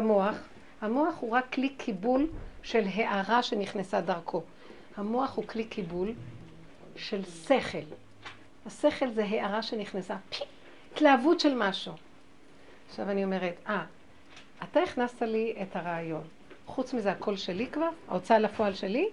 המוח, 0.00 0.36
המוח 0.80 1.14
הוא 1.20 1.30
רק 1.30 1.52
כלי 1.52 1.68
קיבול 1.68 2.26
של 2.62 2.84
הערה 2.94 3.42
שנכנסה 3.42 4.00
דרכו. 4.00 4.42
המוח 4.96 5.36
הוא 5.36 5.46
כלי 5.46 5.64
קיבול 5.64 6.12
של 6.96 7.24
שכל. 7.24 7.94
השכל 8.66 9.10
זה 9.10 9.24
הערה 9.24 9.62
שנכנסה, 9.62 10.16
פי, 10.30 10.44
התלהבות 10.92 11.40
של 11.40 11.54
משהו. 11.54 11.92
עכשיו 12.88 13.10
אני 13.10 13.24
אומרת, 13.24 13.54
אה, 13.68 13.84
אתה 14.62 14.82
הכנסת 14.82 15.22
לי 15.22 15.54
את 15.62 15.76
הרעיון. 15.76 16.22
חוץ 16.66 16.94
מזה 16.94 17.12
הכל 17.12 17.36
שלי 17.36 17.66
כבר? 17.66 17.90
ההוצאה 18.08 18.38
לפועל 18.38 18.74
שלי? 18.74 19.08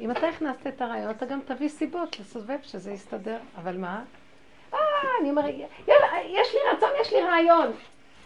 אם 0.00 0.10
אתה 0.10 0.28
הכנסת 0.28 0.66
את 0.66 0.82
הרעיון, 0.82 1.10
אתה 1.10 1.26
גם 1.26 1.40
תביא 1.46 1.68
סיבות 1.68 2.20
לסובב 2.20 2.58
שזה 2.62 2.92
יסתדר. 2.92 3.38
אבל 3.56 3.76
מה? 3.76 4.02
אה, 4.74 4.78
אני 5.20 5.30
אומרת, 5.30 5.54
יאללה, 5.88 6.06
יש 6.24 6.54
לי 6.54 6.60
רצון, 6.76 6.90
יש 7.00 7.12
לי 7.12 7.22
רעיון. 7.22 7.72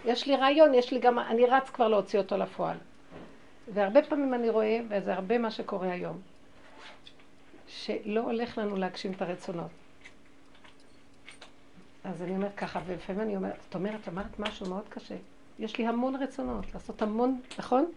יש 0.04 0.26
לי 0.26 0.36
רעיון, 0.36 0.74
יש 0.74 0.92
לי 0.92 0.98
גם, 0.98 1.18
אני 1.18 1.46
רץ 1.46 1.70
כבר 1.70 1.88
להוציא 1.88 2.18
אותו 2.18 2.36
לפועל. 2.36 2.76
והרבה 3.74 4.02
פעמים 4.02 4.34
אני 4.34 4.50
רואה, 4.50 4.80
וזה 4.88 5.14
הרבה 5.14 5.38
מה 5.38 5.50
שקורה 5.50 5.90
היום, 5.92 6.20
שלא 7.68 8.20
הולך 8.20 8.58
לנו 8.58 8.76
להגשים 8.76 9.12
את 9.12 9.22
הרצונות. 9.22 9.70
אז 12.04 12.22
אני 12.22 12.36
אומרת 12.36 12.54
ככה, 12.56 12.80
ולפעמים 12.86 13.20
אני 13.20 13.36
אומרת, 13.36 13.58
את 13.68 13.74
אומרת, 13.74 14.08
אמרת 14.08 14.38
משהו 14.38 14.68
מאוד 14.68 14.88
קשה. 14.88 15.14
יש 15.58 15.78
לי 15.78 15.86
המון 15.86 16.16
רצונות, 16.16 16.74
לעשות 16.74 17.02
המון, 17.02 17.40
נכון? 17.58 17.92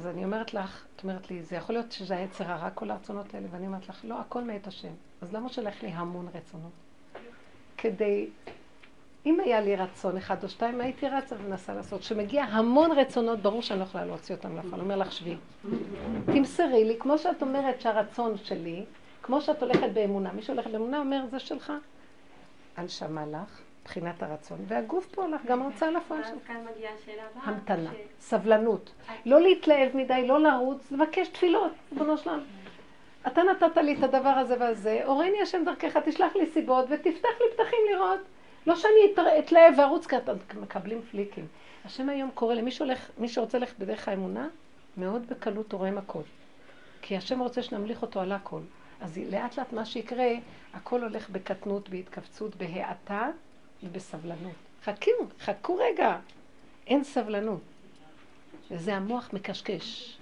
אז 0.00 0.06
אני 0.06 0.24
אומרת 0.24 0.54
לך, 0.54 0.84
את 0.96 1.02
אומרת 1.02 1.30
לי, 1.30 1.42
זה 1.42 1.56
יכול 1.56 1.74
להיות 1.74 1.92
שזה 1.92 2.16
היצר 2.16 2.50
הרע, 2.50 2.70
כל 2.70 2.90
הרצונות 2.90 3.34
האלה, 3.34 3.46
ואני 3.50 3.66
אומרת 3.66 3.88
לך, 3.88 4.00
לא, 4.04 4.20
הכל 4.20 4.44
מאת 4.44 4.66
השם. 4.66 4.92
אז 5.22 5.32
למה 5.32 5.48
שלך 5.48 5.82
לי 5.82 5.88
המון 5.88 6.28
רצונות? 6.34 6.72
כדי, 7.76 8.28
אם 9.26 9.40
היה 9.40 9.60
לי 9.60 9.76
רצון 9.76 10.16
אחד 10.16 10.44
או 10.44 10.48
שתיים, 10.48 10.80
הייתי 10.80 11.08
רצה 11.08 11.36
ומנסה 11.38 11.74
לעשות. 11.74 12.00
כשמגיע 12.00 12.44
המון 12.44 12.92
רצונות, 12.92 13.38
ברור 13.38 13.62
שאני 13.62 13.78
לא 13.78 13.84
יכולה 13.84 14.04
להוציא 14.04 14.34
אותם 14.34 14.56
לפעול. 14.56 14.80
אומר 14.80 14.96
לך, 14.96 15.12
שבי. 15.12 15.36
תמסרי 16.26 16.84
לי, 16.84 16.96
כמו 16.98 17.18
שאת 17.18 17.42
אומרת 17.42 17.80
שהרצון 17.80 18.36
שלי, 18.44 18.84
כמו 19.22 19.40
שאת 19.40 19.62
הולכת 19.62 19.90
באמונה, 19.92 20.32
מי 20.32 20.42
שהולך 20.42 20.66
באמונה 20.66 20.98
אומר, 20.98 21.24
זה 21.30 21.38
שלך. 21.38 21.72
הנשמה 22.76 23.26
לך, 23.26 23.60
מבחינת 23.82 24.22
הרצון, 24.22 24.58
והגוף 24.68 25.06
פה 25.06 25.26
לך, 25.26 25.40
גם 25.46 25.62
ההוצאה 25.62 25.90
לפועל 25.90 26.22
שלך. 26.24 26.46
כאן 26.46 26.56
מגיעה 26.74 26.92
השאלה 26.94 27.22
הבאה. 27.32 27.44
המתנה, 27.44 27.90
סבלנות. 28.20 28.92
לא 29.26 29.40
להתלהב 29.40 29.96
מדי, 29.96 30.26
לא 30.26 30.40
לרוץ, 30.40 30.92
לבקש 30.92 31.28
תפילות, 31.28 31.72
ריבונו 31.92 32.18
שלם. 32.18 32.40
אתה 33.26 33.42
נתת 33.42 33.76
לי 33.76 33.94
את 33.98 34.02
הדבר 34.02 34.28
הזה 34.28 34.56
והזה, 34.60 35.00
הורני 35.04 35.42
השם 35.42 35.64
דרכך, 35.64 35.96
תשלח 35.96 36.36
לי 36.36 36.46
סיבות 36.46 36.84
ותפתח 36.90 37.28
לי 37.40 37.46
פתחים 37.52 37.78
לראות. 37.92 38.20
לא 38.66 38.76
שאני 38.76 39.24
אתלהב 39.38 39.78
וארוץ, 39.78 40.06
כי 40.06 40.16
אתם 40.16 40.32
מקבלים 40.60 41.02
פליקים. 41.10 41.46
השם 41.84 42.08
היום 42.08 42.30
קורא 42.34 42.54
למי 42.54 42.70
שהולך, 42.70 43.10
מי 43.18 43.28
שרוצה 43.28 43.58
ללכת 43.58 43.78
בדרך 43.78 44.08
האמונה, 44.08 44.48
מאוד 44.96 45.26
בקלות 45.26 45.72
הוא 45.72 45.78
רואה 45.78 45.98
הכל. 45.98 46.22
כי 47.02 47.16
השם 47.16 47.40
רוצה 47.40 47.62
שנמליך 47.62 48.02
אותו 48.02 48.20
על 48.20 48.32
הכל. 48.32 48.60
אז 49.00 49.18
לאט 49.30 49.58
לאט 49.58 49.72
מה 49.72 49.84
שיקרה, 49.84 50.28
הכל 50.74 51.02
הולך 51.02 51.30
בקטנות, 51.30 51.88
בהתכווצות, 51.88 52.56
בהאטה 52.56 53.30
ובסבלנות. 53.82 54.52
חכו, 54.84 55.10
חכו 55.40 55.76
רגע. 55.76 56.18
אין 56.86 57.04
סבלנות. 57.04 57.60
וזה 58.70 58.94
המוח 58.94 59.30
מקשקש. 59.32 60.18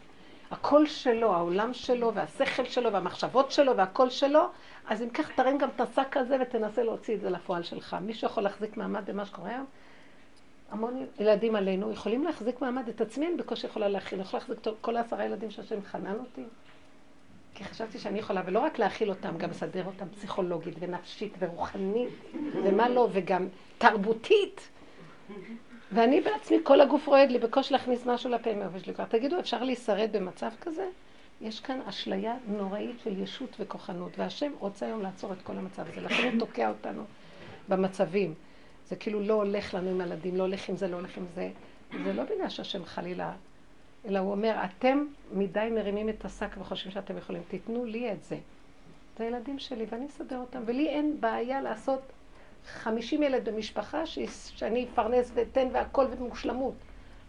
הקול 0.53 0.87
שלו, 0.87 1.35
העולם 1.35 1.75
שלו, 1.75 2.15
והשכל 2.15 2.65
שלו, 2.65 2.93
והמחשבות 2.93 3.53
שלו, 3.53 3.77
והקול 3.77 4.11
שלו, 4.11 4.49
אז 4.89 5.03
אם 5.03 5.11
כך 5.11 5.33
תרים 5.33 5.59
גם 5.59 5.69
את 5.77 5.81
השק 5.81 6.17
הזה 6.17 6.37
ותנסה 6.43 6.83
להוציא 6.83 7.15
את 7.15 7.21
זה 7.21 7.31
לפועל 7.31 7.63
שלך. 7.63 7.97
מישהו 8.01 8.27
יכול 8.27 8.43
להחזיק 8.43 8.77
מעמד 8.77 9.11
במה 9.11 9.27
שקורה 9.27 9.51
היום? 9.51 9.67
המון 10.71 11.07
ילדים 11.21 11.57
עלינו 11.57 11.93
יכולים 11.93 12.25
להחזיק 12.25 12.61
מעמד, 12.61 12.89
את 12.89 13.01
עצמי 13.01 13.27
אני 13.27 13.37
בקושי 13.37 13.67
יכולה 13.67 13.89
להכיל, 13.89 14.19
אני 14.19 14.29
יכולה 14.29 14.43
להחזיק 14.43 14.75
כל 14.81 14.97
העשרה 14.97 15.25
ילדים 15.25 15.51
שהשם 15.51 15.83
חנן 15.83 16.15
אותי. 16.21 16.45
כי 17.55 17.65
חשבתי 17.65 17.99
שאני 17.99 18.19
יכולה, 18.19 18.43
ולא 18.47 18.59
רק 18.59 18.79
להכיל 18.79 19.11
אותם, 19.11 19.39
גם 19.39 19.51
לסדר 19.51 19.85
אותם 19.85 20.09
פסיכולוגית 20.09 20.75
ונפשית 20.79 21.35
ורוחנית, 21.39 22.09
ומה 22.65 22.89
לא, 22.89 23.09
וגם 23.13 23.47
תרבותית. 23.79 24.69
ואני 25.95 26.21
בעצמי, 26.21 26.59
כל 26.63 26.81
הגוף 26.81 27.07
רועד 27.07 27.31
לי, 27.31 27.39
בקושי 27.39 27.73
להכניס 27.73 28.07
משהו 28.07 28.31
לפה 28.31 28.55
מהאופן 28.55 28.79
שלי. 28.79 28.93
תגידו, 29.09 29.39
אפשר 29.41 29.65
להישרד 29.65 30.09
במצב 30.13 30.51
כזה? 30.61 30.87
יש 31.41 31.61
כאן 31.61 31.81
אשליה 31.89 32.35
נוראית 32.47 33.01
של 33.05 33.23
ישות 33.23 33.57
וכוחנות, 33.61 34.19
והשם 34.19 34.53
רוצה 34.59 34.87
היום 34.87 35.03
לעצור 35.03 35.33
את 35.33 35.43
כל 35.43 35.59
המצב 35.59 35.85
הזה, 35.93 36.01
לכן 36.01 36.29
הוא 36.33 36.41
תוקע 36.41 36.69
אותנו 36.69 37.03
במצבים. 37.69 38.35
זה 38.89 38.97
כאילו 38.97 39.21
לא 39.21 39.35
הולך 39.35 39.75
לנו 39.75 39.91
עם 39.91 40.01
הילדים, 40.01 40.37
לא 40.37 40.43
הולך 40.43 40.69
עם 40.69 40.77
זה, 40.77 40.89
לא 40.89 40.97
הולך 40.97 41.17
עם 41.17 41.25
זה. 41.35 41.51
זה 42.05 42.13
לא 42.13 42.23
בגלל 42.25 42.49
שהשם 42.49 42.85
חלילה, 42.85 43.33
אלא 44.07 44.19
הוא 44.19 44.33
אומר, 44.33 44.57
אתם 44.65 45.05
מדי 45.33 45.69
מרימים 45.75 46.09
את 46.09 46.25
השק 46.25 46.49
וחושבים 46.59 46.93
שאתם 46.93 47.17
יכולים, 47.17 47.43
תיתנו 47.49 47.85
לי 47.85 48.13
את 48.13 48.25
זה. 48.25 48.37
זה 49.19 49.25
הילדים 49.25 49.59
שלי, 49.59 49.87
ואני 49.91 50.07
אסדר 50.07 50.39
אותם, 50.39 50.63
ולי 50.67 50.89
אין 50.89 51.21
בעיה 51.21 51.61
לעשות 51.61 52.01
חמישים 52.67 53.23
ילד 53.23 53.49
במשפחה 53.49 54.07
שאני 54.07 54.87
אפרנס 54.93 55.33
ואתן 55.35 55.69
והכל 55.73 56.07
במושלמות. 56.07 56.75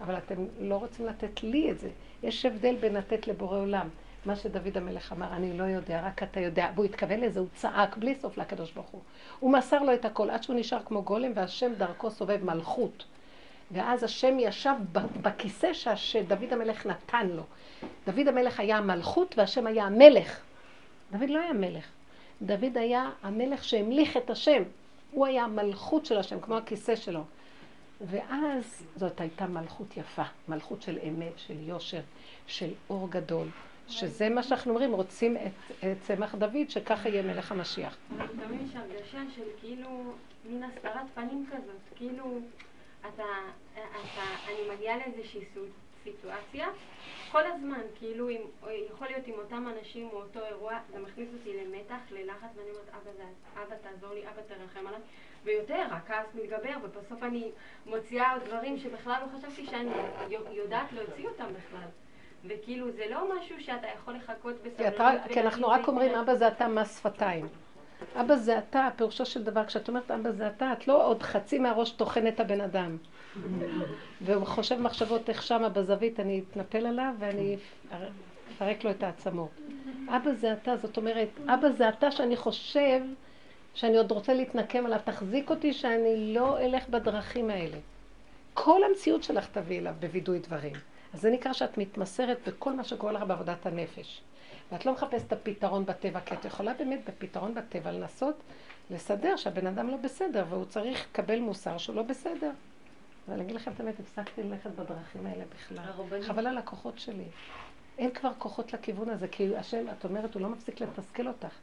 אבל 0.01 0.17
אתם 0.17 0.35
לא 0.59 0.75
רוצים 0.75 1.05
לתת 1.05 1.43
לי 1.43 1.71
את 1.71 1.79
זה. 1.79 1.89
יש 2.23 2.45
הבדל 2.45 2.75
בין 2.75 2.93
לתת 2.93 3.27
לבורא 3.27 3.57
עולם. 3.57 3.89
מה 4.25 4.35
שדוד 4.35 4.77
המלך 4.77 5.11
אמר, 5.11 5.33
אני 5.33 5.57
לא 5.57 5.63
יודע, 5.63 6.01
רק 6.05 6.23
אתה 6.23 6.39
יודע. 6.39 6.69
והוא 6.75 6.85
התכוון 6.85 7.19
לזה, 7.19 7.39
הוא 7.39 7.47
צעק 7.55 7.97
בלי 7.97 8.15
סוף 8.15 8.37
לקדוש 8.37 8.71
ברוך 8.71 8.89
הוא. 8.89 9.01
הוא 9.39 9.53
מסר 9.53 9.83
לו 9.83 9.93
את 9.93 10.05
הכל, 10.05 10.29
עד 10.29 10.43
שהוא 10.43 10.55
נשאר 10.55 10.79
כמו 10.85 11.01
גולם, 11.01 11.31
והשם 11.35 11.73
דרכו 11.77 12.11
סובב 12.11 12.43
מלכות. 12.43 13.05
ואז 13.71 14.03
השם 14.03 14.39
ישב 14.39 14.75
בכיסא 15.21 15.73
שדוד 15.95 16.53
המלך 16.53 16.85
נתן 16.85 17.27
לו. 17.27 17.43
דוד 18.05 18.27
המלך 18.27 18.59
היה 18.59 18.77
המלכות 18.77 19.35
והשם 19.37 19.67
היה 19.67 19.85
המלך. 19.85 20.41
דוד 21.11 21.29
לא 21.29 21.39
היה 21.39 21.53
מלך. 21.53 21.85
דוד 22.41 22.77
היה 22.77 23.09
המלך 23.23 23.63
שהמליך 23.63 24.17
את 24.17 24.29
השם. 24.29 24.63
הוא 25.13 25.25
היה 25.25 25.43
המלכות 25.43 26.05
של 26.05 26.17
השם, 26.17 26.39
כמו 26.39 26.57
הכיסא 26.57 26.95
שלו. 26.95 27.23
ואז 28.01 28.85
זאת 28.95 29.21
הייתה 29.21 29.47
מלכות 29.47 29.97
יפה, 29.97 30.23
מלכות 30.47 30.81
של 30.81 30.99
אמת, 31.07 31.33
של 31.37 31.59
יושר, 31.59 32.01
של 32.47 32.69
אור 32.89 33.09
גדול, 33.09 33.47
שזה 33.87 34.29
מה 34.29 34.43
שאנחנו 34.43 34.71
אומרים, 34.71 34.91
רוצים 34.93 35.37
את, 35.37 35.71
את 35.79 35.97
צמח 36.01 36.35
דוד, 36.35 36.69
שככה 36.69 37.09
יהיה 37.09 37.21
מלך 37.21 37.51
המשיח. 37.51 37.97
תמיד 38.17 38.61
יש 38.69 38.75
הרגשה 38.75 39.21
של 39.35 39.43
כאילו 39.61 39.89
מין 40.49 40.63
הסתרת 40.63 41.05
פנים 41.13 41.45
כזאת, 41.51 41.95
כאילו 41.95 42.39
אתה, 43.01 43.23
אתה, 43.73 44.21
אני 44.47 44.75
מגיעה 44.75 44.97
לאיזושהי 44.97 45.45
סיטואציה, 46.03 46.67
כל 47.31 47.43
הזמן, 47.45 47.81
כאילו, 47.95 48.29
עם, 48.29 48.41
יכול 48.91 49.07
להיות 49.07 49.27
עם 49.27 49.33
אותם 49.33 49.67
אנשים 49.77 50.09
או 50.13 50.21
אותו 50.21 50.39
אירוע, 50.45 50.79
זה 50.93 50.99
מכניס 50.99 51.29
אותי 51.33 51.57
למתח, 51.57 52.11
ללחץ, 52.11 52.47
ואני 52.55 52.69
אומרת, 52.69 52.89
אבא, 52.89 53.11
זה, 53.17 53.23
אבא 53.61 53.75
תעזור 53.75 54.13
לי, 54.13 54.21
אבא 54.23 54.41
תרחם 54.47 54.87
עליי, 54.87 54.99
ויותר, 55.43 55.85
הכעס 55.91 56.25
מתגבר, 56.35 56.73
ובסוף 56.83 57.23
אני 57.23 57.51
מוציאה 57.85 58.33
דברים 58.45 58.77
שבכלל 58.77 59.21
לא 59.21 59.37
חשבתי 59.37 59.65
שאני 59.65 59.91
יודעת 60.51 60.93
להוציא 60.93 61.27
אותם 61.27 61.45
בכלל. 61.45 61.87
וכאילו, 62.45 62.91
זה 62.91 63.05
לא 63.09 63.37
משהו 63.37 63.55
שאתה 63.59 63.87
יכול 63.87 64.13
לחכות 64.13 64.55
בסבלנות. 64.63 65.21
כי 65.29 65.41
אנחנו 65.41 65.67
רק 65.67 65.87
אומרים, 65.87 66.15
אבא 66.15 66.35
זה 66.35 66.47
אתה 66.47 66.67
מס 66.67 66.99
שפתיים. 66.99 67.47
אבא 68.15 68.35
זה 68.35 68.57
אתה, 68.57 68.89
פירושו 68.95 69.25
של 69.25 69.43
דבר, 69.43 69.65
כשאת 69.65 69.87
אומרת 69.87 70.11
אבא 70.11 70.31
זה 70.31 70.47
אתה, 70.47 70.73
את 70.73 70.87
לא 70.87 71.07
עוד 71.07 71.23
חצי 71.23 71.59
מהראש 71.59 71.91
טוחן 71.91 72.27
את 72.27 72.39
הבן 72.39 72.61
אדם. 72.61 72.97
והוא 74.21 74.45
חושב 74.45 74.81
מחשבות 74.81 75.29
איך 75.29 75.43
שמה 75.43 75.69
בזווית, 75.69 76.19
אני 76.19 76.41
אתנפל 76.51 76.85
עליו 76.85 77.13
ואני 77.19 77.57
אפרק 78.55 78.83
לו 78.83 78.91
את 78.91 79.03
העצמות. 79.03 79.49
אבא 80.07 80.33
זה 80.33 80.53
אתה, 80.53 80.77
זאת 80.77 80.97
אומרת, 80.97 81.29
אבא 81.45 81.69
זה 81.69 81.89
אתה 81.89 82.11
שאני 82.11 82.35
חושב 82.35 83.01
שאני 83.73 83.97
עוד 83.97 84.11
רוצה 84.11 84.33
להתנקם 84.33 84.85
עליו, 84.85 84.99
תחזיק 85.03 85.49
אותי 85.49 85.73
שאני 85.73 86.33
לא 86.33 86.59
אלך 86.59 86.89
בדרכים 86.89 87.49
האלה. 87.49 87.77
כל 88.53 88.81
המציאות 88.83 89.23
שלך 89.23 89.47
תביא 89.51 89.79
אליו 89.79 89.93
בווידוי 89.99 90.39
דברים. 90.39 90.73
אז 91.13 91.21
זה 91.21 91.31
נקרא 91.31 91.53
שאת 91.53 91.77
מתמסרת 91.77 92.37
בכל 92.47 92.73
מה 92.73 92.83
שקורה 92.83 93.11
לך 93.11 93.23
בעבודת 93.23 93.65
הנפש. 93.65 94.21
ואת 94.71 94.85
לא 94.85 94.93
מחפשת 94.93 95.27
את 95.27 95.33
הפתרון 95.33 95.85
בטבע, 95.85 96.19
כי 96.19 96.33
את 96.33 96.45
יכולה 96.45 96.73
באמת 96.73 97.09
בפתרון 97.09 97.55
בטבע 97.55 97.91
לנסות 97.91 98.35
לסדר 98.89 99.35
שהבן 99.35 99.67
אדם 99.67 99.89
לא 99.89 99.97
בסדר, 99.97 100.45
והוא 100.49 100.65
צריך 100.65 101.05
לקבל 101.11 101.39
מוסר 101.39 101.77
שהוא 101.77 101.95
לא 101.95 102.01
בסדר. 102.01 102.51
אבל 103.27 103.35
אני 103.35 103.43
אגיד 103.43 103.55
לכם 103.55 103.71
את 103.71 103.79
האמת, 103.79 103.99
הפסקתי 103.99 104.43
ללכת 104.43 104.69
בדרכים 104.69 105.25
האלה 105.25 105.43
בכלל. 105.55 105.83
חבל 106.21 106.47
על 106.47 106.57
הכוחות 106.57 106.99
שלי. 106.99 107.25
אין 107.97 108.11
כבר 108.11 108.31
כוחות 108.37 108.73
לכיוון 108.73 109.09
הזה, 109.09 109.27
כי 109.27 109.57
השם, 109.57 109.85
את 109.97 110.05
אומרת, 110.05 110.33
הוא 110.33 110.41
לא 110.41 110.49
מפסיק 110.49 110.81
לתסכל 110.81 111.27
אותך. 111.27 111.55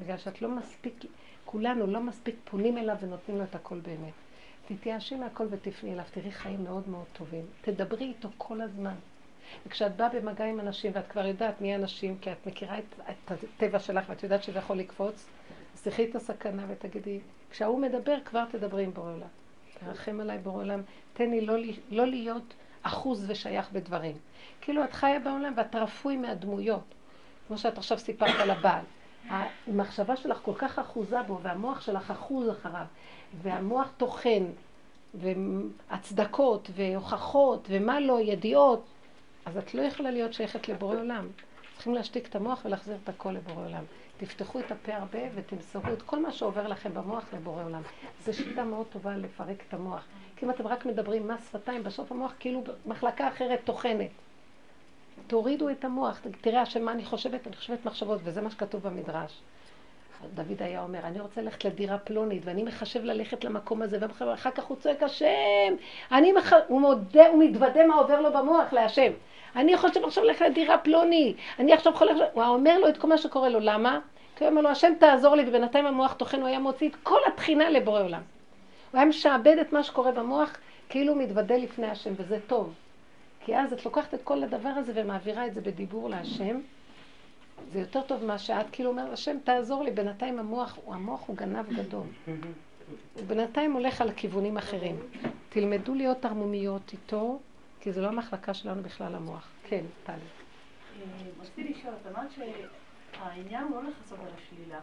בגלל 0.00 0.18
שאת 0.18 0.42
לא 0.42 0.48
מספיק, 0.48 1.04
כולנו 1.44 1.86
לא 1.86 2.00
מספיק 2.00 2.36
פונים 2.44 2.78
אליו 2.78 2.96
ונותנים 3.00 3.38
לו 3.38 3.44
את 3.44 3.54
הכל 3.54 3.80
באמת. 3.80 4.12
תתייאשי 4.68 5.14
מהכל 5.14 5.46
ותפני 5.50 5.92
אליו, 5.92 6.04
תראי 6.10 6.32
חיים 6.32 6.64
מאוד 6.64 6.88
מאוד 6.88 7.04
טובים. 7.12 7.46
תדברי 7.60 8.04
איתו 8.04 8.28
כל 8.38 8.60
הזמן. 8.60 8.94
וכשאת 9.66 9.96
באה 9.96 10.08
במגע 10.08 10.44
עם 10.44 10.60
אנשים, 10.60 10.92
ואת 10.94 11.06
כבר 11.06 11.26
יודעת 11.26 11.60
מי 11.60 11.72
האנשים, 11.72 12.18
כי 12.18 12.32
את 12.32 12.46
מכירה 12.46 12.78
את, 12.78 12.84
את 13.10 13.32
הטבע 13.32 13.78
שלך 13.78 14.04
ואת 14.08 14.22
יודעת 14.22 14.42
שזה 14.42 14.58
יכול 14.58 14.76
לקפוץ, 14.76 15.26
אז 15.74 15.82
תחי 15.82 16.10
את 16.10 16.14
הסכנה 16.14 16.64
ותגידי, 16.68 17.20
כשההוא 17.50 17.80
מדבר 17.80 18.16
כבר 18.24 18.44
תדברי 18.50 18.84
עם 18.84 18.90
בורא 18.94 19.12
עולם. 19.12 19.41
תרחם 19.84 20.20
עליי 20.20 20.38
בורא 20.38 20.62
עולם, 20.62 20.82
תן 21.12 21.30
לי 21.30 21.40
לא, 21.40 21.54
לא 21.90 22.06
להיות 22.06 22.54
אחוז 22.82 23.24
ושייך 23.30 23.72
בדברים. 23.72 24.16
כאילו 24.60 24.84
את 24.84 24.92
חיה 24.92 25.18
בעולם 25.18 25.52
ואת 25.56 25.74
רפוי 25.74 26.16
מהדמויות, 26.16 26.94
כמו 27.48 27.58
שאת 27.58 27.78
עכשיו 27.78 27.98
סיפרת 27.98 28.40
על 28.40 28.50
הבעל. 28.50 28.84
המחשבה 29.28 30.16
שלך 30.16 30.38
כל 30.42 30.54
כך 30.54 30.78
אחוזה 30.78 31.22
בו, 31.22 31.38
והמוח 31.42 31.80
שלך 31.80 32.10
אחוז 32.10 32.50
אחריו, 32.50 32.86
והמוח 33.42 33.88
טוחן, 33.96 34.44
והצדקות, 35.14 36.70
והוכחות, 36.74 37.66
ומה 37.70 38.00
לא, 38.00 38.20
ידיעות, 38.20 38.84
אז 39.44 39.56
את 39.56 39.74
לא 39.74 39.82
יכולה 39.82 40.10
להיות 40.10 40.32
שייכת 40.32 40.68
לבורא 40.68 40.96
עולם. 40.96 41.28
צריכים 41.74 41.94
להשתיק 41.94 42.28
את 42.28 42.36
המוח 42.36 42.64
ולהחזיר 42.64 42.96
את 43.04 43.08
הכל 43.08 43.30
לבורא 43.30 43.64
עולם. 43.66 43.84
תפתחו 44.22 44.60
את 44.60 44.72
הפה 44.72 44.94
הרבה 44.94 45.18
ותמסרו 45.34 45.92
את 45.92 46.02
כל 46.02 46.22
מה 46.22 46.32
שעובר 46.32 46.68
לכם 46.68 46.94
במוח 46.94 47.24
לבורא 47.34 47.64
עולם. 47.64 47.82
זו 48.24 48.34
שיטה 48.34 48.64
מאוד 48.64 48.86
טובה 48.86 49.16
לפרק 49.16 49.64
את 49.68 49.74
המוח. 49.74 50.04
כי 50.36 50.46
אם 50.46 50.50
אתם 50.50 50.66
רק 50.66 50.86
מדברים 50.86 51.28
מס 51.28 51.48
שפתיים, 51.48 51.82
בסוף 51.82 52.12
המוח 52.12 52.32
כאילו 52.38 52.64
מחלקה 52.86 53.28
אחרת 53.28 53.60
טוחנת. 53.64 54.10
תורידו 55.26 55.70
את 55.70 55.84
המוח, 55.84 56.20
תראה 56.40 56.62
השם 56.62 56.82
מה 56.82 56.92
אני 56.92 57.04
חושבת, 57.04 57.46
אני 57.46 57.56
חושבת 57.56 57.84
מחשבות, 57.84 58.20
וזה 58.24 58.40
מה 58.40 58.50
שכתוב 58.50 58.82
במדרש. 58.82 59.40
דוד 60.34 60.62
היה 60.62 60.82
אומר, 60.82 60.98
אני 61.04 61.20
רוצה 61.20 61.42
ללכת 61.42 61.64
לדירה 61.64 61.98
פלונית, 61.98 62.42
ואני 62.44 62.62
מחשב 62.62 63.04
ללכת 63.04 63.44
למקום 63.44 63.82
הזה, 63.82 63.98
ואחר 64.00 64.50
כך 64.50 64.64
הוא 64.64 64.76
צועק 64.76 65.02
השם, 65.02 65.74
אני 66.12 66.32
מח... 66.32 66.52
הוא 66.68 66.80
מודה, 66.80 67.28
הוא 67.28 67.44
מתוודה 67.44 67.86
מה 67.86 67.94
עובר 67.94 68.20
לו 68.20 68.32
במוח 68.32 68.72
להשם. 68.72 69.12
אני 69.56 69.76
חושב 69.76 70.04
עכשיו 70.04 70.24
ללכת 70.24 70.40
לדירה 70.40 70.78
פלוני, 70.78 71.34
אני 71.58 71.72
עכשיו 71.72 71.92
יכול 71.92 72.08
ללכת... 72.08 72.30
הוא 72.32 72.44
אומר 72.44 72.78
לו 72.78 72.88
את 72.88 72.98
כל 72.98 73.08
מה 73.08 73.18
שקורה 73.18 73.48
לו, 73.48 73.60
למה? 73.60 73.98
כי 74.36 74.44
הוא 74.44 74.50
אומר 74.50 74.60
לו, 74.62 74.68
השם 74.68 74.92
תעזור 74.98 75.34
לי, 75.34 75.44
ובינתיים 75.48 75.86
המוח 75.86 76.12
טוחן, 76.12 76.40
הוא 76.40 76.48
היה 76.48 76.58
מוציא 76.58 76.88
את 76.88 76.96
כל 77.02 77.18
התחינה 77.26 77.70
לבורא 77.70 78.02
עולם. 78.02 78.22
הוא 78.90 78.98
היה 78.98 79.04
משעבד 79.04 79.56
את 79.60 79.72
מה 79.72 79.82
שקורה 79.82 80.12
במוח, 80.12 80.56
כאילו 80.88 81.12
הוא 81.12 81.22
מתוודה 81.22 81.56
לפני 81.56 81.86
השם, 81.86 82.12
וזה 82.16 82.38
טוב. 82.46 82.74
כי 83.44 83.56
אז 83.56 83.72
את 83.72 83.84
לוקחת 83.84 84.14
את 84.14 84.20
כל 84.24 84.42
הדבר 84.42 84.68
הזה 84.68 84.92
ומעבירה 84.94 85.46
את 85.46 85.54
זה 85.54 85.60
בדיבור 85.60 86.10
להשם. 86.10 86.60
זה 87.72 87.80
יותר 87.80 88.02
טוב 88.02 88.24
מה 88.24 88.38
שאת 88.38 88.66
כאילו 88.72 88.90
אומר, 88.90 89.12
השם 89.12 89.36
תעזור 89.44 89.84
לי, 89.84 89.90
בינתיים 89.90 90.38
המוח, 90.38 90.78
המוח 90.86 91.28
הוא 91.28 91.36
גנב 91.36 91.72
גדול. 91.72 92.06
הוא 93.14 93.24
בינתיים 93.26 93.72
הולך 93.72 94.00
על 94.00 94.12
כיוונים 94.12 94.56
אחרים. 94.56 94.96
תלמדו 95.48 95.94
להיות 95.94 96.24
ערמומיות 96.24 96.92
איתו, 96.92 97.38
כי 97.80 97.92
זה 97.92 98.00
לא 98.00 98.06
המחלקה 98.06 98.54
שלנו 98.54 98.82
בכלל 98.82 99.14
המוח. 99.14 99.48
כן, 99.68 99.84
טלי. 100.04 100.16
רציתי 101.40 101.74
לשאול, 101.74 101.94
את 102.02 102.16
אמרת 102.16 102.30
שהעניין 102.32 103.64
הוא 103.64 103.82
לא 103.82 103.90
לכסות 103.90 104.18
על 104.18 104.32
השלילה, 104.36 104.80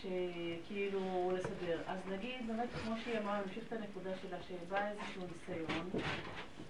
שכאילו 0.00 1.32
לסדר. 1.34 1.80
אז 1.86 1.98
נגיד, 2.12 2.46
באמת, 2.46 2.68
כמו 2.84 2.94
שהיא 3.04 3.18
אמרה, 3.18 3.40
נמשיך 3.46 3.64
את 3.68 3.72
הנקודה 3.72 4.10
שלה, 4.22 4.36
שבא 4.48 4.88
איזשהו 4.90 5.22
ניסיון, 5.22 5.90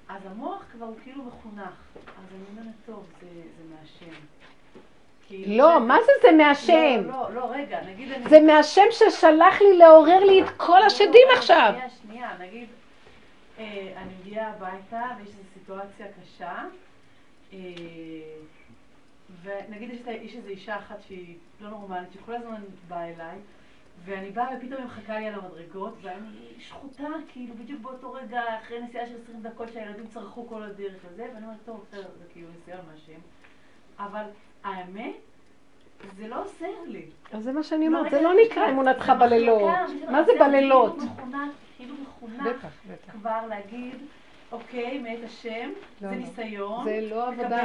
אז 0.09 0.23
המוח 0.27 0.65
כבר 0.73 0.87
הוא 0.87 0.97
כאילו 1.05 1.25
מחונך. 1.25 1.75
אז 1.97 2.25
אני 2.35 2.45
אומרת, 2.51 2.75
טוב, 2.87 3.07
זה, 3.21 3.29
זה 3.59 3.75
מהשם. 3.75 4.15
לא, 5.31 5.81
מה 5.81 5.97
זה 6.07 6.13
זה 6.23 6.37
מהשם? 6.37 7.03
לא, 7.07 7.13
לא, 7.13 7.35
לא, 7.35 7.51
רגע, 7.51 7.81
נגיד 7.87 8.13
אני... 8.13 8.29
זה 8.29 8.41
מהשם 8.41 8.87
ששלח 8.91 9.61
לי 9.61 9.79
לעורר 9.79 10.25
לי 10.25 10.43
את 10.43 10.49
כל 10.57 10.83
השדים 10.83 11.29
עכשיו. 11.37 11.73
שנייה, 11.75 11.91
שנייה, 11.91 12.31
נגיד, 12.39 12.69
אה, 13.59 13.93
אני 13.97 14.13
מגיעה 14.21 14.51
הביתה 14.51 15.03
ויש 15.19 15.29
איזו 15.29 15.43
סיטואציה 15.55 16.07
קשה, 16.21 16.65
אה, 17.53 17.59
ונגיד 19.43 19.91
יש 20.23 20.35
איזו 20.35 20.49
אישה 20.49 20.79
אחת 20.79 21.03
שהיא 21.07 21.37
לא 21.61 21.69
נורמלית, 21.71 22.13
שכל 22.13 22.35
הזמן 22.35 22.63
באה 22.89 23.05
אליי, 23.05 23.39
ואני 24.05 24.31
באה 24.31 24.47
ופתאום 24.57 24.81
היא 24.81 24.87
מחכה 24.87 25.19
לי 25.19 25.27
על 25.27 25.35
המדרגות, 25.35 25.95
ואני 26.03 26.55
שחוטה, 26.59 27.09
כאילו, 27.29 27.55
בדיוק 27.55 27.81
באותו 27.81 28.13
רגע, 28.13 28.43
אחרי 28.63 28.81
נסיעה 28.81 29.07
של 29.07 29.23
20 29.23 29.43
דקות 29.43 29.73
שהילדים 29.73 30.07
צרחו 30.07 30.49
כל 30.49 30.63
הדרך 30.63 31.05
הזה, 31.13 31.27
ואני 31.35 31.45
אומרת, 31.45 31.59
טוב, 31.65 31.85
בסדר, 31.89 32.09
זה 32.19 32.25
כאילו 32.33 32.49
ניסיון 32.59 32.81
מהשם. 32.93 33.21
אבל 33.99 34.25
האמת, 34.67 35.15
זה 36.17 36.29
לא 36.29 36.43
עוזר 36.43 36.83
לי. 36.87 37.05
אז 37.33 37.45
זה 37.45 37.53
מה 37.53 37.63
שאני 37.63 37.87
אומרת, 37.87 38.11
זה 38.11 38.23
לא 38.23 38.33
נקרא 38.45 38.71
אמונתך 38.71 39.13
בלילות. 39.19 39.71
מה 40.11 40.23
זה 40.23 40.33
בלילות? 40.39 40.99
כאילו 41.77 41.95
מחונך 42.03 42.67
כבר 43.13 43.47
להגיד, 43.49 43.95
אוקיי, 44.53 44.99
מאת 44.99 45.25
השם, 45.25 45.71
זה 46.01 46.07
לא, 46.07 46.13
לא. 46.13 46.19
ניסיון. 46.19 46.85
זה 46.85 47.01
לא 47.11 47.29
עבודה. 47.29 47.63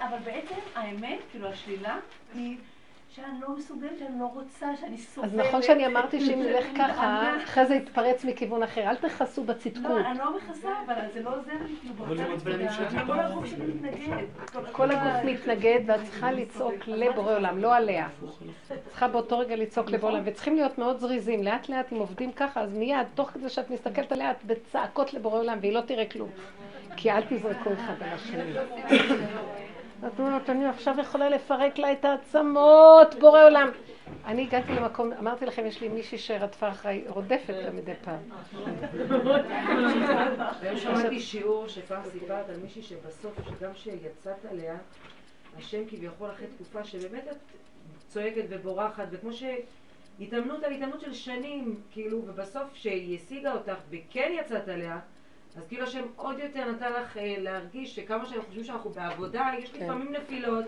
אבל 0.00 0.18
בעצם 0.24 0.54
האמת, 0.74 1.18
כאילו 1.30 1.48
השלילה, 1.48 1.96
היא... 2.34 2.56
שאני 3.14 3.40
לא 3.40 3.56
מסוגלת, 3.56 3.98
שאני 3.98 4.20
לא 4.20 4.30
רוצה, 4.34 4.76
שאני 4.80 4.98
סובלת. 4.98 5.32
אז 5.32 5.38
נכון 5.38 5.62
שאני 5.62 5.86
אמרתי 5.86 6.20
שאם 6.20 6.38
נלך 6.42 6.64
ככה, 6.78 7.36
אחרי 7.44 7.66
זה 7.66 7.74
יתפרץ 7.74 8.24
מכיוון 8.24 8.62
אחר. 8.62 8.80
אל 8.80 8.96
תכסו 8.96 9.44
בצדקות. 9.44 9.82
לא, 9.84 10.10
אני 10.10 10.18
לא 10.18 10.36
מכסה, 10.36 10.68
אבל 10.86 10.94
זה 11.14 11.22
לא 11.22 11.30
עוזר 11.36 11.52
לי, 11.66 11.74
כאילו, 11.80 13.06
כל 13.06 13.20
הגוף 13.20 13.46
שלי 13.46 13.66
מתנגד. 13.66 14.24
כל 14.72 14.90
הגוף 14.90 15.24
מתנגד, 15.24 15.80
ואת 15.86 16.00
צריכה 16.04 16.32
לצעוק 16.32 16.74
לבורא 16.86 17.36
עולם, 17.36 17.58
לא 17.58 17.74
עליה. 17.74 18.08
צריכה 18.88 19.08
באותו 19.08 19.38
רגע 19.38 19.56
לצעוק 19.56 19.90
לבורא 19.90 20.12
עולם, 20.12 20.22
וצריכים 20.26 20.56
להיות 20.56 20.78
מאוד 20.78 20.98
זריזים. 20.98 21.42
לאט 21.42 21.68
לאט, 21.68 21.92
אם 21.92 21.98
עובדים 21.98 22.32
ככה, 22.32 22.60
אז 22.60 22.74
מיד, 22.74 23.06
תוך 23.14 23.30
כדי 23.30 23.48
שאת 23.48 23.70
מסתכלת 23.70 24.12
עליה, 24.12 24.30
את 24.30 24.44
בצעקות 24.44 25.14
לבורא 25.14 25.38
עולם, 25.38 25.58
והיא 25.60 25.72
לא 25.72 25.80
תראה 25.80 26.04
כלום. 26.06 26.30
כי 26.96 27.10
אל 27.10 27.22
תזרקו 27.28 27.72
אחד 27.72 27.94
על 28.00 28.08
השני. 28.08 28.52
את 30.06 30.20
אומרת, 30.20 30.50
אני 30.50 30.66
עכשיו 30.66 30.94
יכולה 31.00 31.28
לפרק 31.28 31.78
לה 31.78 31.92
את 31.92 32.04
העצמות, 32.04 33.14
בורא 33.20 33.44
עולם. 33.44 33.70
אני 34.24 34.42
הגעתי 34.42 34.72
למקום, 34.72 35.12
אמרתי 35.12 35.46
לכם, 35.46 35.66
יש 35.66 35.80
לי 35.80 35.88
מישהי 35.88 36.18
שרדפה 36.18 36.68
אחריי, 36.68 37.04
רודפת 37.08 37.54
לה 37.54 37.70
מדי 37.70 37.92
פעם. 38.04 38.20
והיום 40.60 40.78
שמעתי 40.78 41.20
שיעור 41.20 41.68
שפעם 41.68 42.02
סיפרת 42.12 42.48
על 42.48 42.56
מישהי 42.56 42.82
שבסוף, 42.82 43.32
שגם 43.48 43.72
כשיצאת 43.72 44.44
עליה, 44.50 44.76
השם 45.58 45.82
כביכול 45.88 46.30
אחרי 46.30 46.46
תקופה 46.46 46.84
שבאמת 46.84 47.24
את 47.30 47.36
צועקת 48.08 48.44
ובורחת, 48.48 49.06
וכמו 49.10 49.30
שהתאמנות 49.32 50.64
על 50.64 50.72
התאמנות 50.72 51.00
של 51.00 51.12
שנים, 51.12 51.80
כאילו, 51.90 52.22
ובסוף 52.26 52.74
שהיא 52.74 53.18
השיגה 53.18 53.52
אותך 53.52 53.76
וכן 53.90 54.32
יצאת 54.40 54.68
עליה, 54.68 54.98
אז 55.56 55.62
כאילו 55.68 55.84
השם 55.84 56.04
עוד 56.16 56.38
יותר 56.38 56.70
נתן 56.72 56.92
לך 56.92 57.16
אה, 57.16 57.34
להרגיש 57.38 57.96
שכמה 57.96 58.26
שאנחנו 58.26 58.46
חושבים 58.46 58.64
שאנחנו 58.64 58.90
בעבודה, 58.90 59.50
יש 59.58 59.70
כן. 59.70 59.84
לפעמים 59.84 60.12
נפילות 60.12 60.64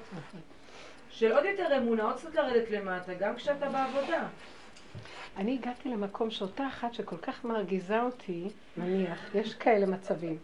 של 1.10 1.32
עוד 1.32 1.44
יותר 1.44 1.76
אמונה, 1.76 2.02
עוד 2.02 2.16
קצת 2.16 2.34
לרדת 2.34 2.70
למטה, 2.70 3.14
גם 3.14 3.36
כשאתה 3.36 3.68
בעבודה. 3.68 4.28
אני 5.36 5.54
הגעתי 5.54 5.88
למקום 5.88 6.30
שאותה 6.30 6.66
אחת 6.66 6.94
שכל 6.94 7.16
כך 7.16 7.44
מרגיזה 7.44 8.02
אותי, 8.02 8.48
נניח, 8.76 9.34
יש 9.34 9.54
כאלה 9.54 9.86
מצבים, 9.86 10.38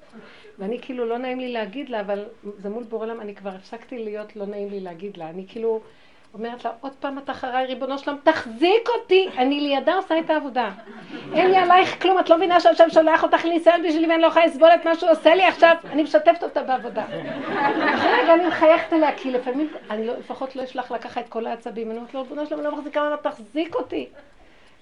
ואני 0.58 0.78
כאילו 0.82 1.06
לא 1.06 1.18
נעים 1.18 1.40
לי 1.40 1.52
להגיד 1.52 1.88
לה, 1.88 2.00
אבל 2.00 2.24
זה 2.58 2.68
מול 2.68 2.84
בורא 2.84 3.06
עולם, 3.06 3.20
אני 3.20 3.34
כבר 3.34 3.50
הפסקתי 3.50 3.98
להיות 3.98 4.36
לא 4.36 4.46
נעים 4.46 4.70
לי 4.70 4.80
להגיד 4.80 5.16
לה, 5.16 5.30
אני 5.30 5.46
כאילו... 5.48 5.82
אומרת 6.34 6.64
לה, 6.64 6.70
עוד 6.80 6.92
פעם 7.00 7.18
את 7.18 7.30
אחריי, 7.30 7.66
ריבונו 7.66 7.98
שלום, 7.98 8.18
תחזיק 8.22 8.88
אותי, 8.88 9.28
אני 9.38 9.60
לידה 9.60 9.94
עושה 9.94 10.18
את 10.18 10.30
העבודה. 10.30 10.70
אין 11.32 11.50
לי 11.50 11.56
עלייך 11.56 12.02
כלום, 12.02 12.18
את 12.18 12.30
לא 12.30 12.36
מבינה 12.36 12.60
שהשם 12.60 12.90
שולח 12.90 13.22
אותך 13.22 13.44
לניסיון 13.44 13.82
בשבילי 13.82 14.08
ואני 14.08 14.22
לא 14.22 14.26
יכולה 14.26 14.46
לסבול 14.46 14.68
את 14.74 14.84
מה 14.84 14.94
שהוא 14.94 15.10
עושה 15.10 15.34
לי 15.34 15.44
עכשיו, 15.44 15.76
אני 15.90 16.02
משתפת 16.02 16.42
אותה 16.42 16.62
בעבודה. 16.62 17.04
אחרי 17.94 18.12
רגע 18.22 18.34
אני 18.34 18.46
מחייכת 18.46 18.92
אליה, 18.92 19.12
כי 19.16 19.30
לפעמים, 19.30 19.68
אני 19.90 20.06
לא, 20.06 20.18
לפחות 20.18 20.56
לא 20.56 20.64
אשלח 20.64 20.92
לקחה 20.92 21.20
את 21.20 21.28
כל 21.28 21.46
העצבים, 21.46 21.90
אני 21.90 21.96
אומרת 21.96 22.14
לו, 22.14 22.22
ריבונו 22.22 22.46
שלום, 22.46 22.60
אני 22.60 22.68
לא 22.68 22.76
מחזיקה 22.76 23.00
ממנו, 23.00 23.16
תחזיק 23.16 23.74
אותי. 23.74 24.08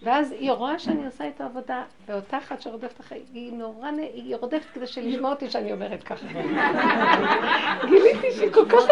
ואז 0.03 0.33
היא 0.33 0.53
רואה 0.53 0.79
שאני 0.79 1.07
עושה 1.07 1.29
את 1.29 1.41
העבודה, 1.41 1.83
ואותה 2.07 2.39
אחת 2.39 2.61
שרודפת 2.61 3.01
אחרי, 3.01 3.21
היא 3.35 3.53
נורא, 3.53 3.89
היא 4.15 4.37
רודפת 4.37 4.67
כדי 4.75 4.87
שלשמוע 4.87 5.31
אותי 5.31 5.51
שאני 5.51 5.73
אומרת 5.73 6.03
ככה. 6.03 6.27
גיליתי 7.89 8.33
שהיא 8.33 8.53
כל 8.53 8.65
כך 8.69 8.83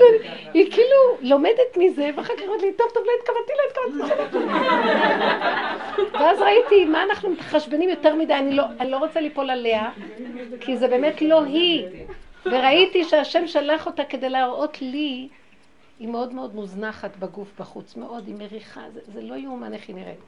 נהנית, 0.00 0.22
היא 0.54 0.72
כאילו 0.72 1.30
לומדת 1.30 1.76
מזה, 1.76 2.10
ואחר 2.16 2.34
כך 2.36 2.42
אומרת 2.42 2.62
לי, 2.62 2.72
טוב, 2.72 2.86
טוב, 2.94 3.02
לא 3.06 3.12
התכוונתי, 3.20 3.52
לא 3.58 3.62
התכוונתי. 3.70 4.54
ואז 6.12 6.40
ראיתי, 6.40 6.84
מה 6.84 7.02
אנחנו 7.02 7.30
מתחשבנים 7.30 7.88
יותר 7.88 8.14
מדי, 8.14 8.34
אני 8.34 8.54
לא, 8.54 8.64
אני 8.80 8.90
לא 8.90 8.96
רוצה 8.96 9.20
ליפול 9.20 9.50
עליה, 9.50 9.90
כי 10.60 10.76
זה 10.76 10.88
באמת 10.88 11.22
לא 11.22 11.44
היא. 11.44 11.86
וראיתי 12.46 13.04
שהשם 13.04 13.46
שלח 13.46 13.86
אותה 13.86 14.04
כדי 14.04 14.28
להראות 14.28 14.82
לי, 14.82 15.28
היא 15.98 16.08
מאוד 16.08 16.32
מאוד 16.32 16.54
מוזנחת 16.54 17.16
בגוף 17.16 17.60
בחוץ, 17.60 17.96
מאוד, 17.96 18.26
היא 18.26 18.34
מריחה, 18.34 18.80
זה, 18.92 19.22
לא 19.22 19.34
יאומן 19.34 19.74
איך 19.74 19.88
היא 19.88 19.96
נראית. 19.96 20.18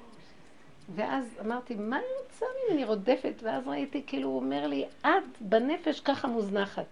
ואז 0.95 1.25
אמרתי, 1.41 1.75
מה 1.75 1.97
אני 1.97 2.05
רוצה 2.25 2.47
ממני 2.71 2.85
רודפת? 2.85 3.33
ואז 3.43 3.69
ראיתי, 3.69 4.03
כאילו, 4.07 4.29
הוא 4.29 4.37
אומר 4.37 4.67
לי, 4.67 4.85
את 5.01 5.09
בנפש 5.41 6.01
ככה 6.01 6.29
מוזנחת. 6.29 6.87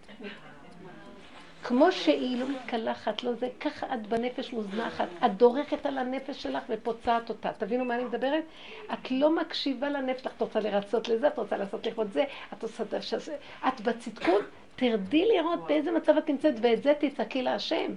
כמו 1.62 1.92
שהיא 1.92 2.40
לא 2.40 2.48
מתקלחת, 2.48 3.22
לא 3.22 3.32
זה, 3.32 3.48
ככה 3.60 3.94
את 3.94 4.06
בנפש 4.06 4.52
מוזנחת. 4.52 5.08
את 5.26 5.36
דורכת 5.36 5.86
על 5.86 5.98
הנפש 5.98 6.42
שלך 6.42 6.62
ופוצעת 6.68 7.28
אותה. 7.28 7.52
תבינו 7.58 7.84
מה 7.84 7.94
אני 7.94 8.04
מדברת? 8.04 8.44
את 8.92 9.10
לא 9.10 9.36
מקשיבה 9.36 9.88
לנפש 9.88 10.22
שלך, 10.22 10.32
את 10.36 10.42
רוצה 10.42 10.60
לרצות 10.60 11.08
לזה, 11.08 11.28
את 11.28 11.38
רוצה 11.38 11.56
לעשות 11.56 11.86
לכבוד 11.86 12.12
זה, 12.12 12.24
את 12.52 12.62
עושה 12.62 12.82
את 12.82 13.20
זה. 13.20 13.36
את 13.68 13.80
בצדקות, 13.80 14.44
תרדי 14.76 15.24
לראות 15.34 15.66
באיזה 15.66 15.92
מצב 15.92 16.16
את 16.16 16.28
נמצאת, 16.28 16.54
ואת 16.60 16.82
זה 16.82 16.92
תצעקי 17.00 17.42
להשם. 17.42 17.92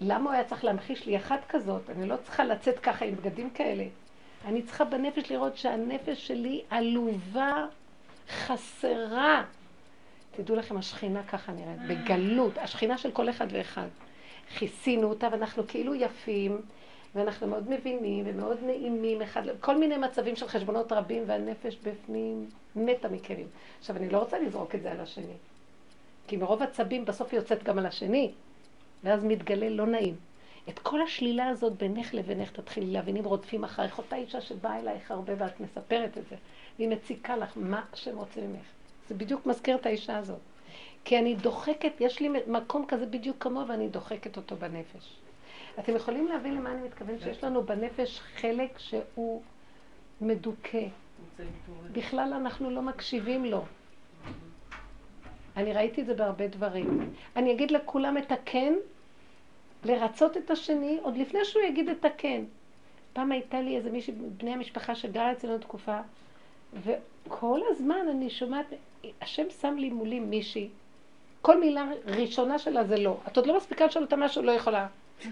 למה 0.00 0.24
הוא 0.24 0.32
היה 0.32 0.44
צריך 0.44 0.64
להמחיש 0.64 1.06
לי 1.06 1.16
אחת 1.16 1.40
כזאת? 1.48 1.90
אני 1.90 2.08
לא 2.08 2.16
צריכה 2.16 2.44
לצאת 2.44 2.78
ככה 2.78 3.04
עם 3.04 3.14
בגדים 3.14 3.50
כאלה. 3.50 3.84
אני 4.44 4.62
צריכה 4.62 4.84
בנפש 4.84 5.30
לראות 5.30 5.56
שהנפש 5.56 6.26
שלי 6.26 6.62
עלובה, 6.70 7.66
חסרה. 8.30 9.44
תדעו 10.36 10.56
לכם, 10.56 10.76
השכינה 10.76 11.22
ככה 11.22 11.52
נראית, 11.52 11.80
בגלות, 11.88 12.58
השכינה 12.58 12.98
של 12.98 13.10
כל 13.10 13.30
אחד 13.30 13.46
ואחד. 13.50 13.86
כיסינו 14.58 15.08
אותה 15.08 15.28
ואנחנו 15.32 15.66
כאילו 15.66 15.94
יפים, 15.94 16.60
ואנחנו 17.14 17.46
מאוד 17.46 17.70
מבינים 17.70 18.24
ומאוד 18.28 18.58
נעימים 18.62 19.22
אחד, 19.22 19.42
כל 19.60 19.76
מיני 19.76 19.96
מצבים 19.96 20.36
של 20.36 20.48
חשבונות 20.48 20.92
רבים 20.92 21.22
והנפש 21.26 21.76
בפנים 21.82 22.46
מתה 22.76 23.08
מכאבים. 23.08 23.46
עכשיו, 23.78 23.96
אני 23.96 24.10
לא 24.10 24.18
רוצה 24.18 24.38
לזרוק 24.38 24.74
את 24.74 24.82
זה 24.82 24.92
על 24.92 25.00
השני, 25.00 25.34
כי 26.26 26.36
מרוב 26.36 26.62
עצבים 26.62 27.04
בסוף 27.04 27.28
היא 27.32 27.40
יוצאת 27.40 27.62
גם 27.62 27.78
על 27.78 27.86
השני, 27.86 28.32
ואז 29.04 29.24
מתגלה 29.24 29.68
לא 29.68 29.86
נעים. 29.86 30.14
את 30.68 30.78
כל 30.78 31.02
השלילה 31.02 31.48
הזאת 31.48 31.72
בינך 31.72 32.14
לבינך 32.14 32.50
תתחילי 32.50 32.86
להבין 32.86 33.16
אם 33.16 33.24
רודפים 33.24 33.64
אחריך, 33.64 33.98
אותה 33.98 34.16
אישה 34.16 34.40
שבאה 34.40 34.78
אלייך 34.78 35.10
הרבה 35.10 35.32
ואת 35.38 35.60
מספרת 35.60 36.18
את 36.18 36.24
זה, 36.30 36.36
והיא 36.78 36.88
מציקה 36.88 37.36
לך 37.36 37.52
מה 37.56 37.84
השם 37.92 38.18
רוצה 38.18 38.40
ממך. 38.40 38.73
זה 39.08 39.14
בדיוק 39.14 39.46
מזכיר 39.46 39.76
את 39.76 39.86
האישה 39.86 40.18
הזאת. 40.18 40.38
כי 41.04 41.18
אני 41.18 41.34
דוחקת, 41.34 41.92
יש 42.00 42.20
לי 42.20 42.28
מקום 42.46 42.86
כזה 42.86 43.06
בדיוק 43.06 43.36
כמוה 43.40 43.64
ואני 43.68 43.88
דוחקת 43.88 44.36
אותו 44.36 44.56
בנפש. 44.56 45.16
אתם 45.78 45.96
יכולים 45.96 46.28
להבין 46.28 46.54
למה 46.54 46.72
אני 46.72 46.82
מתכוונת? 46.82 47.20
שיש 47.20 47.44
לנו 47.44 47.62
בנפש 47.62 48.20
חלק 48.20 48.78
שהוא 48.78 49.42
מדוכא. 50.20 50.86
בכלל 51.92 52.32
אנחנו 52.32 52.70
לא 52.70 52.82
מקשיבים 52.82 53.44
לו. 53.44 53.64
אני 55.56 55.72
ראיתי 55.72 56.00
את 56.00 56.06
זה 56.06 56.14
בהרבה 56.14 56.46
דברים. 56.46 57.10
אני 57.36 57.52
אגיד 57.52 57.70
לכולם 57.70 58.18
את 58.18 58.32
הכן, 58.32 58.74
לרצות 59.84 60.36
את 60.36 60.50
השני, 60.50 60.98
עוד 61.02 61.16
לפני 61.16 61.44
שהוא 61.44 61.62
יגיד 61.62 61.88
את 61.88 62.04
הכן. 62.04 62.44
פעם 63.12 63.32
הייתה 63.32 63.60
לי 63.60 63.76
איזה 63.76 63.90
מישהי, 63.90 64.14
בני 64.14 64.52
המשפחה 64.52 64.94
שגרה 64.94 65.32
אצלנו 65.32 65.58
תקופה, 65.58 66.00
וכל 66.82 67.60
הזמן 67.70 68.06
אני 68.10 68.30
שומעת, 68.30 68.66
השם 69.22 69.50
שם 69.60 69.76
לי 69.78 69.90
מולי 69.90 70.20
מישהי, 70.20 70.68
כל 71.42 71.60
מילה 71.60 71.86
ראשונה 72.06 72.58
שלה 72.58 72.84
זה 72.84 72.96
לא. 72.96 73.16
את 73.28 73.36
עוד 73.36 73.46
לא 73.46 73.56
מספיקה 73.56 73.86
לשאול 73.86 74.04
אותה 74.04 74.16
משהו, 74.16 74.42
לא 74.42 74.52
יכולה. 74.52 74.86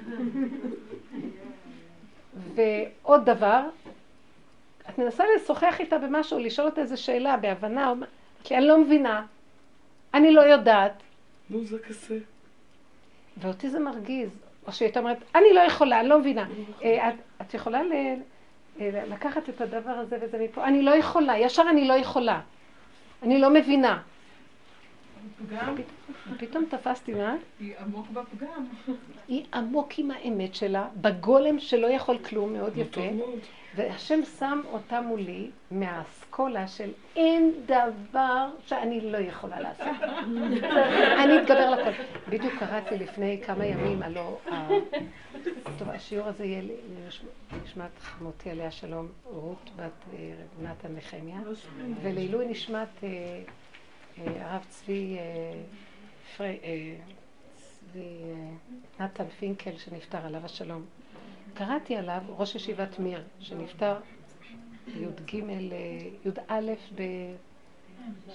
ועוד 2.55 3.25
דבר, 3.25 3.63
את 4.89 4.99
מנסה 4.99 5.25
לשוחח 5.37 5.81
איתה 5.81 5.99
במשהו, 5.99 6.39
לשאול 6.39 6.69
אותה 6.69 6.81
איזו 6.81 7.03
שאלה, 7.03 7.37
בהבנה, 7.37 7.93
כי 8.45 8.57
אני 8.57 8.67
לא 8.67 8.79
מבינה, 8.79 9.27
אני 10.15 10.33
לא 10.33 10.41
יודעת. 10.41 10.93
נו, 11.51 11.65
זה 11.65 11.79
כזה. 11.79 12.19
ואותי 13.37 13.71
זה 13.71 13.79
מרגיז. 13.79 14.39
או 14.67 14.73
שהיא 14.73 14.87
הייתה 14.87 15.01
אומרת, 15.01 15.19
אני 15.35 15.53
לא 15.55 15.61
יכולה, 15.61 16.01
אני 16.01 16.09
לא 16.09 16.19
מבינה. 16.19 16.47
אה, 16.83 17.11
את, 17.41 17.55
יכולה 17.55 17.83
ל, 17.83 17.93
לקחת 18.81 19.49
את 19.49 19.61
הדבר 19.61 19.91
הזה 19.91 20.17
וזה 20.23 20.39
מפה? 20.45 20.65
אני 20.65 20.83
לא 20.83 20.91
יכולה, 20.91 21.39
ישר 21.39 21.63
אני 21.71 21.89
לא 21.89 21.95
יכולה. 21.95 22.41
אני 23.23 23.39
לא 23.41 23.51
מבינה. 23.51 24.03
פגם? 25.49 25.75
פתאום 26.39 26.65
תפסתי, 26.71 27.15
מה? 27.15 27.35
היא 27.61 27.75
עמוק 27.81 28.07
בפגם. 28.11 28.67
היא 29.29 29.45
עמוק 29.55 29.93
עם 29.99 30.11
האמת 30.11 30.55
שלה, 30.55 30.89
בגולם 30.97 31.59
שלא 31.59 31.87
יכול 31.87 32.19
כלום, 32.19 32.53
מאוד 32.53 32.73
יפה. 32.77 33.01
והשם 33.75 34.21
שם 34.39 34.61
אותה 34.73 35.01
מולי 35.01 35.51
מהאסכולה 35.71 36.69
של 36.69 36.91
אין 37.17 37.53
דבר 37.67 38.49
שאני 38.67 39.01
לא 39.01 39.19
יכולה 39.19 39.61
לעשות. 39.61 39.87
אני 41.25 41.39
אתגבר 41.39 41.59
על 41.59 41.81
הכל. 41.81 42.03
בדיוק 42.29 42.55
קראתי 42.59 42.99
לפני 42.99 43.41
כמה 43.47 43.67
ימים, 43.67 44.03
הלא... 44.03 44.39
טוב, 45.79 45.89
השיעור 45.91 46.29
הזה 46.29 46.45
יהיה 46.45 46.63
לי, 46.63 46.75
נשמת 47.65 47.99
חמותי 48.01 48.51
עליה 48.51 48.71
שלום, 48.71 49.09
רות 49.25 49.71
בת 49.77 50.15
אה, 50.15 50.33
נתן 50.63 50.97
נחמיה, 50.97 51.39
ולעילוי 52.03 52.47
נשמת 52.47 53.05
אה, 53.05 53.09
אה, 54.19 54.51
הרב 54.51 54.65
צבי 54.69 55.17
נתן 59.01 59.29
פינקל 59.29 59.77
שנפטר 59.77 60.27
עליו 60.27 60.45
השלום. 60.45 60.85
קראתי 61.55 61.97
עליו 61.97 62.23
ראש 62.29 62.55
ישיבת 62.55 62.99
מיר, 62.99 63.23
שנפטר 63.41 63.97
י"ג, 64.87 65.35
י"א 66.25 66.61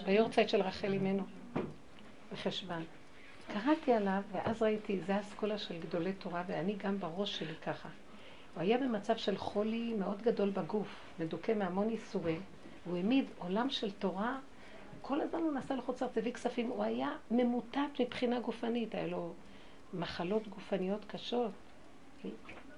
ביורצייט 0.06 0.50
של 0.50 0.62
רחל 0.62 0.94
אימנו, 0.94 1.24
בחשוון. 2.32 2.84
קראתי 3.54 3.94
עליו, 3.94 4.22
ואז 4.32 4.62
ראיתי, 4.62 5.00
זה 5.00 5.20
אסכולה 5.20 5.58
של 5.58 5.80
גדולי 5.80 6.14
תורה, 6.14 6.44
ואני 6.48 6.76
גם 6.76 7.00
בראש 7.00 7.38
שלי 7.38 7.56
ככה. 7.66 7.90
הוא 8.54 8.62
היה 8.62 8.78
במצב 8.78 9.18
של 9.18 9.38
חולי 9.38 9.94
מאוד 9.94 10.22
גדול 10.22 10.50
בגוף, 10.50 10.88
מדוכא 11.20 11.52
מהמון 11.52 11.90
ייסורים. 11.90 12.42
הוא 12.86 12.98
העמיד 12.98 13.26
עולם 13.38 13.70
של 13.70 13.92
תורה, 13.92 14.40
כל 15.02 15.22
הזמן 15.22 15.40
הוא 15.40 15.54
נסע 15.54 15.76
לחוץ 15.76 16.02
לארץ, 16.02 16.18
הביא 16.18 16.34
כספים, 16.34 16.70
הוא 16.70 16.84
היה 16.84 17.10
ממוטט 17.32 18.00
מבחינה 18.00 18.40
גופנית, 18.40 18.96
היה 18.96 19.08
לו 19.08 19.34
מחלות 19.94 20.48
גופניות 20.48 21.06
קשות. 21.06 21.52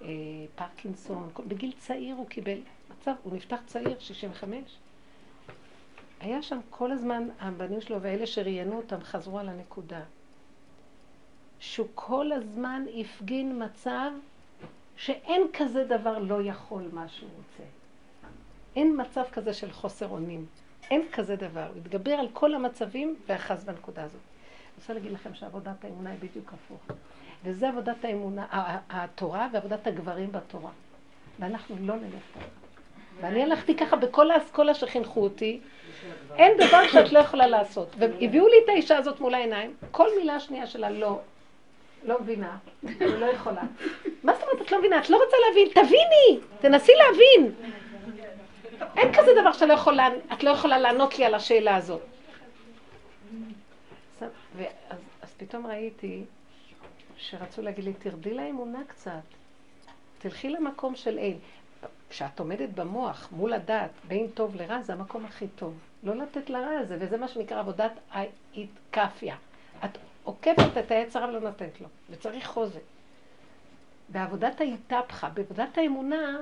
אה, 0.01 0.07
פרקינסון, 0.55 1.29
בגיל 1.47 1.71
צעיר 1.77 2.15
הוא 2.15 2.27
קיבל 2.27 2.59
מצב, 2.91 3.11
הוא 3.23 3.35
נפתח 3.35 3.59
צעיר, 3.65 3.99
65. 3.99 4.77
היה 6.19 6.41
שם 6.41 6.59
כל 6.69 6.91
הזמן, 6.91 7.27
הבנים 7.39 7.81
שלו 7.81 8.01
ואלה 8.01 8.27
שראיינו 8.27 8.77
אותם 8.77 9.01
חזרו 9.01 9.39
על 9.39 9.49
הנקודה. 9.49 10.01
שהוא 11.59 11.87
כל 11.95 12.31
הזמן 12.31 12.85
הפגין 12.99 13.63
מצב 13.63 14.11
שאין 14.95 15.41
כזה 15.53 15.83
דבר 15.83 16.19
לא 16.19 16.41
יכול 16.41 16.89
מה 16.93 17.07
שהוא 17.07 17.29
רוצה. 17.37 17.63
אין 18.75 19.01
מצב 19.01 19.23
כזה 19.31 19.53
של 19.53 19.71
חוסר 19.71 20.07
אונים. 20.07 20.45
אין 20.91 21.01
כזה 21.11 21.35
דבר. 21.35 21.67
הוא 21.67 21.77
התגבר 21.77 22.11
על 22.11 22.27
כל 22.33 22.55
המצבים 22.55 23.15
ואחז 23.27 23.63
בנקודה 23.63 24.03
הזאת. 24.03 24.21
אני 24.21 24.81
רוצה 24.81 24.93
להגיד 24.93 25.11
לכם 25.11 25.33
שעבודת 25.33 25.85
האמונה 25.85 26.09
היא 26.09 26.19
בדיוק 26.19 26.53
הפוך. 26.53 26.97
וזה 27.43 27.69
עבודת 27.69 28.05
האמונה, 28.05 28.45
התורה 28.89 29.47
ועבודת 29.53 29.87
הגברים 29.87 30.31
בתורה. 30.31 30.71
ואנחנו 31.39 31.75
לא 31.79 31.95
נלך 31.95 32.23
ככה. 32.35 32.45
ואני 33.21 33.43
הלכתי 33.43 33.77
ככה 33.77 33.95
בכל 33.95 34.31
האסכולה 34.31 34.73
שחינכו 34.73 35.23
אותי, 35.23 35.59
אין 36.35 36.57
דבר 36.57 36.87
שאת 36.87 37.11
לא 37.11 37.19
יכולה 37.19 37.47
לעשות. 37.47 37.95
והביאו 37.97 38.47
לי 38.47 38.55
את 38.63 38.69
האישה 38.69 38.97
הזאת 38.97 39.19
מול 39.19 39.33
העיניים, 39.33 39.73
כל 39.91 40.07
מילה 40.17 40.39
שנייה 40.39 40.67
שלה 40.67 40.89
לא, 40.89 41.19
לא 42.03 42.21
מבינה, 42.21 42.57
אני 42.83 43.19
לא 43.19 43.25
יכולה. 43.25 43.61
מה 44.23 44.33
זאת 44.33 44.43
אומרת 44.43 44.61
את 44.61 44.71
לא 44.71 44.79
מבינה? 44.79 44.99
את 44.99 45.09
לא 45.09 45.17
רוצה 45.23 45.37
להבין? 45.47 45.69
תביני! 45.73 46.45
תנסי 46.59 46.91
להבין! 46.97 47.53
אין 48.97 49.13
כזה 49.13 49.31
דבר 49.41 49.51
שאת 49.51 49.67
לא 49.67 49.73
יכולה, 49.73 50.07
את 50.33 50.43
לא 50.43 50.49
יכולה 50.49 50.77
לענות 50.77 51.19
לי 51.19 51.25
על 51.25 51.35
השאלה 51.35 51.75
הזאת. 51.75 52.01
ואז, 54.57 54.99
אז 55.21 55.33
פתאום 55.37 55.67
ראיתי 55.67 56.23
שרצו 57.19 57.61
להגיד 57.61 57.83
לי, 57.85 57.93
תרדי 57.93 58.33
לאמונה 58.33 58.79
קצת. 58.87 59.21
תלכי 60.19 60.49
למקום 60.49 60.95
של 60.95 61.17
אין. 61.17 61.39
כשאת 62.09 62.39
עומדת 62.39 62.69
במוח, 62.69 63.29
מול 63.31 63.53
הדת, 63.53 63.89
בין 64.07 64.27
טוב 64.27 64.55
לרע, 64.55 64.81
זה 64.81 64.93
המקום 64.93 65.25
הכי 65.25 65.47
טוב. 65.47 65.73
לא 66.03 66.15
לתת 66.15 66.49
לרע 66.49 66.79
הזה, 66.79 66.97
וזה 66.99 67.17
מה 67.17 67.27
שנקרא 67.27 67.59
עבודת 67.59 67.91
האיתקפיה. 68.11 69.35
את 69.85 69.97
עוקפת 70.23 70.77
את 70.79 70.91
היצר 70.91 71.25
ולא 71.29 71.39
נותנת 71.39 71.81
לו, 71.81 71.87
וצריך 72.09 72.47
חוזק. 72.47 72.79
בעבודת 74.09 74.61
האיתפחה, 74.61 75.29
בעבודת 75.29 75.77
האמונה, 75.77 76.37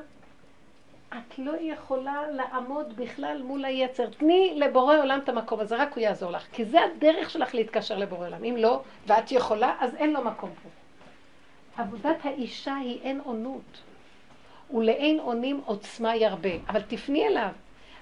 את 1.09 1.39
לא 1.39 1.53
יכולה 1.59 2.31
לעמוד 2.31 2.95
בכלל 2.95 3.41
מול 3.43 3.65
היצר. 3.65 4.09
תני 4.09 4.53
לבורא 4.59 4.97
עולם 4.97 5.19
את 5.23 5.29
המקום 5.29 5.59
הזה, 5.59 5.75
רק 5.75 5.93
הוא 5.93 6.01
יעזור 6.01 6.31
לך. 6.31 6.47
כי 6.51 6.65
זה 6.65 6.79
הדרך 6.83 7.29
שלך 7.29 7.55
להתקשר 7.55 7.97
לבורא 7.97 8.27
עולם. 8.27 8.43
אם 8.43 8.55
לא, 8.57 8.81
ואת 9.07 9.31
יכולה, 9.31 9.75
אז 9.79 9.95
אין 9.95 10.13
לו 10.13 10.23
מקום 10.23 10.49
פה. 10.63 10.69
עבודת 11.83 12.25
האישה 12.25 12.75
היא 12.75 13.01
אין 13.01 13.21
עונות. 13.23 13.81
ולאין 14.73 15.19
עונים 15.19 15.61
עוצמה 15.65 16.15
ירבה. 16.15 16.49
אבל 16.69 16.81
תפני 16.81 17.27
אליו. 17.27 17.49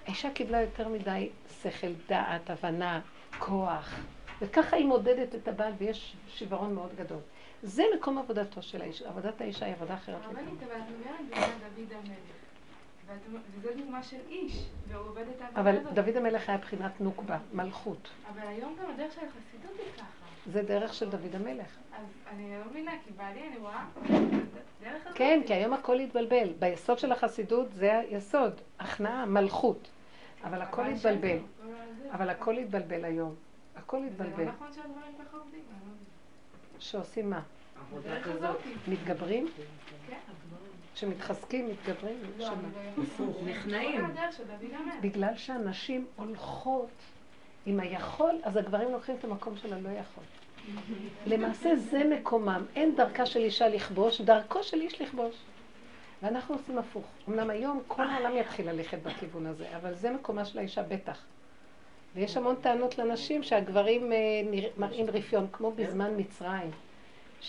האישה 0.06 0.30
קיבלה 0.30 0.62
יותר 0.62 0.88
מדי 0.88 1.30
שכל, 1.62 1.92
דעת, 2.08 2.50
הבנה, 2.50 3.00
כוח. 3.40 4.00
וככה 4.42 4.76
היא 4.76 4.86
מודדת 4.86 5.36
את 5.36 5.48
הבעל, 5.48 5.74
ויש 5.78 6.16
שיוורון 6.28 6.74
מאוד 6.74 6.90
גדול. 6.96 7.20
זה 7.64 7.84
מקום 7.98 8.18
עבודתו 8.18 8.62
של 8.62 8.82
האישה. 8.82 9.08
עבודת 9.08 9.42
האישה 9.42 9.66
היא 9.66 9.74
עבודה 9.74 9.94
אחרת. 9.94 10.18
הרבנית, 10.26 10.60
וזו 13.08 13.70
דוגמה 13.78 14.04
של 14.04 14.18
איש, 14.30 14.66
והוא 14.88 15.08
עובד 15.08 15.22
את 15.36 15.42
העבודה 15.42 15.72
הזאת. 15.72 15.86
אבל 15.88 15.94
דוד 15.94 16.18
המלך 16.18 16.50
היה 16.50 16.58
בחינת 16.58 17.02
נוקבה, 17.02 17.38
מלכות. 17.54 18.10
אבל 18.34 18.48
היום 18.48 18.76
גם 18.82 18.92
הדרך 18.94 19.14
של 19.14 19.22
החסידות 19.22 19.80
היא 19.80 19.94
ככה. 19.98 20.06
זה 20.52 20.62
דרך 20.64 20.94
של 20.94 21.10
דוד 21.10 21.36
המלך. 21.36 21.68
אז 21.94 22.06
אני 22.32 22.58
לא 22.60 22.66
מבינה, 22.72 22.92
כי 23.06 23.12
בעלי 23.18 23.48
אני 23.48 23.58
רואה 23.58 23.86
דרך 24.84 25.06
הזאת. 25.06 25.18
כן, 25.18 25.42
כי 25.48 25.54
היום 25.54 25.74
הכל 25.74 26.00
התבלבל. 26.00 26.50
ביסוד 26.60 27.00
של 27.00 27.12
החסידות 27.12 27.74
זה 27.74 28.00
היסוד, 28.00 28.54
הכנעה, 28.80 29.26
מלכות. 29.26 29.88
אבל 30.44 30.62
הכל 30.62 30.86
התבלבל. 30.86 31.38
אבל 32.12 32.30
הכל 32.30 32.58
התבלבל 32.58 33.06
היום. 33.06 33.36
הכל 33.76 34.04
התבלבל. 34.04 34.36
זה 34.36 34.46
לא 34.46 34.52
נכון 34.52 34.74
שהדברים 34.74 35.14
ככה 35.28 35.38
עובדים. 35.38 35.60
לא 36.74 36.80
שעושים 36.80 37.30
מה? 37.30 37.42
מתגברים? 38.88 39.48
כשמתחזקים, 40.96 41.70
מתגברים, 41.70 42.18
לא, 42.38 42.46
לא. 43.20 43.26
נכנעים. 43.46 44.06
המלך. 44.06 44.94
בגלל 45.02 45.36
שהנשים 45.38 46.06
הולכות 46.16 46.90
עם 47.66 47.80
היכול, 47.80 48.36
אז 48.44 48.58
הגברים 48.58 48.92
לוקחים 48.92 49.16
את 49.20 49.24
המקום 49.24 49.58
של 49.58 49.74
הלא 49.74 49.90
יכול. 49.90 50.24
למעשה 51.28 51.76
זה 51.76 52.04
מקומם, 52.04 52.66
אין 52.76 52.96
דרכה 52.96 53.26
של 53.26 53.40
אישה 53.40 53.68
לכבוש, 53.68 54.22
דרכו 54.22 54.64
של 54.64 54.82
איש 54.82 55.02
לכבוש. 55.02 55.36
ואנחנו 56.24 56.56
עושים 56.56 56.78
הפוך. 56.78 57.06
אמנם 57.30 57.50
היום 57.50 57.82
כל 57.88 58.08
העולם 58.10 58.38
יתחיל 58.38 58.70
ללכת 58.70 58.98
בכיוון 59.04 59.46
הזה, 59.46 59.66
אבל 59.78 59.94
זה 59.96 60.12
מקומה 60.12 60.46
של 60.46 60.60
האישה 60.60 60.84
בטח. 60.84 61.18
ויש 62.16 62.38
המון 62.38 62.56
טענות 62.56 62.98
לנשים 62.98 63.44
שהגברים 63.44 64.12
אה, 64.12 64.18
נרא- 64.52 64.70
מראים 64.78 65.06
רפיון, 65.10 65.48
כמו 65.52 65.72
בזמן 65.72 66.12
מצרים. 66.18 66.72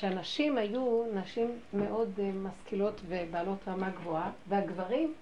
שהנשים 0.01 0.59
היו 0.59 1.05
נשים 1.15 1.59
מאוד 1.73 2.11
אה, 2.19 2.31
משכילות 2.33 3.01
ובעלות 3.09 3.59
רמה 3.69 3.91
גבוהה, 3.91 4.31
והגברים 4.49 5.15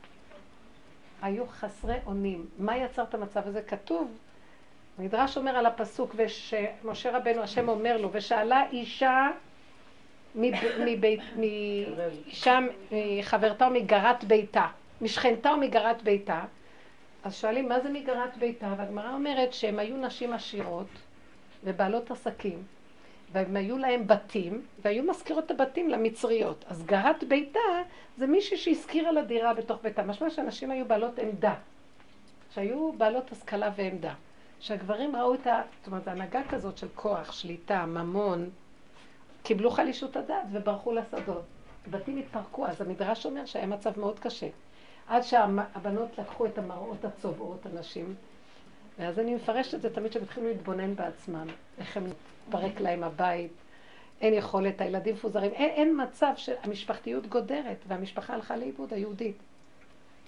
היו 1.22 1.46
חסרי 1.46 1.96
אונים. 2.06 2.46
מה 2.58 2.76
יצר 2.76 3.02
את 3.02 3.14
המצב 3.14 3.46
הזה? 3.46 3.62
כתוב, 3.62 4.10
המדרש 4.98 5.36
אומר 5.36 5.50
על 5.56 5.66
הפסוק, 5.66 6.14
ושמשה 6.16 7.16
רבנו, 7.18 7.42
השם 7.42 7.68
אומר 7.68 7.96
לו, 7.96 8.08
ושאלה 8.12 8.64
אישה 8.72 9.30
מב- 10.34 10.78
מבית, 10.84 11.20
אישה, 12.26 12.58
אה, 12.92 12.98
חברתה 13.22 13.66
ומגרת 13.68 14.24
ביתה, 14.24 14.66
משכנתה 15.00 15.50
ומגרת 15.50 16.02
ביתה, 16.02 16.44
אז 17.24 17.34
שואלים 17.34 17.68
מה 17.68 17.80
זה 17.80 17.90
מגרת 17.90 18.36
ביתה, 18.36 18.74
והגמרא 18.78 19.14
אומרת 19.14 19.52
שהן 19.52 19.78
היו 19.78 19.96
נשים 19.96 20.32
עשירות 20.32 20.88
ובעלות 21.64 22.10
עסקים, 22.10 22.62
והם 23.34 23.56
היו 23.56 23.78
להם 23.78 24.06
בתים, 24.06 24.62
והיו 24.82 25.02
מזכירות 25.02 25.44
את 25.44 25.50
הבתים 25.50 25.88
למצריות. 25.88 26.64
אז 26.68 26.86
גרת 26.86 27.24
ביתה 27.24 27.60
זה 28.16 28.26
מישהי 28.26 28.56
שהזכירה 28.56 29.12
לה 29.12 29.22
דירה 29.22 29.54
בתוך 29.54 29.78
ביתה. 29.82 30.02
משמע 30.02 30.30
שאנשים 30.30 30.70
היו 30.70 30.84
בעלות 30.84 31.18
עמדה, 31.18 31.54
שהיו 32.50 32.92
בעלות 32.92 33.32
השכלה 33.32 33.70
ועמדה. 33.76 34.14
שהגברים 34.60 35.16
ראו 35.16 35.34
את 35.34 35.46
ה... 35.46 35.62
זאת 35.78 35.86
אומרת, 35.86 36.08
הנהגה 36.08 36.40
כזאת 36.48 36.78
של 36.78 36.86
כוח, 36.94 37.32
שליטה, 37.32 37.86
ממון, 37.86 38.50
קיבלו 39.42 39.70
חלישות 39.70 40.16
הדעת 40.16 40.46
וברחו 40.52 40.92
לשדות. 40.92 41.44
בתים 41.90 42.18
התפרקו, 42.18 42.66
אז 42.66 42.80
המדרש 42.80 43.26
אומר 43.26 43.46
שהיה 43.46 43.66
מצב 43.66 44.00
מאוד 44.00 44.18
קשה. 44.18 44.48
עד 45.08 45.22
שהבנות 45.22 46.18
לקחו 46.18 46.46
את 46.46 46.58
המראות 46.58 47.04
הצובעות, 47.04 47.66
הנשים, 47.66 48.14
ואז 48.98 49.18
אני 49.18 49.34
מפרשת 49.34 49.74
את 49.74 49.82
זה 49.82 49.94
תמיד 49.94 50.12
שהם 50.12 50.22
התחילו 50.22 50.48
להתבונן 50.48 50.94
בעצמם, 50.94 51.46
איך 51.78 51.96
הם 51.96 52.04
מתפרק 52.46 52.80
להם 52.80 53.04
הבית, 53.04 53.52
אין 54.20 54.34
יכולת, 54.34 54.80
הילדים 54.80 55.14
מפוזרים, 55.14 55.52
אין, 55.52 55.70
אין 55.70 56.00
מצב 56.02 56.32
שהמשפחתיות 56.36 57.26
גודרת, 57.26 57.76
והמשפחה 57.88 58.34
הלכה 58.34 58.56
לאיבוד, 58.56 58.92
היהודית. 58.92 59.36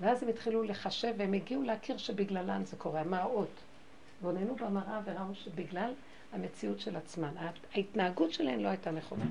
ואז 0.01 0.23
הם 0.23 0.29
התחילו 0.29 0.63
לחשב, 0.63 1.15
והם 1.17 1.33
הגיעו 1.33 1.63
להכיר 1.63 1.97
שבגללן 1.97 2.65
זה 2.65 2.77
קורה, 2.77 3.01
המראות. 3.01 3.51
התבוננו 4.17 4.55
במראה 4.55 5.01
וראו 5.05 5.35
שבגלל 5.35 5.93
המציאות 6.33 6.81
של 6.81 6.97
עצמן, 6.97 7.35
ההתנהגות 7.75 8.33
שלהן 8.33 8.61
לא 8.61 8.69
הייתה 8.69 8.91
נכונה. 8.91 9.25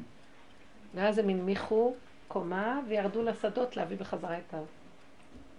ואז 0.96 1.18
הם 1.18 1.30
הנמיכו 1.30 1.94
קומה 2.28 2.82
וירדו 2.88 3.24
לשדות 3.24 3.78
להביא 3.78 3.98
בחזרה 3.98 4.38
את 4.38 4.54
ה... 4.54 4.58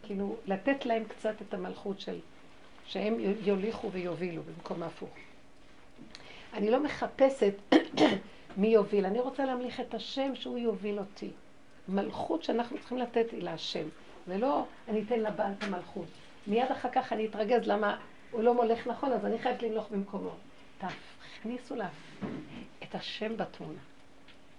כאילו, 0.02 0.36
לתת 0.46 0.86
להם 0.86 1.04
קצת 1.04 1.42
את 1.42 1.54
המלכות 1.54 2.00
של... 2.00 2.18
שהם 2.86 3.14
יוליכו 3.20 3.92
ויובילו 3.92 4.42
במקום 4.42 4.82
ההפוך. 4.82 5.10
אני 6.56 6.70
לא 6.70 6.80
מחפשת 6.82 7.54
מי 8.56 8.68
יוביל, 8.68 9.06
אני 9.06 9.20
רוצה 9.20 9.44
להמליך 9.44 9.80
את 9.80 9.94
השם 9.94 10.34
שהוא 10.34 10.58
יוביל 10.58 10.98
אותי. 10.98 11.30
מלכות 11.88 12.42
שאנחנו 12.42 12.78
צריכים 12.78 12.98
לתת 12.98 13.30
היא 13.30 13.42
להשם, 13.42 13.88
ולא 14.28 14.64
אני 14.88 15.02
אתן 15.02 15.20
לבעל 15.20 15.52
את 15.58 15.64
המלכות. 15.64 16.06
מיד 16.46 16.70
אחר 16.70 16.88
כך 16.92 17.12
אני 17.12 17.26
אתרגז 17.26 17.66
למה 17.66 17.98
הוא 18.30 18.42
לא 18.42 18.54
מולך 18.54 18.86
נכון, 18.86 19.12
אז 19.12 19.24
אני 19.24 19.38
חייבת 19.38 19.62
למלוך 19.62 19.88
במקומו. 19.90 20.30
תכניסו 20.78 21.74
לה 21.74 21.88
את 22.82 22.94
השם 22.94 23.36
בתמונה, 23.36 23.80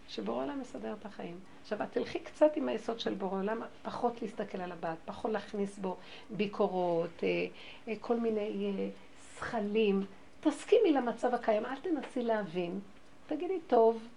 שבורא 0.08 0.44
עולם 0.44 0.60
מסדר 0.60 0.94
את 1.00 1.06
החיים. 1.06 1.40
עכשיו, 1.62 1.84
את 1.84 1.92
תלכי 1.92 2.20
קצת 2.20 2.52
עם 2.56 2.70
היסוד 2.70 3.00
של 3.00 3.14
בורא 3.14 3.40
עולם, 3.40 3.62
פחות 3.84 4.22
להסתכל 4.22 4.62
על 4.62 4.72
הבת, 4.72 4.98
פחות 5.06 5.32
להכניס 5.32 5.78
בו 5.78 5.98
ביקורות, 6.30 7.24
אה, 7.24 7.46
אה, 7.88 7.94
כל 8.02 8.20
מיני 8.20 8.74
אה, 8.80 8.90
זכלים. 9.36 10.06
תסכימי 10.42 10.92
למצב 10.92 11.34
הקיים, 11.34 11.66
אל 11.66 11.76
תנסי 11.76 12.24
להבין. 12.24 12.80
תגידי, 13.28 13.60
טוב, 13.68 14.08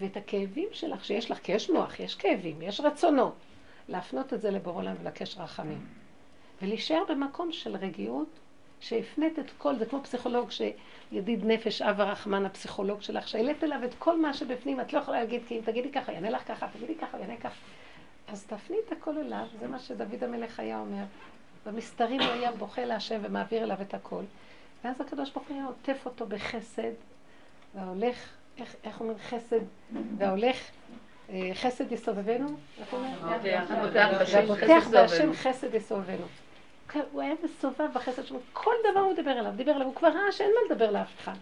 ואת 0.00 0.16
הכאבים 0.16 0.68
שלך 0.72 1.04
שיש 1.04 1.30
לך, 1.30 1.38
כי 1.38 1.52
יש 1.52 1.70
מוח, 1.70 2.00
יש 2.00 2.14
כאבים, 2.14 2.62
יש 2.62 2.80
רצונות, 2.80 3.34
להפנות 3.88 4.32
את 4.32 4.40
זה 4.40 4.50
לבורא 4.50 4.76
עולם 4.76 4.94
ולבקש 5.00 5.38
רחמים. 5.38 5.86
ולהישאר 6.62 7.02
במקום 7.08 7.52
של 7.52 7.76
רגיעות, 7.76 8.28
שהפנית 8.80 9.38
את 9.38 9.50
כל, 9.58 9.76
זה 9.76 9.86
כמו 9.86 10.02
פסיכולוג 10.02 10.50
שידיד 10.50 11.44
נפש 11.44 11.82
אב 11.82 12.00
הרחמן, 12.00 12.46
הפסיכולוג 12.46 13.02
שלך, 13.02 13.28
שהעלית 13.28 13.64
אליו 13.64 13.84
את 13.84 13.94
כל 13.98 14.20
מה 14.20 14.34
שבפנים, 14.34 14.80
את 14.80 14.92
לא 14.92 14.98
יכולה 14.98 15.20
להגיד, 15.20 15.42
כי 15.48 15.58
אם 15.58 15.62
תגידי 15.64 15.92
ככה, 15.92 16.12
יענה 16.12 16.30
לך 16.30 16.48
ככה, 16.48 16.66
תגידי 16.72 16.94
ככה, 16.94 17.18
יענה 17.18 17.36
ככה. 17.36 17.60
אז 18.28 18.46
תפני 18.46 18.76
את 18.86 18.92
הכל 18.92 19.18
אליו, 19.18 19.46
זה 19.60 19.68
מה 19.68 19.78
שדוד 19.78 20.24
המלך 20.24 20.60
היה 20.60 20.78
אומר. 20.78 21.04
במסתרים 21.66 22.20
הוא 22.20 22.30
היה 22.30 22.52
בוכה 22.52 22.84
להשם 22.84 23.20
ומעביר 23.22 23.62
אליו 23.62 23.82
את 23.82 23.94
הכל. 23.94 24.22
ואז 24.84 25.00
הקדוש 25.00 25.30
ברוך 25.30 25.48
הוא 25.48 25.62
עוטף 25.68 26.06
אותו 26.06 26.26
בחסד, 26.26 26.92
וההולך, 27.74 28.28
איך, 28.58 28.76
איך 28.84 29.00
אומרים 29.00 29.18
חסד, 29.18 29.60
וההולך, 30.18 30.70
אה, 31.30 31.50
חסד 31.54 31.92
יסובבנו, 31.92 32.56
איך 32.78 32.92
הוא 32.92 33.00
אומר? 33.00 33.38
והפותח 33.92 34.88
בהשם 34.90 35.32
חסד 35.32 35.74
יסובבנו. 35.74 36.26
כן, 36.88 37.00
הוא 37.12 37.22
היה 37.22 37.34
מסובב 37.44 37.88
בחסד 37.94 38.24
שלו, 38.26 38.38
כל 38.52 38.74
דבר 38.90 39.00
הוא 39.00 39.14
דיבר 39.14 39.40
אליו, 39.40 39.52
דיבר 39.56 39.72
אליו, 39.72 39.86
הוא 39.86 39.94
כבר 39.94 40.08
ראה 40.08 40.32
שאין 40.32 40.50
מה 40.50 40.74
לדבר 40.74 40.90
לאף 40.90 41.20
אחד. 41.20 41.34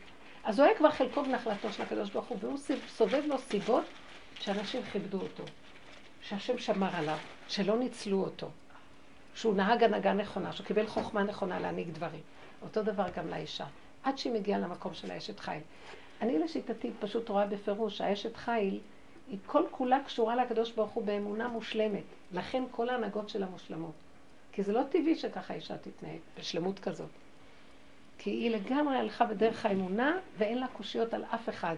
אז 0.45 0.59
הוא 0.59 0.67
היה 0.67 0.77
כבר 0.77 0.91
חלקו 0.91 1.25
ונחלתו 1.25 1.73
של 1.73 1.83
הקדוש 1.83 2.11
ברוך 2.11 2.27
הוא, 2.27 2.39
והוא 2.41 2.59
סובב 2.89 3.23
לו 3.27 3.39
סיבות 3.39 3.85
שאנשים 4.41 4.83
כיבדו 4.93 5.21
אותו, 5.21 5.45
שהשם 6.23 6.59
שמר 6.59 6.97
עליו, 6.97 7.19
שלא 7.49 7.79
ניצלו 7.79 8.21
אותו, 8.21 8.51
שהוא 9.35 9.55
נהג 9.55 9.85
הנהגה 9.85 10.13
נכונה, 10.13 10.53
שהוא 10.53 10.67
קיבל 10.67 10.87
חוכמה 10.87 11.23
נכונה 11.23 11.61
להנהיג 11.61 11.91
דברים. 11.91 12.21
אותו 12.63 12.83
דבר 12.83 13.07
גם 13.17 13.29
לאישה, 13.29 13.67
עד 14.03 14.19
שהיא 14.19 14.33
מגיעה 14.33 14.59
למקום 14.59 14.95
של 14.95 15.11
האשת 15.11 15.41
חיל. 15.41 15.61
אני 16.21 16.39
לשיטתי 16.39 16.91
פשוט 17.01 17.29
רואה 17.29 17.47
בפירוש 17.47 17.99
שהאשת 17.99 18.37
חיל 18.37 18.81
היא 19.29 19.39
כל 19.47 19.63
כולה 19.71 19.99
קשורה 20.07 20.37
לקדוש 20.37 20.73
ברוך 20.73 20.91
הוא 20.91 21.05
באמונה 21.05 21.49
מושלמת. 21.49 22.03
לכן 22.33 22.63
כל 22.71 22.89
ההנהגות 22.89 23.29
שלה 23.29 23.47
מושלמות. 23.47 23.95
כי 24.53 24.63
זה 24.63 24.73
לא 24.73 24.83
טבעי 24.91 25.15
שככה 25.15 25.55
אישה 25.55 25.77
תתנהג, 25.79 26.19
בשלמות 26.39 26.79
כזאת. 26.79 27.11
כי 28.19 28.31
היא 28.31 28.51
לגמרי 28.51 28.97
הלכה 28.97 29.25
בדרך 29.25 29.67
האמונה 29.67 30.19
ואין 30.39 30.59
לה 30.59 30.69
קושיות 30.69 31.15
על 31.15 31.25
אף 31.25 31.49
אחד. 31.49 31.77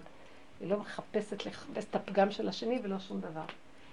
היא 0.61 0.71
לא 0.71 0.79
מחפשת 0.79 1.47
לחפש 1.47 1.85
את 1.91 1.97
הפגם 1.97 2.31
של 2.31 2.49
השני 2.49 2.81
ולא 2.83 2.99
שום 2.99 3.21
דבר. 3.21 3.45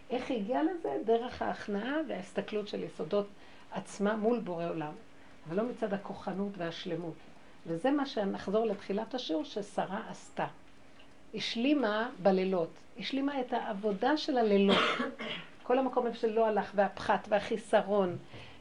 איך 0.10 0.30
היא 0.30 0.40
הגיעה 0.40 0.64
לזה? 0.64 0.98
דרך 1.06 1.42
ההכנעה 1.42 1.96
וההסתכלות 2.08 2.68
של 2.68 2.84
יסודות 2.84 3.28
עצמה 3.72 4.16
מול 4.16 4.40
בורא 4.40 4.70
עולם, 4.70 4.94
אבל 5.48 5.58
לא 5.58 5.64
מצד 5.64 5.94
הכוחנות 5.94 6.52
והשלמות. 6.58 7.14
וזה 7.68 7.92
מה 7.92 8.06
שנחזור 8.06 8.66
לתחילת 8.66 9.14
השיעור 9.14 9.44
ששרה 9.44 10.02
עשתה. 10.10 10.48
השלימה 11.34 12.10
בלילות, 12.24 12.70
השלימה 13.00 13.42
את 13.42 13.54
העבודה 13.54 14.18
של 14.18 14.38
הלילות. 14.38 14.78
כל 15.64 15.80
המקום 15.80 16.08
איפה 16.08 16.18
שלא 16.18 16.48
הלך, 16.48 16.72
והפחת 16.76 17.28
והחיסרון 17.30 18.18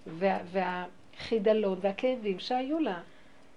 וה, 0.07 0.39
והחידלון 0.45 1.79
והכאבים 1.81 2.39
שהיו 2.39 2.79
לה. 2.79 3.01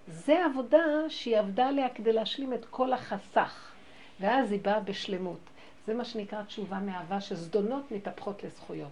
זה 0.08 0.44
עבודה 0.44 0.84
שהיא 1.08 1.38
עבדה 1.38 1.68
עליה 1.68 1.88
כדי 1.88 2.12
להשלים 2.12 2.54
את 2.54 2.64
כל 2.64 2.92
החסך. 2.92 3.72
ואז 4.20 4.52
היא 4.52 4.60
באה 4.60 4.80
בשלמות. 4.80 5.40
זה 5.86 5.94
מה 5.94 6.04
שנקרא 6.04 6.42
תשובה 6.42 6.78
מאהבה, 6.78 7.20
שזדונות 7.20 7.92
מתהפכות 7.92 8.44
לזכויות. 8.44 8.90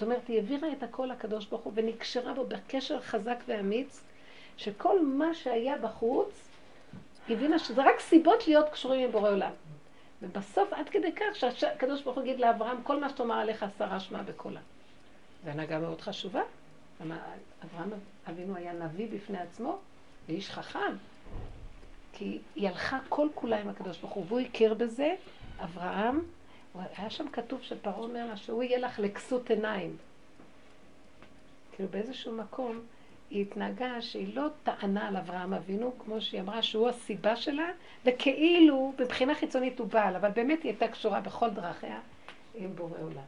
זאת 0.00 0.06
אומרת, 0.06 0.28
היא 0.28 0.36
העבירה 0.36 0.72
את 0.72 0.82
הכל 0.82 1.08
לקדוש 1.12 1.46
ברוך 1.46 1.62
הוא 1.62 1.72
ונקשרה 1.76 2.34
בו 2.34 2.44
בקשר 2.44 3.00
חזק 3.00 3.36
ואמיץ, 3.46 4.02
שכל 4.56 5.06
מה 5.06 5.34
שהיה 5.34 5.78
בחוץ, 5.78 6.48
היא 7.28 7.36
הבינה 7.36 7.58
שזה 7.58 7.82
רק 7.82 8.00
סיבות 8.00 8.46
להיות 8.46 8.68
קשורים 8.68 9.00
עם 9.00 9.12
בורא 9.12 9.30
עולם. 9.30 9.50
ובסוף 10.22 10.72
עד 10.72 10.88
כדי 10.88 11.12
כך 11.12 11.36
שהקדוש 11.36 12.02
ברוך 12.02 12.16
הוא 12.16 12.24
יגיד 12.24 12.40
לאברהם, 12.40 12.82
כל 12.82 13.00
מה 13.00 13.08
שתאמר 13.08 13.34
עליך 13.34 13.64
שרה 13.78 14.00
שמע 14.00 14.22
בקולה. 14.22 14.60
זו 15.44 15.50
הנהגה 15.50 15.78
מאוד 15.78 16.00
חשובה. 16.00 16.42
אברהם 17.00 17.90
אבינו 18.28 18.56
היה 18.56 18.72
נביא 18.72 19.08
בפני 19.12 19.38
עצמו, 19.38 19.78
ואיש 20.28 20.50
חכם. 20.50 20.96
כי 22.12 22.38
היא 22.54 22.68
הלכה 22.68 22.98
כל 23.08 23.28
כולה 23.34 23.60
עם 23.60 23.68
הקדוש 23.68 23.98
ברוך 23.98 24.12
הוא, 24.12 24.24
והוא 24.28 24.40
הכיר 24.40 24.74
בזה, 24.74 25.14
אברהם, 25.64 26.20
היה 26.74 27.10
שם 27.10 27.28
כתוב 27.28 27.62
שפרעה 27.62 27.98
אומר 27.98 28.26
לה 28.26 28.36
שהוא 28.36 28.62
יהיה 28.62 28.78
לך 28.78 28.98
לכסות 28.98 29.50
עיניים. 29.50 29.96
כאילו 31.72 31.88
באיזשהו 31.88 32.32
מקום 32.32 32.80
היא 33.30 33.42
התנהגה 33.42 34.02
שהיא 34.02 34.36
לא 34.36 34.46
טענה 34.62 35.08
על 35.08 35.16
אברהם 35.16 35.54
אבינו, 35.54 35.92
כמו 35.98 36.20
שהיא 36.20 36.40
אמרה 36.40 36.62
שהוא 36.62 36.88
הסיבה 36.88 37.36
שלה, 37.36 37.70
וכאילו 38.04 38.92
מבחינה 39.00 39.34
חיצונית 39.34 39.78
הוא 39.78 39.86
בעל, 39.86 40.16
אבל 40.16 40.30
באמת 40.30 40.62
היא 40.62 40.70
הייתה 40.70 40.88
קשורה 40.88 41.20
בכל 41.20 41.50
דרכיה 41.50 42.00
עם 42.54 42.76
בורא 42.76 42.98
עולם. 43.02 43.22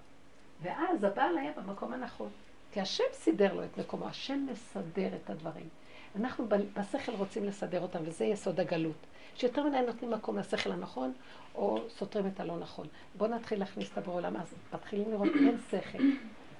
ואז 0.62 1.04
הבעל 1.04 1.38
היה 1.38 1.52
במקום 1.56 1.92
הנכון. 1.92 2.28
כי 2.72 2.80
השם 2.80 3.04
סידר 3.12 3.54
לו 3.54 3.64
את 3.64 3.78
מקומו, 3.78 4.08
השם 4.08 4.46
מסדר 4.50 5.08
את 5.24 5.30
הדברים. 5.30 5.68
אנחנו 6.16 6.46
בשכל 6.48 7.12
רוצים 7.12 7.44
לסדר 7.44 7.80
אותם, 7.80 7.98
וזה 8.02 8.24
יסוד 8.24 8.60
הגלות. 8.60 9.06
שיותר 9.36 9.64
מדי 9.64 9.80
נותנים 9.86 10.10
מקום 10.10 10.38
לשכל 10.38 10.72
הנכון, 10.72 11.12
או 11.54 11.78
סותרים 11.88 12.26
את 12.26 12.40
הלא 12.40 12.58
נכון. 12.58 12.86
בואו 13.14 13.30
נתחיל 13.30 13.58
להכניס 13.58 13.92
את 13.92 13.98
הבור 13.98 14.14
עולם, 14.14 14.36
אז 14.36 14.54
מתחילים 14.74 15.10
לראות 15.10 15.28
אין 15.34 15.58
שכל. 15.70 15.98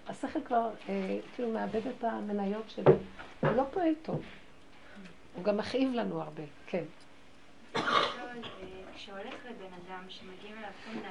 השכל 0.08 0.40
כבר 0.44 0.70
אה, 0.88 1.18
כאילו 1.34 1.50
מאבד 1.50 1.86
את 1.86 2.04
המניות 2.04 2.70
שלו, 2.70 2.92
הוא 3.40 3.50
לא 3.50 3.64
פועל 3.70 3.94
טוב. 4.02 4.22
הוא 5.34 5.44
גם 5.44 5.56
מכאיב 5.56 5.94
לנו 5.94 6.22
הרבה, 6.22 6.42
כן. 6.66 6.84
כשהולך 8.94 9.34
לבן 9.50 9.72
אדם 9.86 10.04
שמגיעים 10.08 10.58
אליו 10.58 10.70
כל 10.84 10.90
מיני 10.90 11.08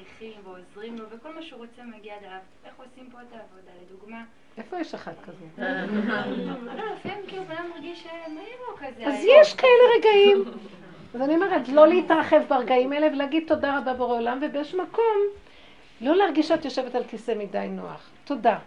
ושליחים 0.00 0.40
ועוזרים 0.44 0.98
לו 0.98 1.04
וכל 1.10 1.34
מה 1.34 1.42
שהוא 1.42 1.58
רוצה 1.58 1.82
מגיע 1.82 2.14
עד 2.14 2.24
אליו, 2.24 2.38
איך 2.64 2.74
עושים 2.76 3.10
פה 3.12 3.18
את 3.18 3.32
העבודה? 3.32 3.70
לדוגמה... 3.82 4.24
איפה 4.58 4.80
יש 4.80 4.94
אחד 4.94 5.12
כזה? 5.26 5.44
לא, 6.76 6.94
לפעמים 6.94 7.26
כאילו 7.28 7.44
בן 7.44 7.52
אדם 7.56 7.70
מרגיש 7.74 8.02
שמעיר 8.02 8.56
לו 8.68 8.76
כזה. 8.76 9.06
אז 9.06 9.24
יש 9.24 9.54
כאלה 9.54 9.82
רגעים. 9.98 10.44
אז 11.14 11.20
אני 11.20 11.34
אומרת, 11.34 11.68
לא 11.68 11.88
להתרחב 11.88 12.40
ברגעים 12.48 12.92
האלה 12.92 13.06
ולהגיד 13.06 13.44
תודה 13.46 13.78
רבה 13.78 13.94
בורא 13.94 14.16
עולם, 14.16 14.38
ובאיזשהו 14.42 14.82
מקום, 14.82 15.18
לא 16.00 16.16
להרגיש 16.16 16.48
שאת 16.48 16.64
יושבת 16.64 16.94
על 16.94 17.04
כיסא 17.04 17.34
מדי 17.38 17.68
נוח. 17.70 18.10
תודה. 18.24 18.58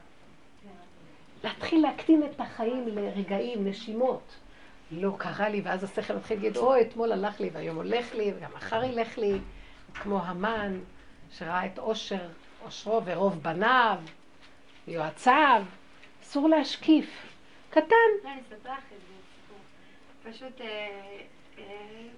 להתחיל 1.44 1.82
להקטין 1.82 2.24
את 2.24 2.40
החיים 2.40 2.88
לרגעים, 2.88 3.68
נשימות. 3.68 4.36
לא 4.92 5.12
קרה 5.18 5.50
לי, 5.50 5.62
ואז 5.62 5.84
השכל 5.84 6.16
מתחיל 6.16 6.38
להגיד, 6.38 6.58
אוי, 6.58 6.82
אתמול 6.82 7.12
הלך 7.12 7.40
לי, 7.40 7.50
והיום 7.54 7.76
הולך 7.76 8.16
לי, 8.16 8.34
וגם 8.38 8.50
מחר 8.56 8.84
ילך 8.84 9.18
לי, 9.18 9.40
כמו 9.94 10.20
המן, 10.20 10.80
שראה 11.38 11.66
את 11.66 11.80
עושר, 11.80 12.28
עושרו 12.64 13.02
ורוב 13.06 13.44
בניו, 13.44 13.98
יועציו. 14.88 15.64
אסור 16.24 16.50
להשקיף. 16.50 17.28
קטן. 17.70 17.86
לא, 18.24 18.30
אני 18.30 18.42
אספר 18.42 18.72
לך 18.72 18.78
את 18.78 19.00
זה, 19.08 20.32
פשוט 20.32 20.62
אה, 20.62 20.68
אה, 21.58 21.64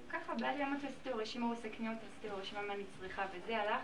ככה 0.09 0.33
בעלי 0.35 0.63
אמרת 0.63 0.83
עשיתי 0.83 1.09
לו 1.09 1.17
רשימה, 1.17 1.45
הוא 1.45 1.53
עושה 1.53 1.69
קניות, 1.69 1.97
עשיתי 1.97 2.27
לו 2.29 2.37
רשימה 2.37 2.61
מה 2.61 2.73
אני 2.73 2.83
צריכה, 2.99 3.25
וזה 3.33 3.57
הלך, 3.57 3.81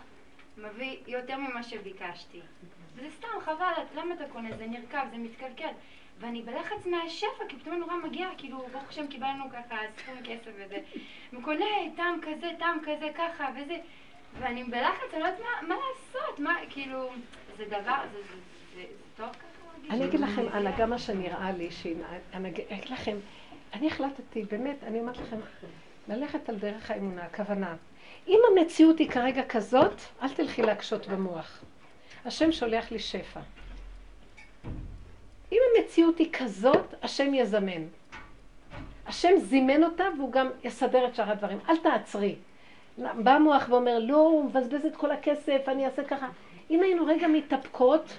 מביא 0.56 0.96
יותר 1.06 1.36
ממה 1.36 1.62
שביקשתי. 1.62 2.40
וזה 2.94 3.10
סתם, 3.18 3.28
חבל, 3.44 3.72
למה 3.94 4.14
אתה 4.14 4.24
קונה? 4.32 4.56
זה 4.56 4.66
נרקב, 4.66 5.10
זה 5.10 5.16
מתקלקל. 5.16 5.72
ואני 6.18 6.42
בלחץ 6.42 6.86
מהשפע, 6.86 7.44
כי 7.48 7.56
פתאום 7.56 7.74
נורא 7.74 7.96
מגיע, 7.96 8.28
כאילו, 8.38 8.66
ברוך 8.72 8.88
השם 8.88 9.06
קיבלנו 9.06 9.44
ככה 9.50 9.76
סכום 9.96 10.16
כסף 10.24 10.50
וזה. 10.56 10.78
הוא 11.32 11.42
קונה 11.42 11.64
טעם 11.96 12.20
כזה, 12.22 12.50
טעם 12.58 12.78
כזה, 12.82 13.08
ככה, 13.14 13.48
וזה. 13.56 13.76
ואני 14.40 14.64
בלחץ, 14.64 15.14
אני 15.14 15.22
לא 15.22 15.26
יודעת 15.26 15.40
מה, 15.40 15.68
מה 15.68 15.74
לעשות, 15.74 16.38
מה, 16.38 16.56
כאילו, 16.70 17.10
זה 17.56 17.64
דבר, 17.64 18.00
זה, 18.12 18.18
זה, 18.18 18.34
זה, 18.74 18.80
זה 18.80 18.84
טוב 19.16 19.28
ככה? 19.28 19.52
אני 19.90 20.04
אגיד 20.04 20.20
לכם, 20.20 20.46
הנהגה 20.52 20.86
מה 20.86 20.98
שנראה 20.98 21.52
לי, 21.52 21.68
אני 22.34 22.48
אגיד 22.48 22.90
לכם, 22.90 23.16
אני 23.72 23.86
החלטתי, 23.86 24.42
באמת, 24.42 24.84
אני 24.84 25.00
אומרת 25.00 25.16
לכם, 25.16 25.36
ללכת 26.08 26.48
על 26.48 26.56
דרך 26.56 26.90
האמונה, 26.90 27.24
הכוונה. 27.24 27.76
אם 28.28 28.38
המציאות 28.50 28.98
היא 28.98 29.10
כרגע 29.10 29.42
כזאת, 29.48 30.00
אל 30.22 30.28
תלכי 30.28 30.62
להקשות 30.62 31.08
במוח. 31.08 31.64
השם 32.24 32.52
שולח 32.52 32.90
לי 32.90 32.98
שפע. 32.98 33.40
אם 35.52 35.58
המציאות 35.76 36.18
היא 36.18 36.28
כזאת, 36.32 36.94
השם 37.02 37.34
יזמן. 37.34 37.82
השם 39.06 39.38
זימן 39.38 39.84
אותה 39.84 40.04
והוא 40.16 40.32
גם 40.32 40.50
יסדר 40.64 41.06
את 41.06 41.14
שאר 41.14 41.30
הדברים. 41.30 41.58
אל 41.68 41.76
תעצרי. 41.76 42.36
בא 42.98 43.30
המוח 43.30 43.68
ואומר, 43.68 43.98
לא, 43.98 44.16
הוא 44.16 44.44
מבזבז 44.44 44.86
את 44.86 44.96
כל 44.96 45.10
הכסף, 45.10 45.62
אני 45.68 45.86
אעשה 45.86 46.04
ככה. 46.04 46.28
אם 46.70 46.82
היינו 46.82 47.06
רגע 47.06 47.28
מתאפקות, 47.28 48.16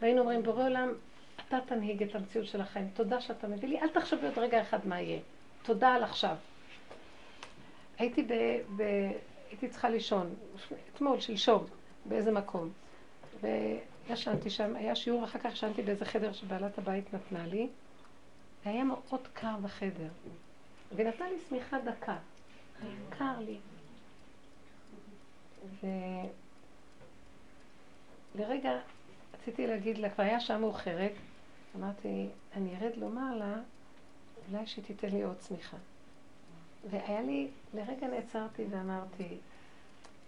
והיינו 0.00 0.20
אומרים, 0.20 0.42
בורא 0.42 0.64
עולם, 0.64 0.92
אתה 1.48 1.58
תנהיג 1.66 2.02
את 2.02 2.14
המציאות 2.14 2.46
של 2.46 2.60
החיים. 2.60 2.88
תודה 2.94 3.20
שאתה 3.20 3.48
מביא 3.48 3.68
לי, 3.68 3.80
אל 3.80 3.88
תחשבי 3.88 4.26
עוד 4.26 4.38
רגע 4.38 4.60
אחד 4.60 4.78
מה 4.84 5.00
יהיה. 5.00 5.20
תודה 5.62 5.88
על 5.88 6.04
עכשיו. 6.04 6.36
הייתי 7.98 8.22
ב... 8.22 8.32
ב... 8.76 8.82
הייתי 9.50 9.68
צריכה 9.68 9.88
לישון, 9.88 10.34
אתמול, 10.94 11.20
שלשום, 11.20 11.64
באיזה 12.04 12.32
מקום. 12.32 12.70
וישנתי 13.40 14.50
שם, 14.50 14.76
היה 14.76 14.94
שיעור, 14.94 15.24
אחר 15.24 15.38
כך 15.38 15.52
ישנתי 15.52 15.82
באיזה 15.82 16.04
חדר 16.04 16.32
שבעלת 16.32 16.78
הבית 16.78 17.14
נתנה 17.14 17.46
לי. 17.46 17.68
והיה 18.66 18.84
מאוד 18.84 19.28
קר 19.32 19.56
בחדר. 19.62 20.08
והיא 20.92 21.08
נתנה 21.08 21.26
לי 21.30 21.36
שמיכה 21.48 21.78
דקה. 21.78 22.16
קר 23.10 23.38
לי. 23.40 23.58
ולרגע 28.34 28.70
רציתי 29.34 29.66
להגיד 29.66 29.98
לה, 29.98 30.10
כבר 30.10 30.24
היה 30.24 30.40
שעה 30.40 30.58
מאוחרת, 30.58 31.12
אמרתי, 31.76 32.28
אני 32.56 32.76
ארד 32.76 32.96
לומר 32.96 33.36
לה, 33.36 33.54
אולי 34.48 34.66
שתיתן 34.66 35.08
לי 35.08 35.22
עוד 35.22 35.36
צמיחה. 35.38 35.76
והיה 36.90 37.22
לי, 37.22 37.48
לרגע 37.74 38.06
נעצרתי 38.06 38.64
ואמרתי, 38.70 39.36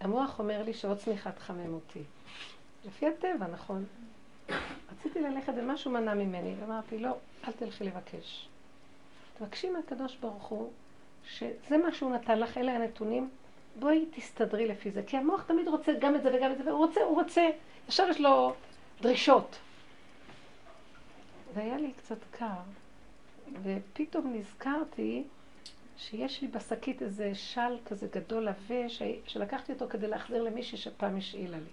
המוח 0.01 0.39
אומר 0.39 0.63
לי 0.63 0.75
שעוד 0.75 0.99
צמיחה 0.99 1.33
תחמם 1.33 1.75
אותי. 1.75 2.03
לפי 2.85 3.07
הטבע, 3.07 3.47
נכון? 3.53 3.85
רציתי 4.93 5.21
ללכת 5.21 5.53
ומשהו 5.57 5.91
מנע 5.91 6.15
ממני, 6.15 6.55
ואמרתי, 6.61 6.99
לא, 6.99 7.17
אל 7.45 7.53
תלכי 7.53 7.85
לבקש. 7.85 8.49
תבקשי 9.39 9.71
מהקדוש 9.71 10.17
ברוך 10.17 10.45
הוא, 10.45 10.73
שזה 11.29 11.79
מה 11.85 11.95
שהוא 11.95 12.11
נתן 12.11 12.39
לך, 12.39 12.59
אלה 12.59 12.73
הנתונים, 12.73 13.31
בואי 13.79 14.07
תסתדרי 14.11 14.67
לפי 14.67 14.91
זה. 14.91 15.03
כי 15.07 15.17
המוח 15.17 15.43
תמיד 15.43 15.69
רוצה 15.69 15.93
גם 16.01 16.15
את 16.15 16.23
זה 16.23 16.31
וגם 16.35 16.53
את 16.53 16.59
זה, 16.59 16.65
והוא 16.65 16.87
רוצה, 16.87 17.01
הוא 17.01 17.23
רוצה, 17.23 17.49
ישר 17.89 18.09
יש 18.11 18.21
לו 18.21 18.55
דרישות. 19.01 19.59
והיה 21.55 21.77
לי 21.77 21.93
קצת 21.93 22.19
קר, 22.31 22.47
ופתאום 23.63 24.35
נזכרתי 24.37 25.25
שיש 25.97 26.43
לי 26.43 26.49
בשקית 26.49 27.03
איזה 27.03 27.35
של 27.35 27.77
כזה 27.87 28.07
גדול 28.13 28.49
עבה, 28.49 28.89
שלקחתי 29.27 29.73
אותו 29.73 29.89
כדי 29.89 30.09
להחזיר 30.09 30.43
למישהי 30.43 30.79
שפעם 30.79 31.17
השאילה 31.17 31.57
לי. 31.57 31.71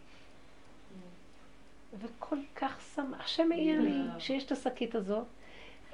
וכל 1.99 2.37
כך 2.55 2.81
שמח, 2.95 3.25
השם 3.25 3.51
העיר 3.51 3.81
לי 3.81 3.97
שיש 4.19 4.45
את 4.45 4.51
השקית 4.51 4.95
הזאת, 4.95 5.25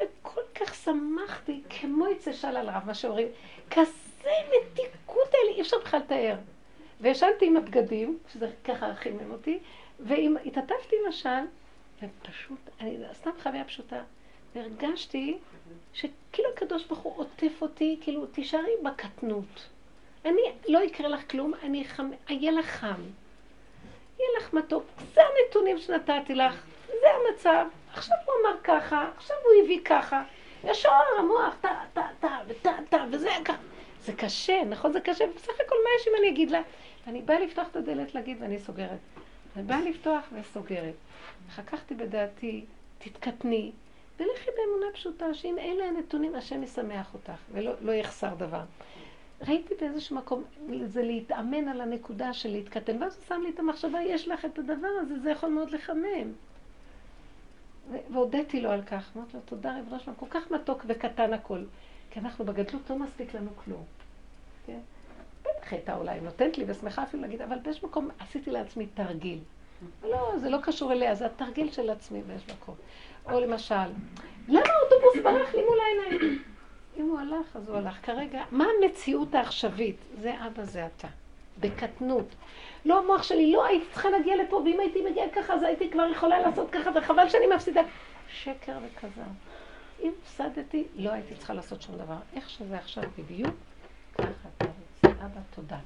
וכל 0.02 0.42
כך 0.56 0.76
שמחתי, 0.76 1.62
כמו 1.70 2.08
יצא 2.08 2.34
של 2.34 2.48
על 2.48 2.70
רב, 2.70 2.84
מה 2.86 2.94
שאומרים, 2.94 3.28
כזה 3.72 4.32
מתיקות 4.50 5.34
האלה, 5.34 5.56
אי 5.56 5.62
אפשר 5.62 5.78
בכלל 5.80 6.00
לתאר. 6.00 6.36
וישנתי 7.02 7.46
עם 7.46 7.58
הבגדים, 7.58 8.18
שזה 8.34 8.50
ככה 8.64 8.96
חימם 8.96 9.32
אותי, 9.32 9.60
והתעטפתי 10.00 10.96
עם 11.02 11.10
השל, 11.10 11.44
ופשוט, 12.04 12.60
אני, 12.80 12.98
סתם 13.14 13.30
חוויה 13.44 13.64
פשוטה, 13.64 14.04
והרגשתי 14.56 15.38
שכאילו 15.94 16.50
הקדוש 16.54 16.86
ברוך 16.86 17.00
הוא 17.00 17.14
עוטף 17.18 17.62
אותי, 17.62 17.98
כאילו, 18.02 18.26
תישארי 18.26 18.72
בקטנות. 18.84 19.70
אני, 20.26 20.42
לא 20.68 20.80
יקרה 20.80 21.08
לך 21.08 21.32
כלום, 21.32 21.54
אני 21.64 21.86
חם, 21.86 22.12
אהיה 22.30 22.52
לך 22.52 22.66
חם. 22.66 23.02
יהיה 24.20 24.30
לך 24.38 24.54
מתוק. 24.54 24.84
זה 25.14 25.22
הנתונים 25.22 25.78
שנתתי 25.78 26.36
לך, 26.36 26.64
זה 26.88 27.08
המצב. 27.14 27.66
עכשיו 27.94 28.18
הוא 28.26 28.34
אמר 28.42 28.60
ככה, 28.64 29.10
עכשיו 29.18 29.38
הוא 29.46 29.64
הביא 29.64 29.80
ככה. 29.86 30.24
ישר 30.64 30.90
המוח, 31.20 31.56
טה, 31.62 31.70
טה, 31.94 32.08
טה, 32.20 32.40
וטה, 32.48 32.72
טה, 32.90 33.06
וזה 33.12 33.30
ככה. 33.46 33.58
זה 34.06 34.14
קשה, 34.14 34.64
נכון? 34.70 34.94
זה 34.94 35.02
קשה, 35.02 35.26
ובסך 35.32 35.54
הכל 35.66 35.76
מה 35.84 35.90
יש 36.00 36.08
אם 36.08 36.14
אני 36.20 36.30
אגיד 36.30 36.52
לה? 36.52 36.62
ואני 37.08 37.22
באה 37.22 37.40
לפתוח 37.40 37.68
את 37.68 37.76
הדלת 37.76 38.16
להגיד 38.16 38.38
ואני 38.42 38.60
סוגרת. 38.60 39.00
אני 39.56 39.64
באה 39.64 39.82
לפתוח 39.82 40.26
וסוגרת. 40.34 40.94
חככתי 41.56 41.96
בדעתי, 41.96 42.66
תתקטני, 42.98 43.72
ולכי 44.20 44.50
באמונה 44.58 44.86
פשוטה, 44.94 45.34
שאם 45.34 45.58
אלה 45.60 45.86
הנתונים, 45.86 46.36
השם 46.36 46.64
ישמח 46.64 47.14
אותך, 47.14 47.42
ולא 47.52 47.72
לא 47.82 47.92
יחסר 47.92 48.34
דבר. 48.34 48.62
ראיתי 49.48 49.74
באיזשהו 49.80 50.16
מקום, 50.16 50.44
זה 50.86 51.04
להתאמן 51.04 51.68
על 51.68 51.82
הנקודה 51.82 52.34
של 52.34 52.50
להתקטן, 52.50 53.04
ואז 53.04 53.16
הוא 53.16 53.26
שם 53.28 53.42
לי 53.44 53.50
את 53.50 53.60
המחשבה, 53.60 54.02
יש 54.02 54.28
לך 54.28 54.46
את 54.46 54.60
הדבר 54.60 54.88
הזה, 55.02 55.20
זה 55.20 55.32
יכול 55.32 55.50
מאוד 55.50 55.72
לחמם. 55.72 56.34
והודיתי 58.12 58.62
לו 58.62 58.72
על 58.72 58.82
כך, 58.82 59.12
אמרתי 59.18 59.34
לו, 59.34 59.40
תודה 59.46 59.78
רב 59.80 59.94
ראש 59.94 60.10
כל 60.20 60.26
כך 60.30 60.52
מתוק 60.52 60.86
וקטן 60.88 61.34
הכל. 61.34 61.64
כי 62.12 62.20
אנחנו 62.20 62.46
בגדלות 62.46 62.90
לא 62.90 63.00
מספיק 63.00 63.34
לנו 63.34 63.50
כלום. 63.66 63.84
כן? 64.66 64.80
בטח 65.42 65.74
הייתה 65.74 65.96
אולי 65.96 66.20
נותנת 66.20 66.58
לי 66.58 66.64
ושמחה 66.68 67.04
אפילו 67.04 67.24
להגיד, 67.24 67.42
אבל 67.42 67.60
באיזשהו 67.60 67.88
מקום 67.88 68.10
עשיתי 68.20 68.52
לעצמי 68.52 68.86
תרגיל. 68.86 69.40
לא, 70.04 70.34
זה 70.38 70.50
לא 70.50 70.58
קשור 70.64 70.92
אליה, 70.92 71.16
זה 71.16 71.26
התרגיל 71.26 71.72
של 71.72 71.90
עצמי 71.90 72.22
באיזשהו 72.22 72.54
מקום. 72.54 72.76
או 73.32 73.40
למשל, 73.40 73.76
למה 74.48 74.66
האוטובוס 74.66 75.24
ברח 75.24 75.56
לי 75.56 75.62
מול 75.66 75.78
העיניים? 75.80 76.44
אם 76.98 77.10
הוא 77.10 77.20
הלך, 77.20 77.56
אז 77.56 77.70
הוא 77.70 77.78
הלך. 77.78 78.06
כרגע, 78.06 78.44
מה 78.52 78.66
המציאות 78.80 79.36
העכשווית? 79.36 79.98
זה 80.22 80.34
אבא, 80.48 80.64
זה 80.64 80.86
אתה. 80.86 81.08
בקטנות. 81.60 82.36
לא 82.86 83.00
המוח 83.00 83.24
שלי, 83.24 83.52
לא 83.52 83.66
הייתי 83.66 83.86
צריכה 83.92 84.10
להגיע 84.10 84.36
לפה, 84.44 84.56
ואם 84.56 84.80
הייתי 84.80 85.02
מגיעה 85.10 85.30
ככה, 85.30 85.54
אז 85.54 85.64
הייתי 85.64 85.90
כבר 85.90 86.08
יכולה 86.12 86.40
לעשות 86.40 86.70
ככה, 86.70 86.90
וחבל 86.96 87.30
שאני 87.30 87.48
מפסידה. 87.56 87.82
שקר 88.34 88.78
וכזב. 88.84 89.22
אם 90.02 90.12
הפסדתי, 90.24 90.84
לא 90.96 91.12
הייתי 91.12 91.36
צריכה 91.36 91.54
לעשות 91.54 91.82
שום 91.82 91.96
דבר. 91.96 92.18
איך 92.36 92.50
שזה 92.50 92.76
עכשיו 92.78 93.04
בדיוק, 93.18 93.56
ככה 94.18 94.28
אתה 94.58 94.66
רוצה. 94.66 95.26
אבא, 95.26 95.42
תודה. 95.56 95.78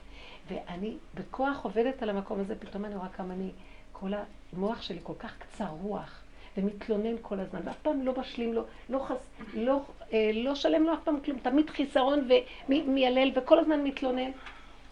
ואני 0.48 0.98
בכוח 1.16 1.64
עובדת 1.64 2.04
על 2.04 2.10
המקום 2.10 2.40
הזה, 2.40 2.56
פתאום 2.60 2.86
אני 2.86 2.96
רואה 2.96 3.10
כמה 3.10 3.34
אני, 3.34 3.50
כל 3.92 4.12
המוח 4.54 4.82
שלי 4.82 5.00
כל 5.04 5.14
כך 5.20 5.38
קצר 5.38 5.68
רוח, 5.82 6.22
ומתלונן 6.58 7.16
כל 7.22 7.40
הזמן, 7.40 7.60
ואף 7.66 7.78
פעם 7.82 8.02
לא 8.02 8.14
משלים 8.18 8.54
לו, 8.54 8.64
לא, 8.90 9.00
חס, 9.00 9.18
לא, 9.54 9.82
אה, 10.14 10.32
לא 10.34 10.56
שלם 10.56 10.84
לו 10.84 10.94
אף 10.94 11.04
פעם 11.04 11.20
כלום, 11.20 11.40
תמיד 11.40 11.70
חיסרון 11.70 12.28
ומיילל, 12.70 13.32
וכל 13.36 13.60
הזמן 13.60 13.84
מתלונן. 13.84 14.32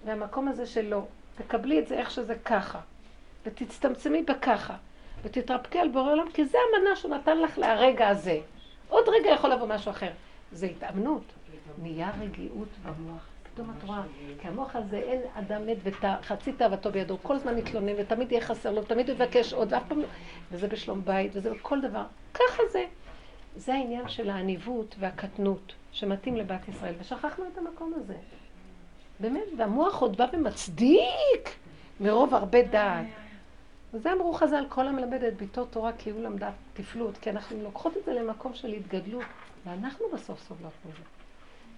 והמקום 0.06 0.48
הזה 0.48 0.66
שלא, 0.66 1.02
תקבלי 1.36 1.80
את 1.80 1.88
זה 1.88 1.96
איך 1.96 2.12
שזה 2.12 2.36
ככה, 2.46 2.80
ותצטמצמי 3.46 4.24
בככה, 4.24 4.76
ותתרפקי 5.24 5.80
על 5.80 5.88
בורא 5.89 6.12
עולם, 6.12 6.32
כי 6.32 6.46
זה 6.46 6.58
המנה 6.58 6.96
שהוא 6.96 7.15
נתן 7.15 7.41
לך 7.41 7.58
להרגע 7.58 8.08
הזה. 8.08 8.39
עוד 8.89 9.10
רגע 9.10 9.30
יכול 9.30 9.50
לבוא 9.50 9.67
משהו 9.67 9.91
אחר. 9.91 10.12
זה 10.52 10.65
התאמנות. 10.65 11.24
נהיה 11.82 12.12
רגיעות 12.19 12.67
במוח. 12.84 13.28
פתאום 13.54 13.74
את 13.78 13.84
רואה, 13.84 14.02
כי 14.41 14.48
המוח 14.48 14.76
הזה 14.76 14.98
אין 14.98 15.22
אדם 15.34 15.65
מת 15.65 15.78
וחצי 15.84 16.54
תאוותו 16.54 16.91
בידו, 16.91 17.17
כל 17.24 17.36
הזמן 17.36 17.56
מתלונן 17.56 17.93
ותמיד 17.98 18.32
יהיה 18.32 18.41
חסר 18.41 18.72
לו, 18.72 18.84
תמיד 18.84 19.10
יבקש 19.10 19.54
עוד, 19.54 19.74
ואף 19.74 19.84
פעם 19.88 20.00
לא, 20.00 20.08
וזה 20.52 20.67
בשלום 20.67 21.02
בית, 21.06 21.32
וזה 21.36 21.54
בכל 21.54 21.82
דבר. 21.82 22.04
ככה 22.34 22.63
זה. 22.72 22.86
זה 23.56 23.74
העניין 23.74 24.08
של 24.08 24.30
העניבות 24.30 24.96
והקטנות 25.00 25.74
שמתאים 25.91 26.36
לבת 26.36 26.67
ישראל, 26.67 26.93
ושכחנו 27.00 27.46
את 27.54 27.58
המקום 27.58 27.93
הזה. 27.96 28.15
באמת, 29.24 29.48
והמוח 29.58 30.02
עוד 30.02 30.18
בא 30.18 30.26
ומצדיק 30.34 31.56
מרוב 32.00 32.34
הרבה 32.34 32.64
דעת. 32.64 33.06
וזה 33.94 34.14
אמרו 34.14 34.34
חז"ל, 34.34 34.66
כל 34.70 34.88
המלמד 34.88 35.24
את 35.24 35.38
ביתו 35.38 35.66
תורה 35.66 35.92
כי 35.98 36.10
הוא 36.10 36.22
למדה 36.22 36.52
תפלות, 36.74 37.18
כי 37.18 37.30
אנחנו 37.30 37.64
לוקחות 37.64 37.98
את 37.98 38.06
זה 38.06 38.14
למקום 38.14 38.54
של 38.54 38.74
התגדלות, 38.74 39.24
ואנחנו 39.66 40.06
בסוף 40.14 40.40
סובלות 40.48 40.72
מזה. 40.86 41.04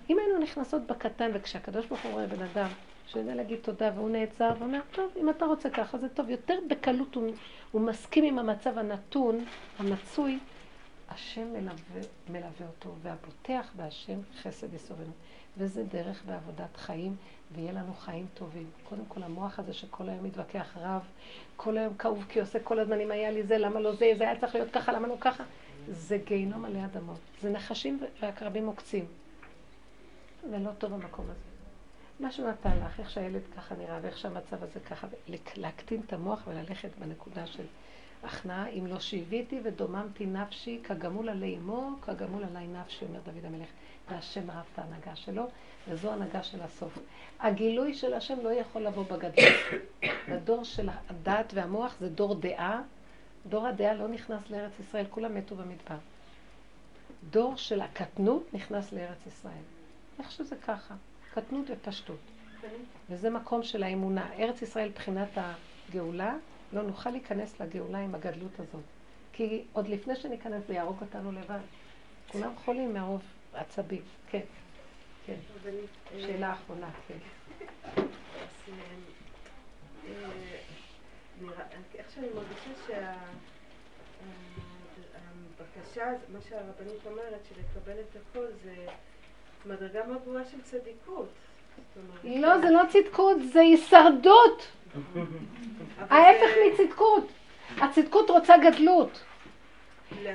אם 0.10 0.20
היינו 0.20 0.40
נכנסות 0.40 0.88
בקטן, 0.88 1.32
וכשהקדוש 1.34 1.86
ברוך 1.86 2.02
הוא 2.04 2.12
רואה 2.12 2.28
בן 2.28 2.42
אדם 2.42 2.68
שיודע 3.08 3.36
להגיד 3.36 3.60
תודה 3.62 3.92
והוא 3.96 4.10
נעצר 4.10 4.52
ואומר, 4.60 4.80
טוב, 4.92 5.12
אם 5.22 5.30
אתה 5.30 5.46
רוצה 5.46 5.70
ככה 5.70 5.98
זה 5.98 6.10
טוב, 6.10 6.30
יותר 6.30 6.60
בקלות 6.70 7.16
הוא, 7.16 7.32
הוא 7.72 7.82
מסכים 7.82 8.24
עם 8.24 8.40
המצב 8.40 8.78
הנתון, 8.78 9.46
המצוי, 9.80 10.40
השם 11.10 11.54
מלווה, 11.54 12.02
מלווה 12.30 12.68
אותו, 12.68 12.96
והבוטח 13.02 13.72
בהשם 13.76 14.20
חסד 14.42 14.74
יסורנו. 14.74 15.12
וזה 15.58 15.84
דרך 15.84 16.24
בעבודת 16.26 16.78
חיים, 16.78 17.16
ויהיה 17.52 17.72
לנו 17.72 17.94
חיים 17.94 18.26
טובים. 18.34 18.70
קודם 18.90 19.06
כל, 19.08 19.24
המוח 19.24 19.60
הזה 19.60 19.74
שכל 19.74 20.10
היום 20.10 20.24
מתווכח 20.24 20.78
רב, 20.78 21.02
כל 21.56 21.78
היום 21.78 21.94
כאוב 21.94 22.26
כי 22.30 22.40
עושה 22.40 22.60
כל 22.60 22.80
הזמן, 22.80 23.00
אם 23.00 23.12
היה 23.12 23.32
לי 23.32 23.44
זה, 23.44 23.58
למה 23.58 23.80
לא 23.80 23.96
זה, 23.96 24.12
זה 24.18 24.24
היה 24.24 24.40
צריך 24.40 24.56
להיות 24.56 24.72
ככה, 24.72 24.92
למה 24.92 25.08
לא 25.08 25.16
ככה? 25.20 25.44
זה 25.88 26.18
גיהינום 26.18 26.66
עלי 26.66 26.86
אדמות. 26.86 27.20
זה 27.42 27.50
נחשים 27.50 28.00
ועקרבים 28.22 28.68
עוקצים. 28.68 29.06
ולא 30.52 30.72
טוב 30.78 30.94
המקום 30.94 31.26
הזה. 31.26 31.40
מה 32.20 32.32
שהוא 32.32 32.50
נתן 32.50 32.78
לך, 32.86 33.00
איך 33.00 33.10
שהילד 33.10 33.42
ככה 33.56 33.76
נראה, 33.76 34.00
ואיך 34.02 34.18
שהמצב 34.18 34.64
הזה 34.64 34.80
ככה, 34.80 35.08
להקטין 35.56 36.02
את 36.08 36.14
המוח 36.14 36.44
וללכת 36.48 36.90
בנקודה 37.00 37.48
של 37.48 37.64
הכנעה, 38.24 38.68
אם 38.68 38.88
לא 38.88 39.00
שיוויתי 39.00 39.60
ודוממתי 39.64 40.26
נפשי, 40.26 40.80
כגמול 40.84 41.30
עלי 41.30 41.58
אמו, 41.58 41.90
כגמול 42.02 42.44
עלי 42.44 42.68
נפשי, 42.68 43.06
אומר 43.06 43.20
דוד 43.20 43.46
המלך. 43.46 43.68
והשם 44.10 44.50
אהב 44.50 44.66
את 44.74 44.80
ההנהגה 44.80 45.16
שלו, 45.16 45.48
וזו 45.88 46.12
הנהגה 46.12 46.44
של 46.44 46.62
הסוף. 46.62 46.98
הגילוי 47.40 47.94
של 47.94 48.14
השם 48.14 48.40
לא 48.44 48.50
יכול 48.50 48.82
לבוא 48.82 49.04
בגדול. 49.04 49.46
בדור 50.30 50.64
של 50.74 50.90
הדעת 51.10 51.54
והמוח 51.54 51.96
זה 52.00 52.10
דור 52.10 52.36
דעה. 52.36 52.82
דור 53.46 53.68
הדעה 53.68 53.94
לא 53.94 54.08
נכנס 54.08 54.50
לארץ 54.50 54.80
ישראל, 54.80 55.06
כולם 55.10 55.36
מתו 55.36 55.56
במדבר. 55.56 55.98
דור 57.30 57.56
של 57.56 57.82
הקטנות 57.82 58.54
נכנס 58.54 58.92
לארץ 58.94 59.28
ישראל. 59.28 59.64
איך 60.20 60.32
שזה 60.32 60.56
ככה, 60.56 60.96
קטנות 61.34 61.66
ופשטות. 61.70 62.20
וזה 63.10 63.30
מקום 63.30 63.64
של 63.64 63.84
האמונה. 63.84 64.34
ארץ 64.40 64.62
ישראל 64.62 64.90
מבחינת 64.90 65.30
הגאולה, 65.36 66.36
לא 66.74 66.82
נוכל 66.82 67.10
להיכנס 67.10 67.60
לגאולה 67.60 68.00
עם 68.00 68.16
הגדלות 68.16 68.60
הזאת. 68.60 68.84
כי 69.34 69.64
עוד 69.74 69.88
לפני 69.88 70.16
שניכנס 70.16 70.68
זה 70.68 70.74
יהרוג 70.74 70.98
אותנו 71.02 71.32
לבד. 71.32 71.60
כולם 72.32 72.52
חולים 72.66 72.94
מרוב 72.94 73.22
עצבים. 73.56 74.02
כן, 74.30 74.40
כן. 75.26 75.36
שאלה 76.20 76.54
אחרונה, 76.54 76.90
כן. 77.08 77.18
איך 81.96 82.12
שאני 82.16 82.28
מרגישה 82.36 82.70
שהבקשה, 85.58 86.04
מה 86.34 86.40
שהרבנית 86.50 87.06
אומרת, 87.06 87.40
של 87.50 87.56
לקבל 87.60 88.00
את 88.00 88.16
הכל, 88.16 88.46
זה 88.64 88.76
מדרגה 89.66 90.06
מאוד 90.08 90.22
גבוהה 90.22 90.46
של 90.46 90.62
צדיקות. 90.62 91.30
לא, 92.24 92.62
זה 92.62 92.70
לא 92.70 92.82
צדקות, 92.90 93.38
זה 93.54 93.60
הישרדות. 93.60 94.68
ההפך 95.98 96.56
מצדקות. 96.68 97.28
הצדקות 97.78 98.30
רוצה 98.30 98.54
גדלות. 98.58 99.24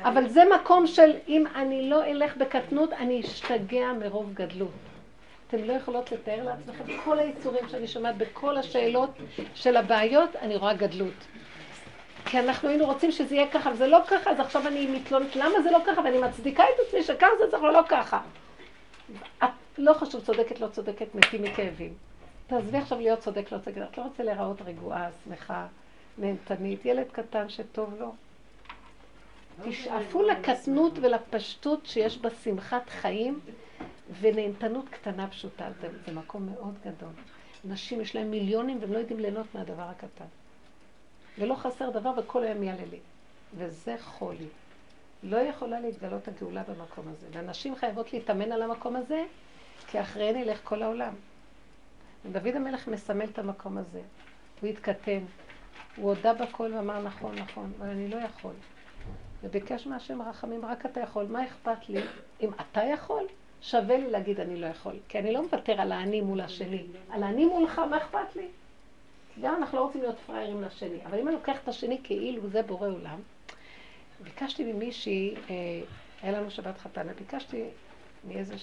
אבל 0.03 0.29
זה 0.29 0.43
מקום 0.55 0.87
של 0.87 1.11
אם 1.29 1.45
אני 1.55 1.91
לא 1.91 2.05
אלך 2.05 2.37
בקטנות, 2.37 2.93
אני 2.93 3.21
אשתגע 3.21 3.93
מרוב 3.93 4.35
גדלות. 4.35 4.71
אתם 5.49 5.65
לא 5.65 5.73
יכולות 5.73 6.13
לתאר 6.13 6.45
לעצמכם 6.45 6.85
כל 7.05 7.19
היצורים 7.19 7.69
שאני 7.69 7.89
שומעת 7.89 8.17
בכל 8.17 8.57
השאלות 8.57 9.11
של 9.55 9.77
הבעיות, 9.77 10.37
אני 10.37 10.57
רואה 10.57 10.75
גדלות. 10.75 11.27
כי 12.25 12.39
אנחנו 12.39 12.69
היינו 12.69 12.87
רוצים 12.87 13.13
שזה 13.13 13.35
יהיה 13.35 13.51
ככה, 13.51 13.71
וזה 13.71 13.87
לא 13.87 13.99
ככה, 14.07 14.31
אז 14.31 14.41
עכשיו 14.41 14.67
אני 14.69 14.87
מתלוננת, 14.87 15.37
למה 15.37 15.63
זה 15.63 15.71
לא 15.71 15.79
ככה? 15.87 16.01
ואני 16.01 16.19
מצדיקה 16.19 16.63
את 16.63 16.87
עצמי 16.87 17.03
שככה 17.03 17.27
זה 17.39 17.51
צריך 17.51 17.63
לא 17.63 17.83
ככה. 17.89 18.21
את 19.45 19.49
לא 19.79 19.93
חשוב 19.93 20.21
צודקת, 20.25 20.61
לא 20.61 20.67
צודקת, 20.67 21.15
מתים 21.15 21.43
מכאבים. 21.43 21.95
תעזבי 22.47 22.79
עכשיו 22.79 23.01
להיות 23.01 23.19
צודק, 23.19 23.53
לא 23.53 23.59
צודק, 23.59 23.77
את 23.91 23.99
לא 23.99 24.03
רוצה 24.03 24.23
להיראות 24.23 24.63
רגועה, 24.63 25.09
שמחה, 25.25 25.67
נהנתנית, 26.19 26.85
ילד 26.85 27.07
קטן 27.13 27.49
שטוב 27.49 27.95
לו. 28.01 28.13
תשאפו 29.65 30.23
לקטנות 30.23 30.99
ולפשטות 31.03 31.87
שיש 31.87 32.19
בה 32.19 32.29
שמחת 32.45 32.91
חיים 32.91 33.41
ונהנתנות 34.21 34.89
קטנה 34.89 35.29
פשוטה. 35.29 35.69
זה, 35.81 35.89
זה 36.07 36.13
מקום 36.13 36.47
מאוד 36.47 36.75
גדול. 36.81 37.13
נשים 37.65 38.01
יש 38.01 38.17
להם 38.17 38.31
מיליונים 38.31 38.79
והם 38.81 38.93
לא 38.93 38.99
יודעים 38.99 39.21
ליהנות 39.21 39.47
מהדבר 39.55 39.83
הקטן. 39.83 40.25
ולא 41.39 41.55
חסר 41.55 41.91
דבר 41.91 42.13
וכל 42.17 42.45
היום 42.45 42.59
מייללים. 42.59 43.01
וזה 43.55 43.97
חולי. 44.01 44.47
לא 45.23 45.37
יכולה 45.37 45.81
להתגלות 45.81 46.29
הגאולה 46.29 46.63
במקום 46.63 47.05
הזה. 47.09 47.27
ואנשים 47.33 47.77
חייבות 47.77 48.13
להתאמן 48.13 48.53
על 48.53 48.63
המקום 48.63 48.97
הזה, 48.97 49.25
כי 49.87 50.01
אחריהן 50.01 50.37
ילך 50.37 50.61
כל 50.65 50.83
העולם. 50.83 51.15
ודוד 52.33 52.57
המלך 52.57 52.89
מסמל 52.89 53.25
את 53.25 53.39
המקום 53.39 53.79
הזה. 53.79 54.01
הוא 54.61 54.71
התקטן. 54.71 55.21
הוא 55.97 56.09
הודה 56.09 56.35
בכל 56.35 56.71
ואמר 56.75 57.03
נכון, 57.03 57.35
נכון, 57.35 57.73
אבל 57.79 57.89
אני 57.89 58.09
לא 58.09 58.17
יכול. 58.17 58.53
וביקש 59.43 59.87
מהשם 59.87 60.23
רחמים, 60.23 60.65
רק 60.65 60.87
אתה 60.87 61.01
יכול, 61.01 61.27
מה 61.29 61.47
אכפת 61.47 61.89
לי? 61.89 62.01
אם 62.41 62.51
אתה 62.61 62.85
יכול, 62.85 63.27
שווה 63.63 63.97
לי 63.97 64.11
להגיד 64.11 64.41
אני 64.41 64.57
לא 64.57 64.67
יכול. 64.67 64.95
כי 65.09 65.19
אני 65.19 65.33
לא 65.33 65.43
מוותר 65.43 65.81
על 65.81 65.93
האני 65.93 66.21
מול 66.21 66.41
השני. 66.41 66.83
על 67.11 67.23
האני 67.23 67.45
מולך, 67.45 67.79
מה 67.79 67.97
אכפת 67.97 68.37
לי? 68.37 68.49
גם 69.43 69.55
אנחנו 69.55 69.79
לא 69.79 69.85
רוצים 69.85 70.01
להיות 70.01 70.19
פראיירים 70.27 70.63
לשני. 70.63 70.99
אבל 71.07 71.19
אם 71.19 71.29
אני 71.29 71.37
לוקח 71.37 71.59
את 71.63 71.69
השני 71.69 71.99
כאילו 72.05 72.49
זה 72.49 72.63
בורא 72.63 72.89
עולם, 72.89 73.21
ביקשתי 74.23 74.73
ממישהי, 74.73 75.35
אה, 75.51 75.55
היה 76.23 76.41
לנו 76.41 76.51
שבת 76.51 76.79
חתנה, 76.79 77.13
ביקשתי 77.13 77.65
מאיזה 78.29 78.55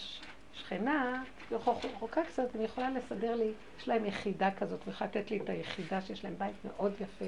שכנה, 0.53 1.23
רחוקה 1.51 2.23
קצת, 2.23 2.55
אני 2.55 2.63
יכולה 2.63 2.89
לסדר 2.89 3.35
לי, 3.35 3.51
יש 3.79 3.87
להם 3.87 4.05
יחידה 4.05 4.51
כזאת, 4.51 4.79
ויכולה 4.87 5.09
לתת 5.09 5.31
לי 5.31 5.37
את 5.37 5.49
היחידה 5.49 6.01
שיש 6.01 6.23
להם 6.23 6.35
בית 6.37 6.55
מאוד 6.65 6.93
יפה. 7.01 7.25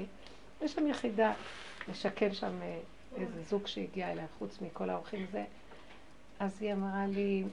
יש 0.62 0.72
שם 0.72 0.86
יחידה, 0.86 1.32
לשכן 1.88 2.32
שם 2.32 2.62
אה, 2.62 2.78
איזה 3.16 3.42
זוג 3.42 3.66
שהגיע 3.66 4.12
אליה, 4.12 4.24
חוץ 4.38 4.60
מכל 4.60 4.90
האורחים 4.90 5.26
זה. 5.32 5.44
אז 6.40 6.62
היא 6.62 6.72
אמרה 6.72 7.06
לי, 7.06 7.44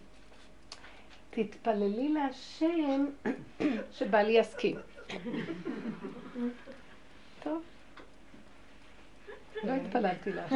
תתפללי 1.30 2.10
להשם 2.10 3.06
שבעלי 3.92 4.32
יסכים. 4.32 4.76
טוב. 7.44 7.62
לא 9.64 9.72
התפללתי 9.74 10.32
להשם. 10.32 10.56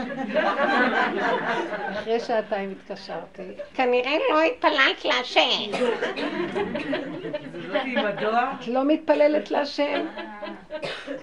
אחרי 1.91 2.19
שעתיים 2.19 2.71
התקשרתי. 2.71 3.43
כנראה 3.73 4.17
לא 4.31 4.41
התפללת 4.41 5.05
להשם. 5.05 5.71
את 8.59 8.67
לא 8.67 8.83
מתפללת 8.87 9.51
להשם? 9.51 10.05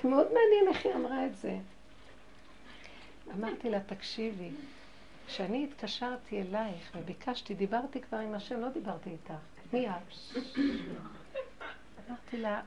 מאוד 0.05 0.27
מעניין 0.27 0.69
איך 0.69 0.87
היא 0.87 0.95
אמרה 0.95 1.27
את 1.27 1.37
זה. 1.37 1.57
אמרתי 3.35 3.71
לה, 3.71 3.81
תקשיבי, 3.81 4.51
כשאני 5.27 5.65
התקשרתי 5.65 6.43
אלייך 6.43 6.93
וביקשתי, 6.97 7.55
דיברתי 7.55 8.01
כבר 8.01 8.19
עם 8.19 8.35
השם, 8.35 8.61
לא 8.61 8.69
דיברתי 8.69 9.11
איתך. 9.11 9.33
מי 9.73 9.89
את? 9.89 9.93
אמרתי 12.09 12.37
לה, 12.37 12.61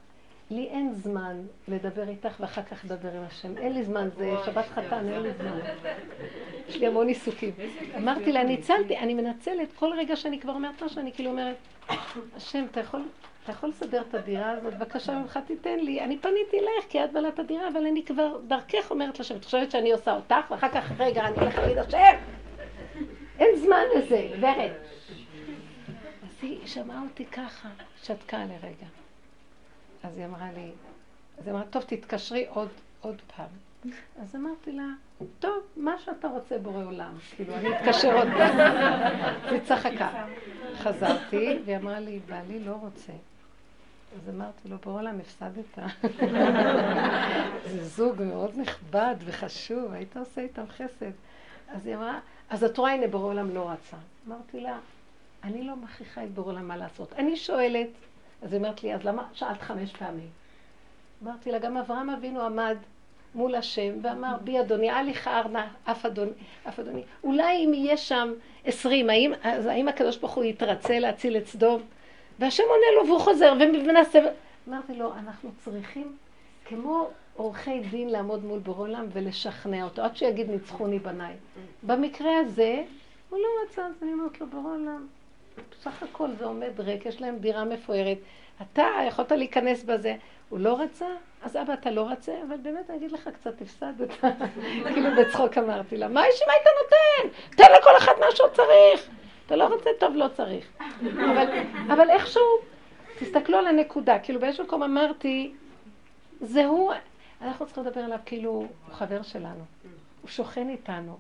לי 0.52 0.68
אין 0.68 0.94
זמן 0.94 1.42
לדבר 1.68 2.10
איתך 2.10 2.40
ואחר 2.40 2.64
כך 2.64 2.86
לדבר 2.86 3.18
עם 3.18 3.24
השם. 3.24 3.58
אין 3.58 3.74
לי 3.74 3.84
זמן, 3.84 4.10
זה 4.18 4.36
שבת 4.46 4.66
חתן, 4.66 5.08
אין 5.08 5.22
לי 5.22 5.34
זמן. 5.34 5.60
יש 6.68 6.76
לי 6.76 6.88
המון 6.88 7.08
עיסוקים. 7.08 7.54
אמרתי 7.98 8.32
לה, 8.32 8.44
ניצלתי, 8.44 8.98
אני 8.98 9.14
מנצלת 9.14 9.74
כל 9.76 9.94
רגע 9.98 10.16
שאני 10.16 10.40
כבר 10.40 10.54
אומרת 10.54 10.84
משהו, 10.84 11.02
אני 11.02 11.12
כאילו 11.12 11.30
אומרת, 11.30 11.56
השם, 12.36 12.66
אתה 12.72 12.80
יכול, 12.80 13.02
אתה 13.44 13.52
יכול 13.52 13.70
לסדר 13.70 14.02
את 14.02 14.14
הדירה 14.14 14.52
הזאת? 14.52 14.74
בבקשה 14.74 15.20
ממך 15.20 15.40
תיתן 15.48 15.80
לי. 15.80 16.02
אני 16.02 16.18
פניתי 16.18 16.60
אלייך 16.60 16.86
כי 16.90 17.04
את 17.04 17.12
בעלת 17.14 17.40
הדירה, 17.40 17.68
אבל 17.68 17.86
אני 17.86 18.06
כבר 18.06 18.38
דרכך 18.48 18.92
אומרת 18.92 19.20
לשם, 19.20 19.36
את 19.36 19.46
חושבת 19.46 19.72
שאני 19.72 19.92
עושה 19.92 20.16
אותך, 20.16 20.52
ואחר 20.52 20.70
כך, 20.70 20.92
רגע, 21.00 21.28
אני 21.28 21.36
הולכת 21.36 21.58
להגיד, 21.58 21.78
השם! 21.78 22.18
אין 23.40 23.56
זמן 23.56 23.84
לזה, 23.98 24.28
ורד. 24.40 24.72
אז 26.24 26.38
היא 26.42 26.68
שמעה 26.68 27.04
אותי 27.04 27.26
ככה, 27.26 27.70
שתקה 28.04 28.38
לרגע. 28.38 28.88
אז 30.04 30.18
היא 30.18 30.26
אמרה 30.26 30.48
לי, 30.56 30.72
אז 31.40 31.48
היא 31.48 31.54
אמרה, 31.54 31.66
טוב, 31.70 31.84
תתקשרי 31.84 32.46
עוד, 32.50 32.70
עוד 33.02 33.22
פעם. 33.36 33.50
אז 34.22 34.36
אמרתי 34.36 34.72
לה, 34.72 34.86
טוב, 35.40 35.64
מה 35.76 36.00
שאתה 36.00 36.28
רוצה 36.28 36.58
בורא 36.58 36.84
עולם. 36.84 37.14
כאילו, 37.36 37.56
אני 37.56 37.78
אתקשר 37.78 38.18
עוד 38.18 38.28
פעם. 38.38 38.60
היא 39.52 39.60
צחקה. 39.60 40.26
חזרתי, 40.78 41.60
והיא 41.66 41.78
אמרה 41.78 42.00
לי, 42.00 42.20
בעלי 42.28 42.60
לא 42.60 42.72
רוצה. 42.72 43.14
אז 44.16 44.30
אמרתי 44.30 44.70
לו, 44.70 44.78
בורא 44.78 45.00
עולם, 45.00 45.20
הפסדת. 45.20 45.80
זה 47.66 47.84
זוג 47.84 48.22
מאוד 48.24 48.52
נכבד 48.58 49.16
וחשוב, 49.26 49.94
היית 49.94 50.18
עושה 50.18 50.42
איתם 50.42 50.64
חסד. 50.68 51.12
אז 51.68 51.86
היא 51.86 51.96
אמרה, 51.96 52.20
אז 52.50 52.64
את 52.64 52.78
רואה, 52.78 52.94
הנה 52.94 53.08
בורא 53.08 53.26
עולם 53.26 53.50
לא 53.50 53.70
רצה. 53.70 53.98
אמרתי 54.28 54.60
לה, 54.60 54.78
אני 55.44 55.64
לא 55.64 55.76
מכריחה 55.76 56.24
את 56.24 56.32
בורא 56.32 56.52
עולם 56.52 56.68
מה 56.68 56.78
לעשות. 56.78 57.14
אני 57.14 57.36
שואלת, 57.36 57.88
אז 58.42 58.54
היא 58.54 58.58
אומרת 58.60 58.84
לי, 58.84 58.94
אז 58.96 59.04
למה 59.04 59.28
שאלת 59.34 59.62
חמש 59.62 59.92
פעמים? 59.92 60.30
אמרתי 61.24 61.52
לה, 61.52 61.60
גם 61.60 61.78
אברהם 61.78 62.10
אבינו 62.10 62.42
עמד 62.42 62.78
מול 63.36 63.56
השם 63.56 63.94
ואמר, 64.04 64.36
בי 64.44 64.60
אדוני, 64.60 64.92
אל 64.92 65.08
יכער 65.08 65.48
נא 65.48 65.66
אף 65.84 66.06
אדוני, 66.06 66.32
אף 66.68 66.80
אדוני. 66.80 67.04
אולי 67.24 67.66
אם 67.66 67.74
יהיה 67.74 67.98
שם 67.98 68.34
עשרים, 68.66 69.10
האם, 69.10 69.32
האם 69.44 69.88
הקדוש 69.88 70.18
ברוך 70.18 70.34
הוא 70.34 70.44
יתרצה 70.44 71.00
להציל 71.00 71.38
את 71.38 71.48
סדום? 71.48 71.82
והשם 72.42 72.64
עונה 72.70 72.86
לו 72.98 73.08
והוא 73.08 73.20
חוזר 73.20 73.54
ומנסה... 73.60 74.20
אמרתי 74.70 74.96
לו, 74.96 75.14
אנחנו 75.14 75.50
צריכים, 75.58 76.16
כמו 76.66 77.10
עורכי 77.36 77.80
דין, 77.80 78.10
לעמוד 78.10 78.46
מול 78.46 78.60
בורא 78.60 78.80
עולם 78.80 79.06
ולשכנע 79.14 79.84
אותו, 79.84 80.02
עד 80.02 80.18
שיגיד 80.18 80.50
ניצחוני 80.50 81.00
בניי. 81.00 81.34
במקרה 81.84 82.38
הזה, 82.38 82.84
הוא 83.30 83.40
לא 83.40 83.48
רצה, 83.66 83.86
אז 83.86 83.94
אני 84.04 84.14
אומרת 84.14 84.42
לו, 84.42 84.48
בורא 84.48 84.74
עולם, 84.74 85.08
בסך 85.72 86.04
הכל 86.04 86.28
זה 86.40 86.46
עומד 86.46 86.80
ריק, 86.80 87.06
יש 87.06 87.22
להם 87.22 87.38
דירה 87.38 87.66
מפוארת. 87.66 88.18
אתה 88.62 88.88
יכולת 89.08 89.32
להיכנס 89.32 89.84
בזה. 89.84 90.16
הוא 90.50 90.60
לא 90.60 90.80
רצה? 90.80 91.08
אז 91.44 91.58
אבא, 91.58 91.74
אתה 91.74 91.92
לא 91.92 92.10
רצה? 92.10 92.34
אבל 92.48 92.58
באמת, 92.58 92.90
אני 92.90 92.98
אגיד 92.98 93.12
לך, 93.12 93.30
קצת 93.34 93.62
הפסדת. 93.62 94.10
כאילו 94.94 95.10
בצחוק 95.20 95.58
אמרתי 95.58 95.98
לה, 95.98 96.08
מה 96.08 96.28
יש 96.28 96.42
מה 96.48 96.54
היית 96.54 96.66
נותן? 96.84 97.38
תן 97.58 97.72
לכל 97.80 97.98
אחד 97.98 98.14
מה 98.20 98.26
שהוא 98.36 98.50
צריך. 98.54 99.10
אתה 99.52 99.60
לא 99.60 99.68
רוצה? 99.68 99.90
טוב, 100.00 100.16
לא 100.16 100.28
צריך. 100.28 100.66
אבל, 101.02 101.46
אבל 101.94 102.10
איכשהו, 102.10 102.42
תסתכלו 103.20 103.58
על 103.58 103.68
הנקודה. 103.68 104.20
כאילו 104.20 104.40
באיזשהו 104.40 104.64
מקום 104.64 104.84
אמרתי, 104.84 105.52
זה 106.42 106.66
הוא, 106.66 106.94
אנחנו 107.42 107.66
צריכים 107.66 107.84
לדבר 107.84 108.02
עליו 108.02 108.18
כאילו 108.26 108.50
הוא 108.52 108.68
חבר 108.92 109.22
שלנו. 109.22 109.64
הוא 110.22 110.30
שוכן 110.30 110.70
איתנו. 110.70 111.18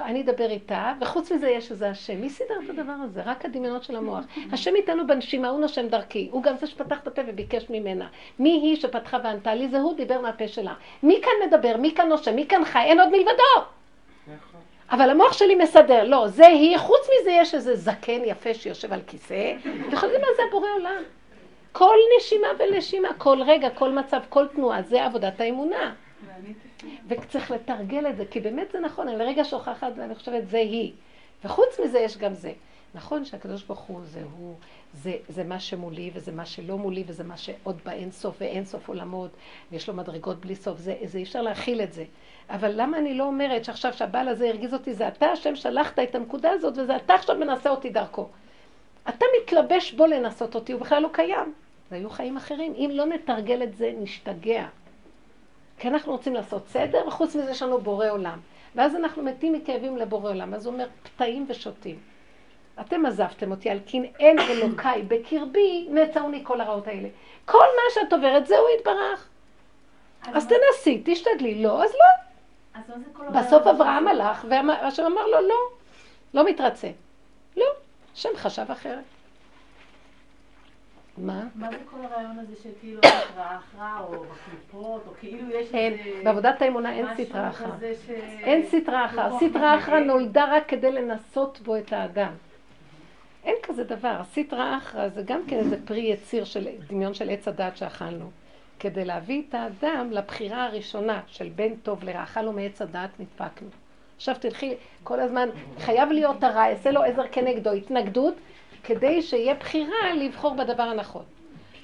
אני 0.00 0.22
אדבר 0.22 0.50
איתה, 0.50 0.92
וחוץ 1.00 1.32
מזה 1.32 1.48
יש 1.48 1.70
איזה 1.70 1.90
השם. 1.90 2.20
מי 2.20 2.30
סידר 2.30 2.54
את 2.64 2.70
הדבר 2.70 2.92
הזה? 3.04 3.22
רק 3.24 3.44
הדמיונות 3.44 3.84
של 3.84 3.96
המוח. 3.96 4.24
השם 4.52 4.74
איתנו 4.76 5.06
בנשימה, 5.06 5.48
הוא 5.48 5.60
נושם 5.60 5.88
דרכי. 5.88 6.28
הוא 6.32 6.42
גם 6.42 6.56
זה 6.56 6.66
שפתח 6.66 7.00
את 7.02 7.06
הפה 7.06 7.22
וביקש 7.26 7.70
ממנה. 7.70 8.08
מי 8.38 8.50
היא 8.50 8.76
שפתחה 8.76 9.18
וענתה 9.24 9.54
לי? 9.54 9.68
זה 9.68 9.80
הוא 9.80 9.96
דיבר 9.96 10.20
מהפה 10.20 10.48
שלה. 10.48 10.74
מי 11.02 11.20
כאן 11.22 11.48
מדבר? 11.48 11.76
מי 11.76 11.94
כאן 11.94 12.08
נושם? 12.08 12.36
מי 12.36 12.46
כאן 12.48 12.64
חי? 12.64 12.78
אין 12.78 13.00
עוד 13.00 13.08
מלבדו. 13.08 13.77
אבל 14.90 15.10
המוח 15.10 15.32
שלי 15.32 15.54
מסדר. 15.54 16.04
לא, 16.04 16.28
זה 16.28 16.46
היא. 16.46 16.78
חוץ 16.78 17.08
מזה 17.20 17.30
יש 17.30 17.54
איזה 17.54 17.76
זקן 17.76 18.20
יפה 18.24 18.54
שיושב 18.54 18.92
על 18.92 19.00
כיסא. 19.06 19.54
אתם 19.60 19.96
יודעים 20.02 20.20
מה 20.20 20.26
זה 20.36 20.42
הבורא 20.48 20.68
עולם? 20.74 21.02
כל 21.72 21.96
נשימה 22.18 22.48
ונשימה, 22.58 23.08
כל 23.18 23.42
רגע, 23.46 23.70
כל 23.70 23.90
מצב, 23.92 24.20
כל 24.28 24.46
תנועה, 24.46 24.82
זה 24.82 25.04
עבודת 25.04 25.40
האמונה. 25.40 25.94
וצריך 27.08 27.50
לתרגל 27.50 28.06
את 28.06 28.16
זה, 28.16 28.24
כי 28.30 28.40
באמת 28.40 28.72
זה 28.72 28.80
נכון, 28.80 29.08
אני 29.08 29.18
לרגע 29.18 29.44
שוכחת 29.44 29.92
ואני 29.96 30.14
חושבת 30.14 30.48
זה 30.48 30.58
היא. 30.58 30.92
וחוץ 31.44 31.80
מזה 31.84 31.98
יש 31.98 32.18
גם 32.18 32.34
זה. 32.34 32.52
נכון 32.94 33.24
שהקדוש 33.24 33.62
ברוך 33.62 33.80
הוא 33.80 34.00
זה 34.04 34.22
הוא, 34.38 34.54
זה, 34.94 35.16
זה 35.28 35.44
מה 35.44 35.60
שמולי 35.60 36.10
וזה 36.14 36.32
מה 36.32 36.46
שלא 36.46 36.78
מולי 36.78 37.04
וזה 37.06 37.24
מה 37.24 37.36
שעוד 37.36 37.80
באין 37.84 38.10
סוף 38.10 38.36
ואין 38.40 38.64
סוף 38.64 38.88
עולמות 38.88 39.30
ויש 39.72 39.88
לו 39.88 39.94
מדרגות 39.94 40.40
בלי 40.40 40.54
סוף, 40.54 40.78
זה, 40.78 40.94
זה 41.04 41.18
אי 41.18 41.22
אפשר 41.22 41.42
להכיל 41.42 41.82
את 41.82 41.92
זה. 41.92 42.04
אבל 42.50 42.72
למה 42.74 42.98
אני 42.98 43.14
לא 43.14 43.24
אומרת 43.24 43.64
שעכשיו 43.64 43.92
שהבעל 43.92 44.28
הזה 44.28 44.48
הרגיז 44.48 44.74
אותי, 44.74 44.94
זה 44.94 45.08
אתה 45.08 45.26
השם 45.26 45.56
שלחת 45.56 45.98
את 45.98 46.14
הנקודה 46.14 46.50
הזאת 46.50 46.78
וזה 46.78 46.96
אתה 46.96 47.14
עכשיו 47.14 47.36
מנסה 47.36 47.70
אותי 47.70 47.90
דרכו. 47.90 48.28
אתה 49.08 49.24
מתלבש 49.42 49.92
בו 49.92 50.06
לנסות 50.06 50.54
אותי, 50.54 50.72
הוא 50.72 50.80
בכלל 50.80 51.02
לא 51.02 51.08
קיים. 51.12 51.54
זה 51.90 51.96
היו 51.96 52.10
חיים 52.10 52.36
אחרים. 52.36 52.74
אם 52.74 52.90
לא 52.92 53.06
נתרגל 53.06 53.62
את 53.62 53.76
זה, 53.76 53.92
נשתגע. 53.98 54.66
כי 55.78 55.88
אנחנו 55.88 56.12
רוצים 56.12 56.34
לעשות 56.34 56.68
סדר, 56.68 57.06
וחוץ 57.06 57.36
מזה 57.36 57.50
יש 57.50 57.62
לנו 57.62 57.80
בורא 57.80 58.10
עולם. 58.10 58.38
ואז 58.74 58.96
אנחנו 58.96 59.22
מתים 59.22 59.52
מכאבים 59.52 59.96
לבורא 59.96 60.30
עולם. 60.30 60.54
אז 60.54 60.66
הוא 60.66 60.74
אומר, 60.74 60.86
פתאים 61.02 61.46
ושותים. 61.48 61.98
אתם 62.80 63.06
עזבתם 63.06 63.50
אותי 63.50 63.70
על 63.70 63.78
קין 63.78 64.04
אין 64.04 64.38
אלוקיי 64.38 65.02
בקרבי, 65.02 65.86
נעצרוני 65.90 66.40
כל 66.44 66.60
הרעות 66.60 66.86
האלה. 66.86 67.08
כל 67.44 67.58
מה 67.58 67.94
שאת 67.94 68.12
עוברת, 68.12 68.46
זהו 68.46 68.64
יתברך. 68.78 69.28
אז 70.22 70.48
תנסי, 70.48 71.02
תשתדלי. 71.04 71.62
לא, 71.62 71.84
אז 71.84 71.90
לא. 71.90 73.40
בסוף 73.40 73.66
אברהם 73.66 74.08
הלך, 74.08 74.46
והשם 74.50 75.04
אמר 75.04 75.26
לו, 75.26 75.48
לא, 75.48 75.54
לא 76.34 76.44
מתרצה. 76.44 76.88
לא, 77.56 77.66
השם 78.14 78.28
חשב 78.36 78.70
אחרת. 78.70 79.04
מה? 81.18 81.42
מה 81.54 81.70
זה 81.70 81.76
כל 81.90 81.96
הרעיון 82.04 82.38
הזה 82.38 82.62
של 82.62 82.70
כאילו 82.80 83.00
סטרה 83.30 83.56
אחרא 83.56 84.00
או 84.00 84.24
בקליפות, 84.24 85.02
או 85.06 85.12
כאילו 85.20 85.50
יש 85.50 85.74
אין, 85.74 86.24
בעבודת 86.24 86.62
האמונה 86.62 86.92
אין 86.92 87.06
סטרה 87.14 87.48
אחרא. 87.48 87.74
אין 88.40 88.66
סטרה 88.66 89.06
אחרא. 89.06 89.38
סטרה 89.38 89.78
אחרא 89.78 89.98
נולדה 89.98 90.56
רק 90.56 90.68
כדי 90.68 90.92
לנסות 90.92 91.60
בו 91.60 91.76
את 91.76 91.92
האדם. 91.92 92.32
אין 93.48 93.56
כזה 93.62 93.84
דבר. 93.84 94.16
הסטרה 94.20 94.76
אחרא 94.76 95.08
זה 95.08 95.22
גם 95.22 95.40
כן 95.48 95.56
איזה 95.56 95.76
פרי 95.84 96.00
יציר 96.00 96.44
של 96.44 96.68
דמיון 96.88 97.14
של 97.14 97.30
עץ 97.30 97.48
הדעת 97.48 97.76
שאכלנו. 97.76 98.30
כדי 98.78 99.04
להביא 99.04 99.42
את 99.48 99.54
האדם 99.54 100.10
לבחירה 100.10 100.64
הראשונה 100.64 101.20
של 101.26 101.48
בין 101.48 101.76
טוב 101.82 102.04
לרע. 102.04 102.22
אכלנו 102.22 102.52
מעץ 102.52 102.82
הדעת, 102.82 103.10
נדפקנו. 103.20 103.68
עכשיו 104.16 104.34
תלכי, 104.40 104.74
כל 105.04 105.20
הזמן, 105.20 105.48
חייב 105.78 106.12
להיות 106.12 106.44
הרע, 106.44 106.70
אעשה 106.70 106.90
לו 106.90 107.02
עזר 107.02 107.22
כנגדו, 107.32 107.72
התנגדות, 107.72 108.34
כדי 108.84 109.22
שיהיה 109.22 109.54
בחירה 109.54 110.14
לבחור 110.14 110.54
בדבר 110.54 110.82
הנכון. 110.82 111.24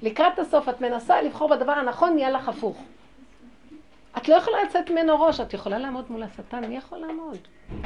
לקראת 0.02 0.38
הסוף 0.38 0.68
את 0.68 0.80
מנסה 0.80 1.22
לבחור 1.22 1.48
בדבר 1.48 1.72
הנכון, 1.72 2.14
נהיה 2.14 2.30
לך 2.30 2.48
הפוך. 2.48 2.82
את 4.16 4.28
לא 4.28 4.34
יכולה 4.34 4.62
לצאת 4.64 4.90
ממנו 4.90 5.20
ראש, 5.20 5.40
את 5.40 5.54
יכולה 5.54 5.78
לעמוד 5.78 6.04
מול 6.08 6.22
השטן, 6.22 6.64
מי 6.64 6.76
יכול 6.76 6.98
לעמוד? 6.98 7.38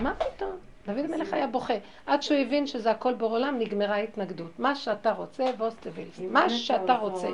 מה 0.03 0.15
פתאום? 0.15 0.68
דוד 0.89 1.05
המלך 1.05 1.33
היה 1.33 1.47
בוכה. 1.47 1.75
עד 2.07 2.23
שהוא 2.23 2.39
הבין 2.39 2.67
שזה 2.67 2.91
הכל 2.91 3.15
בעולם, 3.15 3.59
נגמרה 3.59 3.95
ההתנגדות. 3.95 4.59
מה 4.59 4.75
שאתה 4.75 5.13
רוצה, 5.13 5.45
בוסטבילס. 5.59 6.21
מה 6.31 6.51
שאתה 6.51 6.95
רוצה. 6.95 7.29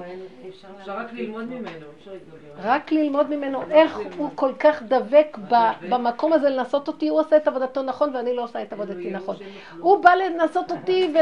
אפשר 0.80 0.92
רק 0.98 1.12
ללמוד 1.12 1.44
ממנו, 1.44 1.86
אפשר 1.98 2.10
להתגבר. 2.12 2.68
רק 2.68 2.92
ללמוד 2.92 3.30
ממנו. 3.30 3.62
איך 3.70 3.98
הוא 4.16 4.30
כל 4.34 4.52
כך 4.58 4.82
דבק 4.82 5.38
במקום 5.88 6.32
הזה 6.32 6.50
לנסות 6.50 6.88
אותי, 6.88 7.08
הוא 7.08 7.20
עושה 7.20 7.36
את 7.36 7.48
עבודתו 7.48 7.82
נכון 7.82 8.16
ואני 8.16 8.36
לא 8.36 8.42
עושה 8.44 8.62
את 8.62 8.72
עבודתי 8.72 9.10
נכון. 9.10 9.36
הוא 9.78 10.02
בא 10.02 10.10
לנסות 10.14 10.70
אותי 10.72 11.14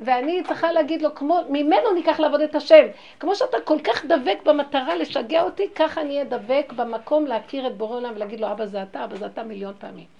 ואני 0.00 0.42
צריכה 0.42 0.72
להגיד 0.72 1.02
לו, 1.02 1.10
ממנו 1.48 1.92
ניקח 1.94 2.20
לעבוד 2.20 2.40
את 2.40 2.54
השם. 2.54 2.86
כמו 3.20 3.34
שאתה 3.34 3.56
כל 3.64 3.78
כך 3.84 4.04
דבק 4.04 4.38
במטרה 4.44 4.96
לשגע 4.96 5.42
אותי, 5.42 5.68
ככה 5.74 6.00
אני 6.00 6.10
אהיה 6.10 6.24
דבק 6.24 6.72
במקום 6.76 7.26
להכיר 7.26 7.66
את 7.66 7.76
בורא 7.76 7.96
עולם 7.96 8.12
ולהגיד 8.16 8.40
לו, 8.40 8.52
אבא 8.52 8.66
זה 8.66 8.82
אתה, 8.82 9.04
אבא 9.04 9.16
זה 9.16 9.26
אתה 9.26 9.42
מיליון 9.42 9.74
פעמים. 9.78 10.16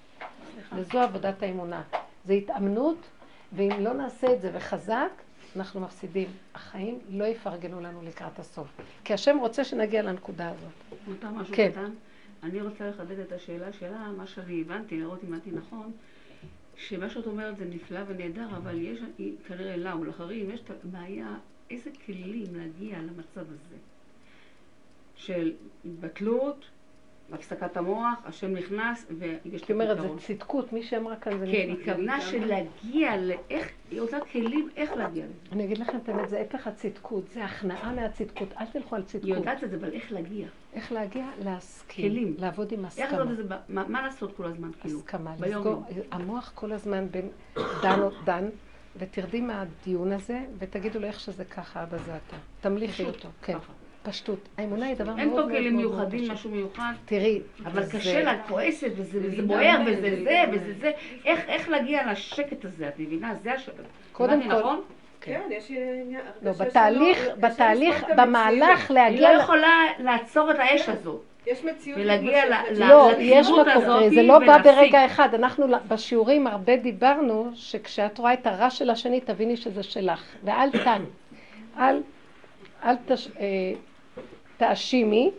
וזו 0.75 0.99
עבודת 0.99 1.43
האמונה. 1.43 1.83
זה 2.25 2.33
התאמנות, 2.33 2.97
ואם 3.53 3.71
לא 3.79 3.93
נעשה 3.93 4.33
את 4.33 4.41
זה 4.41 4.51
וחזק, 4.53 5.09
אנחנו 5.55 5.81
מפסידים. 5.81 6.27
החיים 6.55 6.99
לא 7.09 7.25
יפרגנו 7.25 7.81
לנו 7.81 8.01
לקראת 8.01 8.39
הסוף. 8.39 8.67
כי 9.03 9.13
השם 9.13 9.37
רוצה 9.37 9.63
שנגיע 9.63 10.01
לנקודה 10.01 10.49
הזאת. 10.49 11.01
מותר 11.07 11.29
משהו 11.29 11.55
כן. 11.55 11.71
קטן? 11.71 11.91
אני 12.43 12.61
רוצה 12.61 12.89
לחדד 12.89 13.19
את 13.19 13.31
השאלה 13.31 13.73
שלה, 13.73 14.11
מה 14.17 14.27
שאני 14.27 14.61
הבנתי, 14.61 14.99
לראות 14.99 15.19
אם 15.23 15.33
הבנתי 15.33 15.51
נכון, 15.51 15.91
שמה 16.75 17.09
שאת 17.09 17.27
אומרת 17.27 17.57
זה 17.57 17.65
נפלא 17.65 17.99
ונהדר, 18.07 18.47
אבל 18.57 18.81
יש 18.81 18.99
כנראה 19.47 19.77
לה 19.77 19.95
ולאחרים, 19.95 20.49
יש 20.51 20.59
את 20.59 20.71
הבעיה, 20.85 21.35
איזה 21.69 21.89
כלים 22.05 22.45
להגיע 22.55 22.97
למצב 22.97 23.45
הזה 23.51 23.75
של 25.15 25.53
התבטלות, 25.85 26.65
הפסקת 27.33 27.77
המוח, 27.77 28.19
השם 28.25 28.53
נכנס 28.53 29.05
ויש 29.17 29.61
זאת 29.61 29.71
אומרת, 29.71 29.97
פתרון. 29.97 30.17
צדקות, 30.19 30.73
מי 30.73 30.83
שאמרה 30.83 31.15
כאן 31.15 31.39
זה 31.39 31.45
כן, 31.45 31.51
נפלא. 31.51 31.61
היא 31.61 31.73
התכוונה 31.73 32.21
של 32.21 32.45
להגיע 32.45 33.17
לאיך, 33.17 33.69
היא 33.91 34.01
רוצה 34.01 34.17
כלים 34.31 34.69
איך 34.75 34.91
להגיע 34.91 35.25
לזה. 35.25 35.33
אני 35.51 35.65
אגיד 35.65 35.77
לכם 35.77 35.97
את 35.97 36.09
האמת, 36.09 36.29
זה 36.29 36.41
הפך 36.41 36.67
הצדקות, 36.67 37.23
זה 37.33 37.45
הכנעה 37.45 37.93
מהצדקות, 37.93 38.53
אל 38.59 38.65
תלכו 38.65 38.95
על 38.95 39.01
היא 39.01 39.07
צדקות. 39.07 39.29
יודעת 39.29 39.63
את 39.63 39.69
זה, 39.69 39.75
אבל 39.75 39.93
איך 39.93 40.11
להגיע? 40.11 40.47
איך 40.73 40.91
להגיע? 40.91 41.25
להסכים. 41.43 42.09
כלים. 42.09 42.35
לעבוד 42.39 42.71
עם 42.71 42.85
איך 42.85 42.93
הסכמה. 42.93 43.11
לעשות 43.11 43.31
את 43.31 43.37
זה, 43.37 43.55
מה 43.69 44.01
לעשות 44.01 44.35
כל 44.35 44.45
הזמן, 44.45 44.71
כאילו? 44.81 44.99
הסכמה, 44.99 45.33
לסגור. 45.39 45.83
המוח 46.11 46.51
כל 46.55 46.71
הזמן 46.71 47.07
בין 47.11 47.29
דן 47.81 48.01
או 48.01 48.09
דן, 48.23 48.45
ותרדי 48.97 49.41
מהדיון 49.41 50.11
הזה, 50.11 50.45
ותגידו 50.59 50.99
לו 50.99 51.07
איך 51.07 51.19
שזה 51.19 51.45
ככה, 51.45 51.83
אבא 51.83 51.97
זה 51.97 52.15
אתה. 52.15 52.37
תמליכי 52.61 53.03
אותו, 53.03 53.29
כן. 53.41 53.57
פשטות. 54.07 54.39
האמונה 54.57 54.85
היא 54.85 54.95
דבר 54.95 55.05
מאוד 55.05 55.19
אין 55.19 55.29
מאוד 55.29 55.39
פה 55.41 55.47
מאוד 55.47 55.57
כלים 55.57 55.75
מאוד 55.75 55.85
מיוחדים, 55.85 56.19
פשוט. 56.19 56.31
משהו 56.31 56.49
מיוחד. 56.49 56.93
תראי, 57.05 57.39
אבל 57.65 57.83
קשה 57.91 58.23
לה, 58.23 58.33
את 58.33 58.39
כועסת, 58.47 58.91
וזה 58.95 59.41
בוער, 59.43 59.79
וזה 59.85 60.17
זה. 60.23 60.43
וזה 60.51 60.73
זה. 60.79 60.91
איך 61.25 61.39
איך 61.47 61.69
להגיע 61.69 62.11
לשקט 62.11 62.65
הזה, 62.65 62.87
את 62.87 62.99
מבינה? 62.99 63.33
זה 63.43 63.53
השאלה. 63.53 63.77
קודם 64.11 64.41
כל- 64.41 64.47
נכון? 64.59 64.81
כן, 65.21 65.41
יש 65.49 65.71
עניין... 65.71 66.21
לא, 66.41 66.51
בתהליך, 66.51 67.27
בתהליך, 67.39 68.05
במהלך 68.17 68.91
היא 68.91 68.97
לא 68.97 69.01
להגיע... 69.03 69.31
יכולה 69.43 69.85
לעצור 69.99 70.51
את 70.51 70.55
האש 70.59 70.89
הזאת. 70.89 71.21
יש 71.47 71.63
מציאות 71.63 71.99
ולהגיע 71.99 72.45
לא, 72.45 72.55
לתחילות 73.11 73.15
יש 73.19 73.47
מקום, 73.49 73.59
הזאת 73.69 74.11
זה 74.13 74.23
לא 74.23 74.39
בא. 74.39 74.57
ברגע 74.57 75.05
אחד. 75.05 75.33
אנחנו 75.33 75.65
בשיעורים 75.87 76.47
הרבה 76.47 76.77
דיברנו, 76.77 77.51
שכשאת 77.53 78.17
רואה 78.17 78.33
את 78.33 78.47
הרע 78.47 78.69
של 78.69 78.89
השני, 78.89 79.19
תביני 79.21 79.57
שזה 79.57 79.83
שלך. 79.83 80.23
ואל 80.43 80.69
ת... 80.71 80.87
אל... 81.79 82.01
אל 82.85 82.95
תש... 83.07 83.27
תאשימי, 84.57 85.31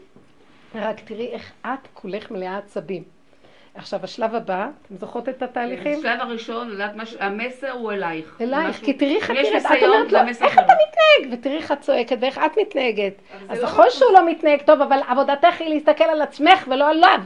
רק 0.75 1.01
תראי 1.01 1.27
איך 1.33 1.53
את 1.66 1.89
כולך 1.95 2.31
מלאה 2.31 2.59
עצבים. 2.59 3.03
עכשיו, 3.75 4.01
השלב 4.03 4.35
הבא, 4.35 4.69
אתם 4.87 4.97
זוכרות 4.97 5.29
את 5.29 5.43
התהליכים? 5.43 5.99
בשלב 5.99 6.21
הראשון, 6.21 6.71
לדעת 6.71 6.97
מה 6.97 7.07
ש- 7.07 7.16
המסר 7.21 7.71
הוא 7.71 7.93
אלייך. 7.93 8.37
אלייך, 8.41 8.69
משהו- 8.69 8.85
כי 8.85 8.93
תראי 8.93 9.16
איך 9.16 9.31
את 9.31 9.37
נראית, 9.37 9.66
את 9.66 9.83
אומרת 9.83 10.12
לו, 10.12 10.19
איך 10.47 10.53
אתה. 10.59 10.62
מתנהג? 10.62 11.33
ותראי 11.41 11.57
איך 11.57 11.73
את 11.73 11.81
צועקת 11.81 12.16
ואיך 12.21 12.39
את 12.39 12.59
מתנהגת. 12.61 13.12
אז 13.49 13.59
לא 13.59 13.64
נכון 13.64 13.85
רק- 13.85 13.91
שהוא 13.91 14.12
לא 14.12 14.27
מתנהג 14.31 14.62
טוב, 14.62 14.81
אבל 14.83 15.01
עבודתך 15.09 15.61
היא 15.61 15.69
להסתכל 15.75 16.05
על 16.05 16.23
עצמך 16.23 16.69
ולא 16.71 16.91
עליו. 16.91 17.19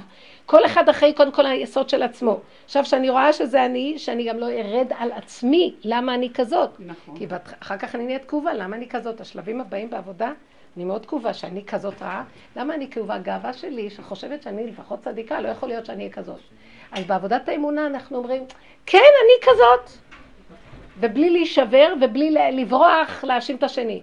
כל 0.47 0.64
אחד 0.66 0.88
אחראי 0.88 1.12
קודם 1.12 1.32
כל 1.32 1.47
היסוד 1.47 1.88
של 1.88 2.03
עצמו. 2.03 2.40
עכשיו, 2.64 2.82
כשאני 2.82 3.11
רואה 3.11 3.32
שזה 3.32 3.64
אני, 3.66 3.95
שאני 3.99 4.28
גם 4.28 4.38
לא 4.38 4.47
ארד 4.51 4.93
על 4.99 5.12
עצמי, 5.12 5.74
למה 5.84 6.14
אני 6.14 6.30
כזאת? 6.34 6.70
נכון. 6.80 7.16
כי. 7.18 7.26
אחר 7.62 7.76
כך 7.76 7.95
אני 7.95 8.05
נהיית 8.07 8.24
כאובה, 8.24 8.55
למה 8.55 8.76
אני 8.76 8.88
כזאת? 8.88 9.20
השלבים 9.20 9.61
הבאים 9.61 9.90
בעבודה, 9.90 10.32
אני 10.77 10.85
מאוד 10.85 11.07
כאובה 11.07 11.35
שאני 11.35 11.64
כזאת 11.64 12.03
רעה. 12.03 12.25
למה 12.57 12.75
אני 12.75 12.91
כאובה? 12.91 13.18
גאווה 13.18 13.53
שלי, 13.53 13.91
שחושבת 13.91 14.43
שאני 14.43 14.66
לפחות 14.66 15.01
צדיקה, 15.01 15.41
לא 15.41 15.49
יכול 15.49 15.68
להיות 15.68 15.87
שאני 15.87 16.03
אהיה 16.03 16.12
כזאת. 16.12 16.41
אז 16.93 17.05
בעבודת 17.05 17.49
האמונה 17.49 17.87
אנחנו 17.87 18.18
אומרים, 18.18 18.45
כן, 18.87 18.99
אני 18.99 19.53
כזאת. 19.53 19.99
ובלי 21.01 21.31
להישבר 21.31 21.95
ובלי 22.01 22.31
לברוח, 22.53 23.25
להאשים 23.25 23.57
את 23.57 23.62
השני. 23.62 24.03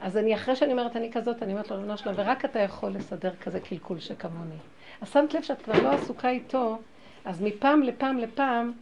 אז 0.00 0.16
אני, 0.16 0.34
אחרי 0.34 0.56
שאני 0.56 0.72
אומרת 0.72 0.96
אני 0.96 1.12
כזאת, 1.12 1.42
אני 1.42 1.52
אומרת 1.52 1.70
לו, 1.70 1.76
ריבונו 1.76 1.98
שלום, 1.98 2.14
ורק 2.18 2.44
אתה 2.44 2.58
יכול 2.58 2.90
לסדר 2.90 3.30
כזה 3.42 3.60
קלקול 3.60 4.00
שכמוני. 4.00 4.56
אז 5.00 5.12
שמת 5.12 5.34
לב 5.34 5.42
שאת 5.42 5.62
כבר 5.62 5.82
לא 5.82 5.88
עסוקה 5.88 6.28
איתו, 6.28 6.78
אז 7.24 7.42
מפעם 7.42 7.82
לפעם 7.82 8.18
לפעם, 8.18 8.72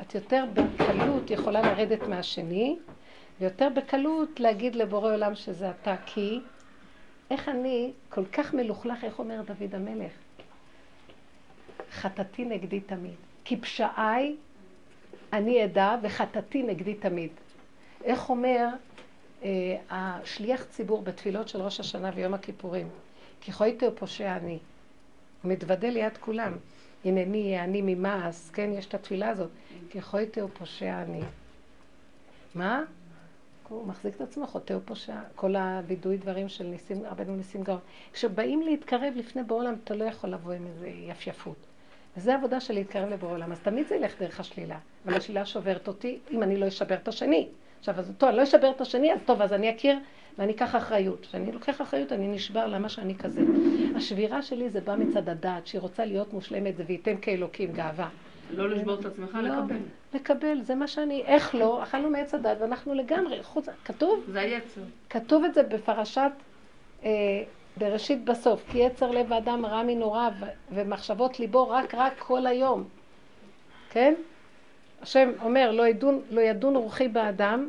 את 0.00 0.14
יותר 0.14 0.44
בקלות 0.54 1.30
יכולה 1.30 1.62
לרדת 1.62 2.08
מהשני, 2.08 2.76
ויותר 3.40 3.68
בקלות 3.76 4.40
להגיד 4.40 4.76
לבורא 4.76 5.12
עולם 5.12 5.34
שזה 5.34 5.70
אתה, 5.70 5.96
כי 6.06 6.40
איך 7.30 7.48
אני 7.48 7.92
כל 8.08 8.24
כך 8.26 8.54
מלוכלך, 8.54 9.04
איך 9.04 9.18
אומר 9.18 9.42
דוד 9.42 9.74
המלך? 9.74 10.12
חטאתי 11.92 12.44
נגדי 12.44 12.80
תמיד, 12.80 13.14
כי 13.44 13.56
פשעיי 13.56 14.36
אני 15.32 15.64
אדע 15.64 15.96
וחטאתי 16.02 16.62
נגדי 16.62 16.94
תמיד. 16.94 17.30
איך 18.04 18.30
אומר 18.30 18.68
אה, 19.42 19.76
השליח 19.90 20.64
ציבור 20.64 21.02
בתפילות 21.02 21.48
של 21.48 21.62
ראש 21.62 21.80
השנה 21.80 22.10
ויום 22.14 22.34
הכיפורים? 22.34 22.88
כי 23.40 23.52
חויתי 23.52 23.86
ופושע 23.86 24.36
אני. 24.36 24.58
הוא 25.42 25.52
מתוודה 25.52 25.88
ליד 25.88 26.18
כולם. 26.18 26.52
הנני 27.04 27.60
אני 27.60 27.82
ממעש, 27.82 28.50
כן, 28.52 28.70
יש 28.72 28.86
את 28.86 28.94
התפילה 28.94 29.28
הזאת. 29.28 29.50
כי 29.90 30.02
חויתי 30.02 30.42
ופושע 30.42 31.02
אני. 31.02 31.20
מה? 32.54 32.82
הוא 33.68 33.86
מחזיק 33.86 34.16
את 34.16 34.20
עצמו, 34.20 34.46
חוטא 34.46 34.72
ופושע. 34.72 35.16
כל 35.34 35.56
הווידוי 35.56 36.16
דברים 36.16 36.48
של 36.48 36.64
ניסים, 36.64 37.02
רבנו 37.10 37.36
ניסים 37.36 37.62
גאון. 37.62 37.78
כשבאים 38.12 38.62
להתקרב 38.62 39.12
לפני 39.16 39.42
בעולם, 39.42 39.74
אתה 39.84 39.94
לא 39.94 40.04
יכול 40.04 40.30
לבוא 40.30 40.52
עם 40.52 40.66
איזה 40.66 40.88
יפייפות. 40.88 41.56
וזו 42.16 42.30
העבודה 42.30 42.60
של 42.60 42.74
להתקרב 42.74 43.08
לבורא 43.08 43.32
עולם. 43.32 43.52
אז 43.52 43.60
תמיד 43.60 43.88
זה 43.88 43.94
ילך 43.94 44.12
דרך 44.20 44.40
השלילה. 44.40 44.78
אבל 45.06 45.14
השלילה 45.14 45.46
שוברת 45.46 45.88
אותי, 45.88 46.18
אם 46.30 46.42
אני 46.42 46.56
לא 46.56 46.68
אשבר 46.68 46.94
את 46.94 47.08
השני. 47.08 47.48
עכשיו, 47.78 47.98
אז 47.98 48.12
טוב, 48.18 48.28
אני 48.28 48.38
לא 48.38 48.42
אשבר 48.42 48.70
את 48.70 48.80
השני, 48.80 49.12
אז 49.12 49.20
טוב, 49.24 49.42
אז 49.42 49.52
אני 49.52 49.70
אכיר 49.70 49.98
ואני 50.38 50.52
אקח 50.52 50.76
אחריות. 50.76 51.20
כשאני 51.20 51.52
לוקח 51.52 51.82
אחריות, 51.82 52.12
אני 52.12 52.28
נשבר, 52.28 52.66
למה 52.66 52.88
שאני 52.88 53.14
כזה? 53.14 53.40
השבירה 53.96 54.42
שלי 54.42 54.70
זה 54.70 54.80
בא 54.80 54.96
מצד 54.96 55.28
הדעת, 55.28 55.66
שהיא 55.66 55.80
רוצה 55.80 56.04
להיות 56.04 56.32
מושלמת, 56.32 56.76
זה 56.76 56.84
וייתן 56.86 57.14
כאלוקים 57.22 57.72
גאווה. 57.72 58.08
לא 58.50 58.70
לשבור 58.70 58.94
את 58.94 59.04
עצמך, 59.04 59.38
לא, 59.42 59.48
לקבל. 59.48 59.76
לקבל, 60.14 60.60
זה 60.62 60.74
מה 60.74 60.86
שאני, 60.86 61.22
איך 61.22 61.54
לא, 61.54 61.82
אכלנו 61.82 62.10
מעץ 62.10 62.34
הדת 62.34 62.56
ואנחנו 62.60 62.94
לגמרי, 62.94 63.42
חוץ, 63.42 63.68
כתוב, 63.84 64.24
זה 64.28 64.40
היצר. 64.40 64.80
כתוב 65.10 65.44
את 65.44 65.54
זה 65.54 65.62
בפרשת 65.62 66.30
אה, 67.04 67.10
בראשית 67.76 68.24
בסוף, 68.24 68.64
כי 68.70 68.78
יצר 68.78 69.10
לב 69.10 69.32
האדם 69.32 69.66
רע 69.66 69.82
מנוריו 69.82 70.32
ומחשבות 70.72 71.40
ליבו 71.40 71.68
רק 71.68 71.94
רק 71.94 72.12
כל 72.18 72.46
היום, 72.46 72.84
כן? 73.90 74.14
השם 75.02 75.30
אומר, 75.42 75.70
לא 75.70 75.86
ידון, 75.86 76.20
לא 76.30 76.40
ידון 76.40 76.76
רוחי 76.76 77.08
באדם, 77.08 77.68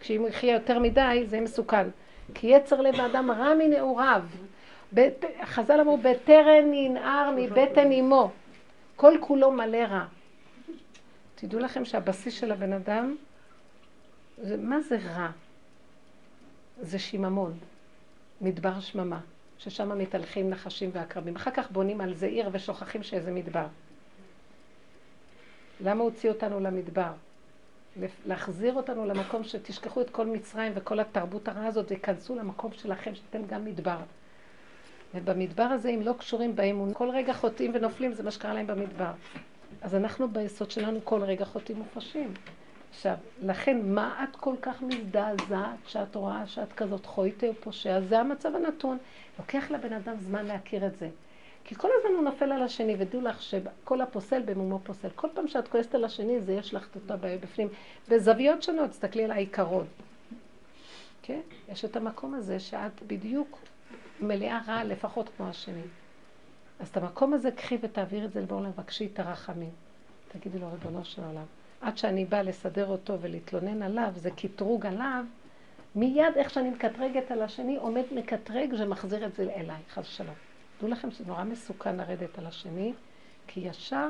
כשאם 0.00 0.20
הוא 0.20 0.28
יחיה 0.28 0.54
יותר 0.54 0.78
מדי 0.78 1.22
זה 1.26 1.40
מסוכן. 1.40 1.86
כי 2.34 2.46
יצר 2.46 2.80
לב 2.80 3.00
האדם 3.00 3.30
רע 3.30 3.54
מנעוריו. 3.54 4.22
חז"ל 5.44 5.80
אמרו, 5.80 5.96
בטרם 5.96 6.74
ינער 6.74 7.30
מבטן 7.36 7.92
אמו. 7.92 8.30
כל 8.96 9.14
כולו 9.20 9.52
מלא 9.52 9.76
רע. 9.76 10.06
תדעו 11.34 11.60
לכם 11.60 11.84
שהבסיס 11.84 12.34
של 12.34 12.52
הבן 12.52 12.72
אדם, 12.72 13.16
זה, 14.38 14.56
מה 14.56 14.80
זה 14.80 14.98
רע? 15.04 15.30
זה 16.80 16.98
שיממון, 16.98 17.58
מדבר 18.40 18.80
שממה, 18.80 19.20
ששם 19.58 19.98
מתהלכים 19.98 20.50
נחשים 20.50 20.90
ועקרבים. 20.92 21.36
אחר 21.36 21.50
כך 21.50 21.70
בונים 21.70 22.00
על 22.00 22.14
זה 22.14 22.26
עיר 22.26 22.48
ושוכחים 22.52 23.02
שאיזה 23.02 23.30
מדבר. 23.30 23.66
למה 25.80 26.02
הוציא 26.02 26.30
אותנו 26.30 26.60
למדבר? 26.60 27.12
להחזיר 28.26 28.74
אותנו 28.74 29.06
למקום 29.06 29.44
שתשכחו 29.44 30.00
את 30.00 30.10
כל 30.10 30.26
מצרים 30.26 30.72
וכל 30.74 31.00
התרבות 31.00 31.48
הרעה 31.48 31.66
הזאת 31.66 31.86
וכנסו 31.90 32.34
למקום 32.34 32.72
שלכם 32.72 33.14
שאתם 33.14 33.46
גם 33.46 33.64
מדבר. 33.64 33.98
ובמדבר 35.14 35.62
הזה, 35.62 35.88
אם 35.88 36.02
לא 36.02 36.12
קשורים 36.12 36.56
באמון, 36.56 36.90
כל 36.94 37.10
רגע 37.10 37.32
חוטאים 37.32 37.70
ונופלים, 37.74 38.12
זה 38.12 38.22
מה 38.22 38.30
שקרה 38.30 38.54
להם 38.54 38.66
במדבר. 38.66 39.12
אז 39.82 39.94
אנחנו 39.94 40.28
ביסוד 40.28 40.70
שלנו 40.70 41.00
כל 41.04 41.22
רגע 41.22 41.44
חוטאים 41.44 41.80
ופושעים. 41.80 42.34
עכשיו, 42.90 43.14
לכן, 43.42 43.80
מה 43.84 44.24
את 44.24 44.36
כל 44.36 44.54
כך 44.62 44.82
מזדעזעת 44.82 45.78
שאת 45.86 46.14
רואה 46.14 46.46
שאת 46.46 46.72
כזאת 46.72 47.06
חויטה 47.06 47.46
או 47.46 47.54
פושע? 47.54 48.00
זה 48.00 48.18
המצב 48.20 48.56
הנתון. 48.56 48.98
לוקח 49.38 49.70
לבן 49.70 49.92
אדם 49.92 50.14
זמן 50.20 50.46
להכיר 50.46 50.86
את 50.86 50.98
זה. 50.98 51.08
כי 51.64 51.74
כל 51.74 51.88
הזמן 51.98 52.10
הוא 52.16 52.24
נופל 52.24 52.52
על 52.52 52.62
השני, 52.62 52.96
ודעו 52.98 53.20
לך 53.20 53.42
שכל 53.42 54.00
הפוסל 54.00 54.42
במומו 54.42 54.78
פוסל. 54.84 55.08
כל 55.14 55.28
פעם 55.34 55.48
שאת 55.48 55.68
כועסת 55.68 55.94
על 55.94 56.04
השני, 56.04 56.40
זה 56.40 56.52
יש 56.52 56.74
לך 56.74 56.88
אותה 56.94 57.16
בפנים. 57.16 57.68
בזוויות 58.08 58.62
שונות, 58.62 58.90
תסתכלי 58.90 59.24
על 59.24 59.30
העיקרון. 59.30 59.86
כן? 61.22 61.40
יש 61.68 61.84
את 61.84 61.96
המקום 61.96 62.34
הזה 62.34 62.60
שאת 62.60 63.02
בדיוק 63.06 63.58
מלאה 64.22 64.60
רע, 64.66 64.84
לפחות 64.84 65.30
כמו 65.36 65.48
השני. 65.48 65.82
אז 66.80 66.88
את 66.88 66.96
המקום 66.96 67.34
הזה 67.34 67.50
קחי 67.50 67.78
ותעביר 67.80 68.24
את 68.24 68.32
זה 68.32 68.40
לבורא 68.40 68.60
עולם, 68.60 68.70
בקשי 68.76 69.08
את 69.12 69.18
הרחמים. 69.18 69.70
תגידי 70.28 70.58
לו, 70.58 70.70
ריבונו 70.72 71.04
של 71.04 71.24
עולם, 71.24 71.44
עד 71.80 71.98
שאני 71.98 72.24
באה 72.24 72.42
לסדר 72.42 72.86
אותו 72.86 73.20
ולהתלונן 73.20 73.82
עליו, 73.82 74.10
זה 74.16 74.30
קטרוג 74.30 74.86
עליו, 74.86 75.24
מיד 75.94 76.36
איך 76.36 76.50
שאני 76.50 76.70
מקטרגת 76.70 77.30
על 77.30 77.42
השני, 77.42 77.76
עומד 77.76 78.04
מקטרג 78.12 78.74
ומחזיר 78.78 79.26
את 79.26 79.34
זה 79.34 79.42
אליי, 79.42 79.82
חס 79.90 80.08
ושלום. 80.08 80.34
דעו 80.80 80.90
לכם 80.90 81.10
שזה 81.10 81.24
נורא 81.26 81.44
מסוכן 81.44 81.96
לרדת 81.96 82.38
על 82.38 82.46
השני, 82.46 82.92
כי 83.46 83.60
ישר, 83.60 84.08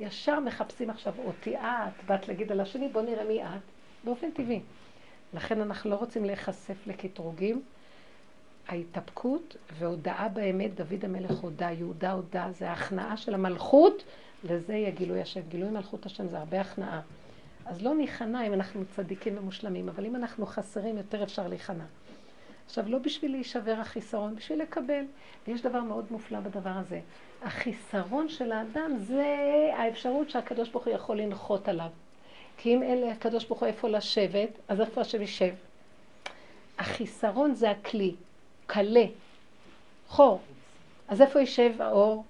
ישר 0.00 0.40
מחפשים 0.40 0.90
עכשיו 0.90 1.14
אותי 1.18 1.56
את, 1.56 2.04
באת 2.06 2.28
להגיד 2.28 2.52
על 2.52 2.60
השני, 2.60 2.88
בוא 2.88 3.02
נראה 3.02 3.24
מי 3.24 3.42
את, 3.44 3.60
באופן 4.04 4.30
טבעי. 4.30 4.60
לכן 5.34 5.60
אנחנו 5.60 5.90
לא 5.90 5.96
רוצים 5.96 6.24
להיחשף 6.24 6.86
לקטרוגים. 6.86 7.62
ההתאפקות 8.68 9.56
והודאה 9.78 10.28
באמת, 10.28 10.74
דוד 10.74 11.04
המלך 11.04 11.30
הודה, 11.30 11.70
יהודה 11.70 12.12
הודה, 12.12 12.48
זה 12.52 12.70
ההכנעה 12.70 13.16
של 13.16 13.34
המלכות, 13.34 14.02
לזה 14.44 14.72
יהיה 14.72 14.90
גילוי 14.90 15.20
השם. 15.20 15.40
גילוי 15.48 15.70
מלכות 15.70 16.06
השם 16.06 16.28
זה 16.28 16.38
הרבה 16.38 16.60
הכנעה. 16.60 17.00
אז 17.66 17.82
לא 17.82 17.94
ניכנע 17.94 18.46
אם 18.46 18.52
אנחנו 18.52 18.82
צדיקים 18.96 19.38
ומושלמים, 19.38 19.88
אבל 19.88 20.06
אם 20.06 20.16
אנחנו 20.16 20.46
חסרים, 20.46 20.96
יותר 20.96 21.22
אפשר 21.22 21.48
להיכנע. 21.48 21.84
עכשיו, 22.66 22.88
לא 22.88 22.98
בשביל 22.98 23.30
להישבר 23.30 23.74
החיסרון, 23.80 24.34
בשביל 24.36 24.62
לקבל. 24.62 25.04
ויש 25.46 25.62
דבר 25.62 25.80
מאוד 25.80 26.04
מופלא 26.10 26.40
בדבר 26.40 26.70
הזה. 26.70 27.00
החיסרון 27.42 28.28
של 28.28 28.52
האדם 28.52 28.96
זה 28.98 29.36
האפשרות 29.76 30.30
שהקדוש 30.30 30.68
ברוך 30.68 30.84
הוא 30.84 30.94
יכול 30.94 31.20
לנחות 31.20 31.68
עליו. 31.68 31.90
כי 32.56 32.74
אם 32.74 32.82
אין 32.82 33.10
לקדוש 33.10 33.44
ברוך 33.44 33.60
הוא 33.60 33.66
איפה 33.66 33.88
לשבת, 33.88 34.48
אז 34.68 34.80
איפה 34.80 35.00
השם 35.00 35.20
יישב? 35.20 35.54
החיסרון 36.78 37.54
זה 37.54 37.70
הכלי, 37.70 38.14
קלה, 38.68 39.04
חור. 40.08 40.40
אז 41.08 41.22
איפה 41.22 41.40
יישב 41.40 41.72
האור? 41.82 42.24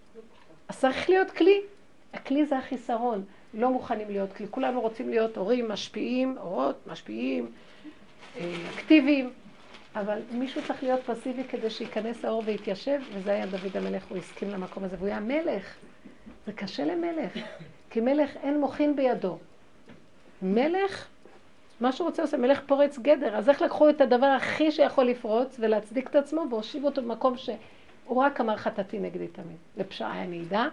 אז 0.68 0.78
צריך 0.78 1.08
להיות 1.08 1.30
כלי. 1.30 1.60
הכלי 2.12 2.46
זה 2.46 2.58
החיסרון. 2.58 3.24
לא 3.54 3.70
מוכנים 3.70 4.10
להיות 4.10 4.32
כלי. 4.32 4.46
כולנו 4.50 4.80
רוצים 4.80 5.08
להיות 5.08 5.36
הורים 5.36 5.68
משפיעים, 5.68 6.38
אורות 6.38 6.76
משפיעים, 6.86 7.50
אה, 8.36 8.54
אקטיביים, 8.74 9.30
אבל 9.94 10.18
מישהו 10.32 10.62
צריך 10.66 10.82
להיות 10.82 11.00
פסיבי 11.06 11.44
כדי 11.44 11.70
שייכנס 11.70 12.24
האור 12.24 12.42
ויתיישב, 12.46 13.00
וזה 13.12 13.32
היה 13.32 13.46
דוד 13.46 13.76
המלך, 13.76 14.04
הוא 14.08 14.18
הסכים 14.18 14.50
למקום 14.50 14.84
הזה, 14.84 14.96
והוא 14.96 15.08
היה 15.08 15.20
מלך. 15.20 15.74
זה 16.46 16.52
קשה 16.52 16.84
למלך, 16.84 17.32
כי 17.90 18.00
מלך 18.00 18.36
אין 18.42 18.60
מוחין 18.60 18.96
בידו. 18.96 19.38
מלך, 20.42 21.06
מה 21.80 21.92
שהוא 21.92 22.06
רוצה 22.06 22.22
לעשות, 22.22 22.40
מלך 22.40 22.60
פורץ 22.66 22.98
גדר, 22.98 23.36
אז 23.36 23.48
איך 23.48 23.62
לקחו 23.62 23.90
את 23.90 24.00
הדבר 24.00 24.26
הכי 24.26 24.72
שיכול 24.72 25.04
לפרוץ 25.04 25.56
ולהצדיק 25.60 26.10
את 26.10 26.16
עצמו 26.16 26.44
והושיבו 26.50 26.86
אותו 26.86 27.02
במקום 27.02 27.36
שהוא 27.36 28.22
רק 28.22 28.40
אמר 28.40 28.56
חטאתי 28.56 28.98
נגדי 28.98 29.28
תמיד. 29.28 29.56
לפשעה 29.76 30.12
היה 30.12 30.26
נעידה, 30.26 30.68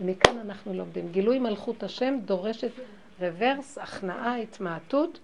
ומכאן 0.00 0.38
אנחנו 0.38 0.74
לומדים. 0.74 1.08
גילוי 1.12 1.38
מלכות 1.38 1.82
השם 1.82 2.18
דורשת 2.24 2.70
רוורס, 3.20 3.78
הכנעה, 3.78 4.36
התמעטות. 4.36 5.18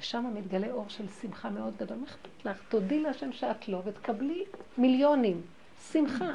ושם 0.00 0.24
מתגלה 0.34 0.70
אור 0.70 0.84
של 0.88 1.04
שמחה 1.22 1.50
מאוד 1.50 1.74
גדול. 1.76 1.96
מה 1.96 2.06
אכפת 2.06 2.44
לך? 2.44 2.56
תודי 2.68 3.00
להשם 3.00 3.32
שאת 3.32 3.68
לא 3.68 3.82
ותקבלי 3.84 4.44
מיליונים. 4.78 5.40
שמחה. 5.92 6.34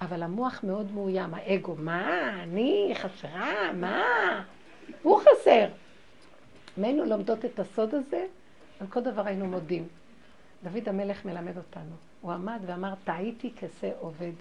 אבל 0.00 0.22
המוח 0.22 0.60
מאוד 0.64 0.92
מאוים, 0.92 1.34
האגו, 1.34 1.74
מה, 1.78 2.30
אני 2.42 2.92
חסרה, 2.94 3.72
מה? 3.72 4.02
הוא 5.02 5.20
חסר. 5.20 5.66
אם 6.78 6.84
היינו 6.84 7.04
לומדות 7.04 7.44
את 7.44 7.58
הסוד 7.58 7.94
הזה, 7.94 8.26
על 8.80 8.86
כל 8.86 9.00
דבר 9.00 9.26
היינו 9.26 9.46
מודים. 9.46 9.88
דוד 10.62 10.88
המלך 10.88 11.24
מלמד 11.24 11.56
אותנו. 11.56 11.94
הוא 12.20 12.32
עמד 12.32 12.58
ואמר, 12.66 12.94
טעיתי 13.04 13.52
כשה 13.56 13.90
עובד. 14.00 14.32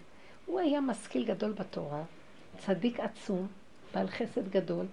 הוא 0.46 0.60
היה 0.60 0.82
משכיל 0.82 1.26
גדול 1.26 1.52
בתורה, 1.52 2.04
צדיק 2.58 3.00
עצום, 3.00 3.48
בעל 3.94 4.08
חסד 4.08 4.50
גדול, 4.50 4.86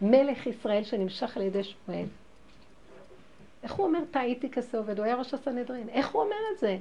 מלך 0.00 0.46
ישראל 0.46 0.84
שנמשך 0.84 1.36
על 1.36 1.42
ידי 1.42 1.64
שמואל. 1.64 2.06
איך 3.62 3.72
הוא 3.72 3.86
אומר 3.86 3.98
טעיתי 4.10 4.50
כזה 4.50 4.78
עובד? 4.78 4.98
הוא 4.98 5.06
היה 5.06 5.16
ראש 5.16 5.34
הסנהדרין. 5.34 5.88
איך 5.88 6.08
הוא 6.08 6.22
אומר 6.22 6.36
את 6.54 6.58
זה? 6.58 6.78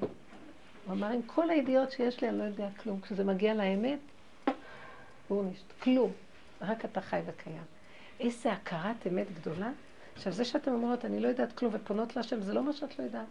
הוא 0.86 0.94
אמר, 0.94 1.08
עם 1.08 1.22
כל 1.22 1.50
הידיעות 1.50 1.92
שיש 1.92 2.22
לי, 2.22 2.30
אני 2.30 2.38
לא 2.38 2.44
יודע 2.44 2.70
כלום. 2.84 3.02
כשזה 3.02 3.24
מגיע 3.24 3.54
לאמת, 3.54 4.00
הוא 5.28 5.46
נשת... 5.52 5.82
כלום. 5.84 6.12
רק 6.62 6.86
אתה 6.86 7.02
חי 7.02 7.20
וקיים. 7.26 7.64
איזה 8.20 8.52
הכרת 8.52 9.08
אמת 9.08 9.28
גדולה. 9.40 9.72
עכשיו, 10.16 10.34
זה 10.34 10.46
שאתם 10.46 10.72
אומרות, 10.72 11.06
אני 11.06 11.20
לא 11.20 11.28
יודעת 11.28 11.54
כלום, 11.54 11.72
ופונות 11.76 12.16
להשם, 12.16 12.42
זה 12.42 12.54
לא 12.54 12.64
מה 12.64 12.74
שאת 12.74 13.00
לא 13.00 13.04
יודעת. 13.04 13.26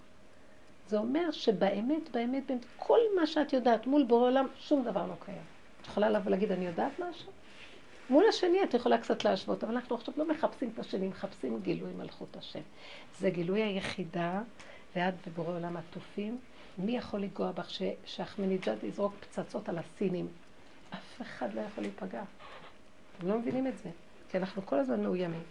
זה 0.89 0.99
אומר 0.99 1.31
שבאמת, 1.31 2.11
באמת, 2.13 2.47
באמת, 2.47 2.65
כל 2.77 2.99
מה 3.17 3.27
שאת 3.27 3.53
יודעת 3.53 3.87
מול 3.87 4.03
בורא 4.03 4.27
עולם, 4.27 4.47
שום 4.59 4.85
דבר 4.85 5.07
לא 5.07 5.15
קיים. 5.25 5.43
את 5.81 5.87
יכולה 5.87 6.11
לבוא 6.11 6.27
ולהגיד, 6.27 6.53
אני 6.53 6.67
יודעת 6.67 6.93
משהו? 6.99 7.33
מול 8.11 8.25
השני 8.29 8.63
את 8.65 8.75
יכולה 8.75 8.99
קצת 8.99 9.25
להשוות, 9.25 9.65
אבל 9.65 9.75
אנחנו 9.75 9.97
עכשיו 9.97 10.15
לא 10.17 10.29
מחפשים 10.29 10.71
את 10.75 10.79
השני, 10.79 11.09
מחפשים 11.09 11.61
גילוי 11.63 11.93
מלכות 11.93 12.37
השם. 12.37 12.61
זה 13.19 13.31
גילוי 13.31 13.63
היחידה, 13.63 14.43
ואת 14.97 15.15
ובורא 15.27 15.57
עולם 15.57 15.77
עטופים. 15.77 16.39
מי 16.79 16.97
יכול 16.97 17.21
לגוע 17.21 17.53
בך 17.53 17.71
שאחמניג'אד 18.05 18.85
יזרוק 18.85 19.15
פצצות 19.21 19.69
על 19.69 19.79
הסינים? 19.79 20.29
אף 20.91 21.23
אחד 21.23 21.55
לא 21.55 21.61
יכול 21.61 21.85
להיפגע. 21.85 22.23
אתם 23.19 23.29
לא 23.29 23.39
מבינים 23.39 23.67
את 23.67 23.79
זה, 23.79 23.91
כי 24.31 24.39
אנחנו 24.39 24.67
כל 24.67 24.79
הזמן 24.79 25.03
מאוימים. 25.03 25.43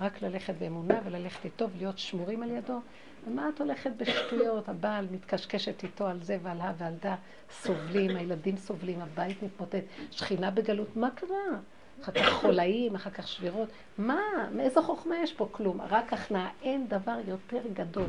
רק 0.00 0.22
ללכת 0.22 0.54
באמונה 0.58 1.00
וללכת 1.04 1.44
איתו 1.44 1.70
ולהיות 1.70 1.98
שמורים 1.98 2.42
על 2.42 2.50
ידו. 2.50 2.80
ומה 3.26 3.48
את 3.48 3.60
הולכת 3.60 3.90
בשטויות? 3.96 4.68
הבעל 4.68 5.06
מתקשקשת 5.10 5.82
איתו 5.82 6.06
על 6.06 6.22
זה 6.22 6.38
ועל 6.42 6.60
ה 6.60 6.72
ועל 6.78 6.94
דה, 7.02 7.14
סובלים, 7.50 8.16
הילדים 8.16 8.56
סובלים, 8.56 9.00
הבית 9.00 9.42
מתמוטט, 9.42 9.84
שכינה 10.10 10.50
בגלות, 10.50 10.96
מה 10.96 11.10
קרה? 11.10 11.58
אחר 12.02 12.12
כך 12.12 12.28
חולאים, 12.32 12.94
אחר 12.94 13.10
כך 13.10 13.28
שבירות. 13.28 13.68
מה? 13.98 14.20
מאיזו 14.54 14.82
חוכמה 14.82 15.16
יש 15.22 15.32
פה? 15.32 15.48
כלום. 15.52 15.80
רק 15.80 16.12
הכנעה. 16.12 16.50
אין 16.62 16.88
דבר 16.88 17.18
יותר 17.28 17.60
גדול 17.74 18.08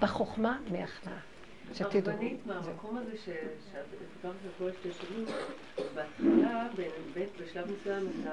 בחוכמה 0.00 0.58
מהכנעה. 0.70 1.18
שתדעו. 1.72 2.12
הרבנית, 2.12 2.46
מהמקום 2.46 2.96
הזה 2.96 3.16
שאת 3.24 3.34
דיברת 4.22 4.34
על 4.44 4.50
כל 4.58 4.70
שתי 4.80 4.88
שנים, 4.92 5.24
בהתחלה, 5.94 6.68
בשלב 7.40 7.72
מסוים 7.72 8.08
אתה 8.20 8.30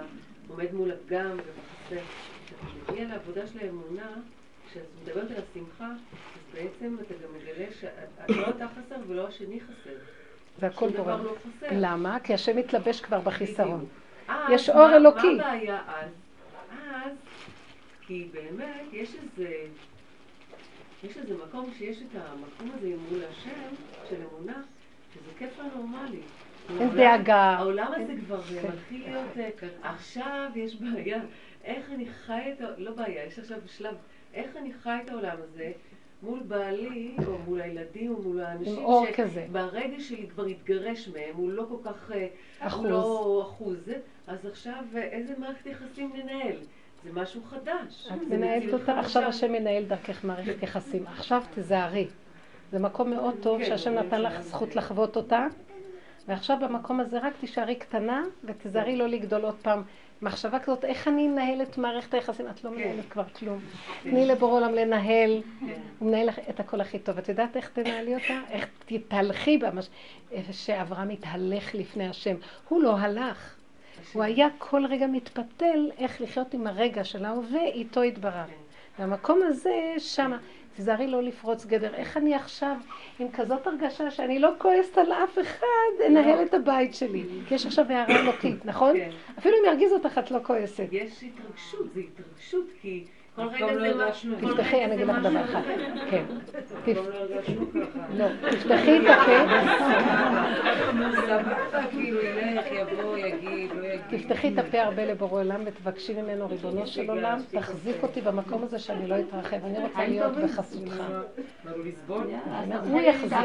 עומד 0.48 0.74
מול 0.74 0.92
הפגם 0.92 1.32
ומחסה. 1.32 2.06
כשאתה 2.58 2.92
מגיע 2.92 3.08
לעבודה 3.08 3.48
של 3.48 3.60
האמונה, 3.60 4.12
כשאת 4.70 4.84
מדברת 5.02 5.32
על 5.32 5.44
השמחה, 5.52 5.88
אז 5.88 6.54
בעצם 6.54 6.98
אתה 7.02 7.14
גם 7.14 7.30
מגלה 7.36 7.72
שאת 7.80 8.30
לא 8.30 8.50
אתה 8.50 8.66
חסר 8.68 8.96
ולא 9.08 9.28
השני 9.28 9.60
חסר. 9.60 9.96
והכל 10.60 10.90
בורא. 10.90 11.18
לא 11.18 11.36
למה? 11.72 12.20
כי 12.20 12.34
השם 12.34 12.58
מתלבש 12.58 13.02
כבר 13.02 13.20
בחיסרון. 13.20 13.86
יש 14.50 14.70
אור 14.70 14.96
אלוקי. 14.96 15.36
מה 15.36 15.52
הבעיה 15.52 15.82
אז? 15.88 16.10
אז, 16.92 17.12
כי 18.02 18.28
באמת 18.34 18.86
יש 18.94 19.16
איזה, 19.16 19.54
יש 21.04 21.18
איזה 21.18 21.36
מקום 21.48 21.70
שיש 21.78 21.98
את 21.98 22.16
המקום 22.16 22.72
הזה 22.78 22.94
מול 23.10 23.22
השם 23.30 23.76
של 24.10 24.16
אמונה, 24.30 24.62
שזה 25.14 25.32
כיף 25.38 25.60
לא 25.60 25.66
נורמלי. 25.76 26.22
אין 26.80 26.90
דאגה. 26.90 27.36
העולם 27.36 27.92
הזה 27.96 28.14
כבר 28.26 28.42
כן. 28.42 28.68
מתחיל 28.74 29.04
להיות, 29.10 29.38
אה, 29.38 29.70
עכשיו 29.84 30.50
יש 30.56 30.76
בעיה, 30.76 31.22
איך 31.64 31.92
אני 31.92 32.06
חי 32.06 32.54
את, 32.54 32.62
לא 32.78 32.92
בעיה, 32.92 33.26
יש 33.26 33.40
עכשיו 33.40 33.58
שלב, 33.68 33.96
איך 34.34 34.58
אני 34.58 34.74
חי 34.74 34.98
את 35.06 35.10
העולם 35.10 35.38
הזה. 35.44 35.72
מול 36.24 36.40
בעלי, 36.48 37.16
או 37.28 37.38
מול 37.48 37.62
הילדים, 37.62 38.16
או 38.16 38.22
מול 38.22 38.42
האנשים, 38.42 38.86
שברגע 39.34 40.00
שלי 40.00 40.28
כבר 40.28 40.46
התגרש 40.46 41.08
מהם, 41.08 41.36
הוא 41.36 41.52
לא 41.52 41.66
כל 41.70 41.90
כך, 41.90 42.12
אה, 42.12 42.28
אחוז, 42.60 42.86
לא 42.86 43.42
אחוז, 43.42 43.92
אז 44.28 44.46
עכשיו 44.46 44.84
איזה 44.96 45.34
מערכת 45.38 45.66
יחסים 45.66 46.12
ננהל? 46.16 46.56
זה 47.04 47.10
משהו 47.14 47.42
חדש. 47.44 48.08
את 48.08 48.22
מנהלת 48.30 48.74
אותה, 48.74 49.00
עכשיו 49.00 49.24
השם 49.24 49.52
מנהל 49.52 49.84
דרכך 49.84 50.24
מערכת 50.24 50.64
יחסים. 50.64 51.08
עכשיו 51.08 51.44
תזהרי. 51.56 52.08
זה 52.72 52.80
מקום 52.80 53.10
מאוד 53.10 53.36
טוב 53.42 53.60
כן, 53.60 53.66
שהשם 53.66 53.94
נתן 53.94 54.22
לך 54.22 54.42
זכות 54.42 54.76
לחוות 54.76 55.16
אותה, 55.16 55.48
ועכשיו 56.28 56.58
במקום 56.62 57.00
הזה 57.00 57.20
רק 57.20 57.34
תישארי 57.40 57.76
קטנה 57.76 58.24
ותזהרי 58.44 58.96
לא 58.96 59.08
לגדול 59.08 59.42
עוד 59.42 59.56
פעם. 59.62 59.84
מחשבה 60.22 60.60
כזאת, 60.60 60.86
איך 60.86 61.08
אני 61.08 61.28
אנהל 61.28 61.62
את 61.62 61.78
מערכת 61.78 62.14
היחסים? 62.14 62.48
את 62.48 62.64
לא 62.64 62.70
כן. 62.70 62.76
מנהלת 62.76 63.10
כבר 63.10 63.24
כלום. 63.24 63.60
כן. 64.04 64.10
תני 64.10 64.26
לבורא 64.26 64.54
עולם 64.54 64.74
לנהל, 64.74 65.42
הוא 66.00 66.10
מנהל 66.10 66.30
את 66.50 66.60
הכל 66.60 66.82
הכי 66.82 67.00
טוב. 67.00 67.18
את 67.18 67.30
יודעת 67.30 67.58
איך 67.58 67.70
תנהלי 67.70 68.16
אותה? 68.16 68.40
איך 68.50 68.68
תתהלכי 68.86 69.58
בה, 69.58 69.70
שאברהם 70.52 71.10
התהלך 71.10 71.76
לפני 71.76 72.08
השם. 72.08 72.36
הוא 72.70 72.84
לא 72.84 72.98
הלך. 72.98 73.56
הוא 74.14 74.24
היה 74.24 74.48
כל 74.58 74.86
רגע 74.86 75.08
מתפתל 75.08 75.92
איך 75.98 76.22
לחיות 76.22 76.54
עם 76.54 76.68
הרגע 76.68 77.04
של 77.04 77.26
ההווה, 77.26 77.64
איתו 77.64 78.02
התברך. 78.02 78.48
והמקום 79.00 79.40
הזה, 79.44 79.94
שמה, 79.98 80.38
תיזהרי 80.82 81.08
לא 81.08 81.24
לפרוץ 81.24 81.66
גדר. 81.66 81.94
איך 81.96 82.18
אני 82.18 82.36
עכשיו, 82.36 82.76
עם 83.20 83.28
כזאת 83.32 83.68
הרגשה 83.68 84.12
שאני 84.12 84.40
לא 84.40 84.50
כועסת 84.58 84.98
על 84.98 85.12
אף 85.12 85.40
אחד, 85.40 86.06
אנהל 86.08 86.36
לא. 86.36 86.44
את 86.44 86.54
הבית 86.54 86.96
שלי. 86.96 87.24
כי 87.48 87.56
יש 87.56 87.66
עכשיו 87.66 87.86
הערה 87.90 88.20
אלוקית, 88.20 88.66
נכון? 88.66 88.98
כן. 88.98 89.10
אפילו 89.38 89.58
אם 89.58 89.66
ירגיז 89.66 89.94
אותך, 89.94 90.18
את 90.18 90.32
לא 90.32 90.40
כועסת. 90.44 90.88
יש 90.92 91.24
התרגשות, 91.24 91.94
זה 91.94 92.00
התרגשות, 92.00 92.66
כי... 92.82 93.06
כל 93.36 93.48
רגע 93.48 93.74
זה 93.74 93.94
לא 93.94 94.10
משהו. 94.10 94.36
תפתחי, 94.36 94.86
אני 94.86 94.96
אגיד 94.96 95.08
לך 95.08 95.18
דבר 95.24 95.44
אחד. 95.46 95.62
כן. 96.10 96.24
לא, 98.18 98.26
תפתחי 98.52 99.00
את 99.00 99.04
הפה. 99.10 99.38
תפתחי 104.10 104.54
את 104.54 104.58
הפה 104.58 104.82
הרבה 104.82 105.06
לבורא 105.06 105.40
עולם 105.40 105.62
ותבקשי 105.66 106.22
ממנו, 106.22 106.50
ריבונו 106.50 106.88
של 106.88 107.10
עולם, 107.10 107.40
תחזיק 107.52 108.04
אותי 108.04 108.22
במקום 108.22 108.64
הזה 108.64 108.80
שאני 108.80 109.08
לא 109.08 109.20
אתרחב. 109.20 109.66
אני 109.66 109.80
רוצה 109.80 110.08
להיות 110.08 110.38
בחסותך. 110.38 111.02
הוא 112.90 113.02
יחזיק. 113.02 113.38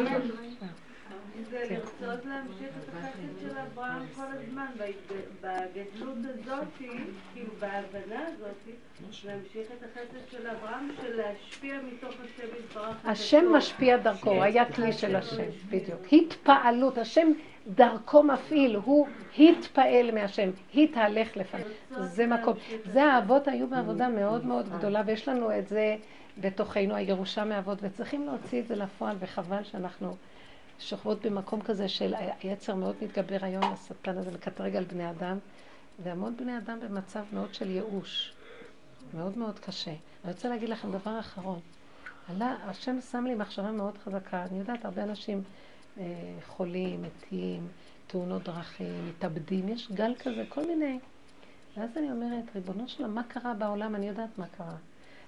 זה 1.50 1.64
לרצות 1.70 2.24
להמשיך 2.24 2.68
את 2.68 2.88
החסד 2.88 3.40
של 3.40 3.58
אברהם 3.58 4.02
כל 4.16 4.22
הזמן, 4.22 4.66
בגדלות 5.40 6.18
הזאת, 6.24 6.64
כאילו 6.78 7.52
בהבנה 7.58 8.20
הזאת, 8.26 8.76
להמשיך 9.24 9.66
את 9.78 9.82
החסד 9.82 10.30
של 10.30 10.46
אברהם, 10.46 10.88
של 11.02 11.16
להשפיע 11.16 11.74
מתוך 11.92 12.14
השם 12.24 12.46
יתברך. 12.58 12.96
השם 13.04 13.52
משפיע 13.52 13.96
דרכו, 13.96 14.30
הוא 14.30 14.42
היה 14.42 14.72
כלי 14.72 14.92
של 14.92 15.16
השם, 15.16 15.50
בדיוק. 15.70 16.12
התפעלות, 16.12 16.98
השם 16.98 17.28
דרכו 17.66 18.22
מפעיל, 18.22 18.76
הוא 18.76 19.06
התפעל 19.38 20.10
מהשם, 20.14 20.50
התהלך 20.74 21.36
לפניו. 21.36 21.66
זה 22.00 22.26
מקום. 22.26 22.54
זה 22.84 23.04
האבות 23.04 23.48
היו 23.48 23.66
בעבודה 23.68 24.08
מאוד 24.08 24.46
מאוד 24.46 24.68
גדולה, 24.68 25.02
ויש 25.06 25.28
לנו 25.28 25.58
את 25.58 25.68
זה 25.68 25.96
בתוכנו, 26.38 26.94
הירושה 26.94 27.44
מאבות, 27.44 27.78
וצריכים 27.82 28.26
להוציא 28.26 28.60
את 28.60 28.66
זה 28.66 28.76
לפועל, 28.76 29.16
וחבל 29.20 29.64
שאנחנו 29.64 30.16
שוכבות 30.78 31.26
במקום 31.26 31.60
כזה 31.60 31.88
של 31.88 32.14
היצר 32.40 32.74
מאוד 32.74 32.96
מתגבר 33.02 33.38
היום, 33.42 33.64
השטן 33.64 34.18
הזה 34.18 34.30
מקטרג 34.30 34.76
על 34.76 34.84
בני 34.84 35.10
אדם, 35.10 35.38
והמון 36.02 36.36
בני 36.36 36.58
אדם 36.58 36.80
במצב 36.80 37.24
מאוד 37.32 37.54
של 37.54 37.70
ייאוש, 37.70 38.32
מאוד 39.14 39.38
מאוד 39.38 39.58
קשה. 39.58 39.94
אני 40.24 40.32
רוצה 40.32 40.48
להגיד 40.48 40.68
לכם 40.68 40.92
דבר 40.92 41.20
אחרון. 41.20 41.60
עלה, 42.28 42.56
השם 42.62 43.00
שם 43.00 43.24
לי 43.26 43.34
מחשבה 43.34 43.70
מאוד 43.70 43.98
חזקה. 43.98 44.44
אני 44.50 44.58
יודעת, 44.58 44.84
הרבה 44.84 45.02
אנשים 45.02 45.42
אה, 45.98 46.04
חולים, 46.46 47.02
מתים, 47.02 47.68
תאונות 48.06 48.42
דרכים, 48.42 49.08
מתאבדים, 49.08 49.68
יש 49.68 49.92
גל 49.92 50.14
כזה, 50.18 50.44
כל 50.48 50.66
מיני. 50.66 50.98
ואז 51.76 51.96
אני 51.96 52.10
אומרת, 52.10 52.44
ריבונו 52.54 52.88
שלם, 52.88 53.14
מה 53.14 53.22
קרה 53.22 53.54
בעולם? 53.54 53.94
אני 53.94 54.08
יודעת 54.08 54.38
מה 54.38 54.46
קרה. 54.46 54.76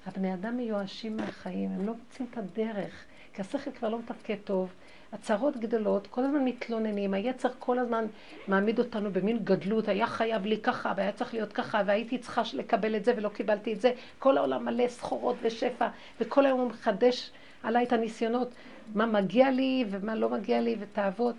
הבני 0.07 0.35
אדם 0.35 0.57
מיואשים 0.57 1.17
מהחיים, 1.17 1.71
הם 1.71 1.87
לא 1.87 1.95
מוצאים 1.95 2.29
את 2.31 2.39
הדרך, 2.39 3.05
כי 3.33 3.41
השכל 3.41 3.71
כבר 3.71 3.89
לא 3.89 3.99
מתפקד 3.99 4.37
טוב, 4.45 4.73
הצהרות 5.13 5.57
גדולות, 5.57 6.07
כל 6.07 6.25
הזמן 6.25 6.45
מתלוננים, 6.45 7.15
היצר 7.15 7.49
כל 7.59 7.79
הזמן 7.79 8.05
מעמיד 8.49 8.79
אותנו 8.79 9.11
במין 9.11 9.39
גדלות, 9.45 9.89
היה 9.89 10.07
חייב 10.07 10.47
לי 10.47 10.59
ככה, 10.59 10.93
והיה 10.97 11.13
צריך 11.13 11.35
להיות 11.35 11.53
ככה, 11.53 11.83
והייתי 11.87 12.19
צריכה 12.19 12.43
לקבל 12.55 12.97
את 12.97 13.05
זה 13.05 13.13
ולא 13.17 13.29
קיבלתי 13.29 13.73
את 13.73 13.81
זה, 13.81 13.93
כל 14.19 14.39
העולם 14.39 14.65
מלא 14.65 14.89
סחורות 14.89 15.37
ושפע, 15.43 15.89
וכל 16.21 16.47
היום 16.47 16.61
הוא 16.61 16.69
מחדש 16.69 17.31
עליי 17.63 17.85
את 17.85 17.93
הניסיונות, 17.93 18.49
מה 18.95 19.07
מגיע 19.07 19.51
לי 19.51 19.85
ומה 19.91 20.15
לא 20.15 20.29
מגיע 20.29 20.61
לי, 20.61 20.77
ותאוות. 20.81 21.35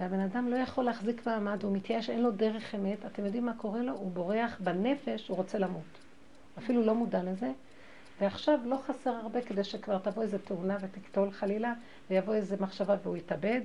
והבן 0.00 0.20
אדם 0.20 0.48
לא 0.48 0.56
יכול 0.56 0.84
להחזיק 0.84 1.26
מעמד, 1.26 1.62
הוא 1.62 1.76
מתייאש, 1.76 2.10
אין 2.10 2.22
לו 2.22 2.30
דרך 2.30 2.74
אמת, 2.74 3.06
אתם 3.06 3.24
יודעים 3.24 3.46
מה 3.46 3.54
קורה 3.56 3.82
לו? 3.82 3.92
הוא 3.92 4.10
בורח 4.10 4.56
בנפש, 4.60 5.28
הוא 5.28 5.36
רוצה 5.36 5.58
למות. 5.58 5.82
אפילו 6.58 6.82
לא 6.82 6.94
מודע 6.94 7.22
לזה. 7.22 7.50
ועכשיו 8.20 8.60
לא 8.64 8.76
חסר 8.86 9.10
הרבה 9.10 9.40
כדי 9.40 9.64
שכבר 9.64 9.98
תבוא 9.98 10.22
איזה 10.22 10.38
תאונה 10.38 10.76
ותקטול 10.80 11.30
חלילה, 11.30 11.72
ויבוא 12.10 12.34
איזה 12.34 12.56
מחשבה 12.60 12.96
והוא 13.02 13.16
יתאבד, 13.16 13.60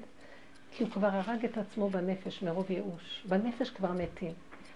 כי 0.71 0.83
הוא 0.83 0.91
כבר 0.91 1.07
הרג 1.07 1.45
את 1.45 1.57
עצמו 1.57 1.89
בנפש 1.89 2.43
מרוב 2.43 2.71
ייאוש. 2.71 3.23
בנפש 3.29 3.69
כבר 3.69 3.91
מתים. 3.91 4.33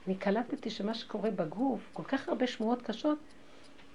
אני 0.08 0.16
קלטתי 0.16 0.70
שמה 0.70 0.94
שקורה 0.94 1.32
בגוף, 1.32 1.80
כל 1.94 2.04
כך 2.04 2.30
הרבה 2.30 2.48
שמועות 2.48 2.82
קשות, 2.82 3.18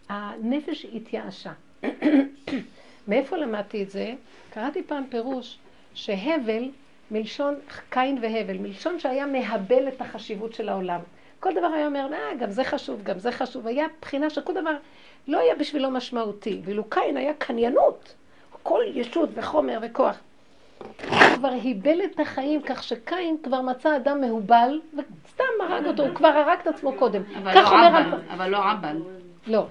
הנפש 0.09 0.85
התייאשה. 0.85 1.53
מאיפה 3.09 3.37
למדתי 3.37 3.83
את 3.83 3.91
זה? 3.91 4.15
קראתי 4.51 4.83
פעם 4.83 5.05
פירוש 5.11 5.59
שהבל, 5.95 6.71
מלשון 7.11 7.55
קין 7.91 8.19
והבל, 8.23 8.59
מלשון 8.59 8.99
שהיה 9.01 9.27
מהבל 9.27 9.89
את 9.89 10.01
החשיבות 10.01 10.55
של 10.55 10.69
העולם. 10.69 11.01
כל 11.41 11.53
דבר 11.55 11.67
היה 11.67 11.87
אומר, 11.87 12.09
אה, 12.13 12.37
גם 12.41 12.51
זה 12.51 12.65
חשוב, 12.65 13.03
גם 13.03 13.19
זה 13.19 13.33
חשוב. 13.33 13.67
היה 13.67 13.87
בחינה 14.01 14.31
שכל 14.31 14.55
דבר 14.55 14.77
לא 15.29 15.39
היה 15.39 15.55
בשבילו 15.55 15.91
משמעותי. 15.91 16.61
ואילו 16.65 16.85
קין 16.85 17.17
היה 17.17 17.35
קניינות, 17.35 18.15
כל 18.63 18.83
ישות 18.95 19.29
וחומר 19.35 19.79
וכוח. 19.83 20.17
הוא 20.79 21.37
כבר 21.37 21.49
היבל 21.49 21.99
את 22.05 22.21
החיים, 22.21 22.63
כך 22.63 22.83
שקין 22.83 23.37
כבר 23.43 23.61
מצא 23.61 23.97
אדם 23.97 24.21
מהובל, 24.21 24.81
וסתם 24.95 25.45
הרג 25.61 25.87
אותו, 25.87 26.07
הוא 26.07 26.15
כבר 26.15 26.29
הרג 26.29 26.59
את 26.63 26.67
עצמו 26.67 26.93
קודם. 26.93 27.23
אבל 27.39 27.55
לא 27.55 27.87
עבל, 27.87 28.21
אבל 28.31 28.49
לא 28.49 28.71
עבל. 28.71 28.97
לא. 29.47 29.67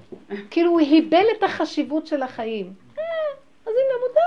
כאילו 0.50 0.72
הוא 0.72 0.80
היבל 0.80 1.26
את 1.38 1.44
החשיבות 1.44 2.08
של 2.08 2.24
החיים. 2.24 2.74
אה, 2.98 3.04
אז 3.66 3.74
הנה 3.74 4.08
מודע. 4.08 4.22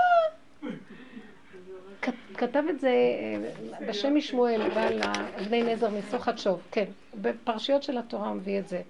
כתב 2.37 2.63
את 2.69 2.79
זה 2.79 2.89
אה, 2.89 3.87
בשם 3.87 4.15
משמואל, 4.15 4.69
בעל 4.75 5.01
אבני 5.39 5.63
נזר 5.63 5.89
מסוחת 5.89 6.37
שוב, 6.37 6.61
כן. 6.71 6.85
בפרשיות 7.15 7.83
של 7.83 7.97
התורה 7.97 8.27
הוא 8.27 8.35
מביא 8.35 8.59
את 8.59 8.67
זה. 8.67 8.81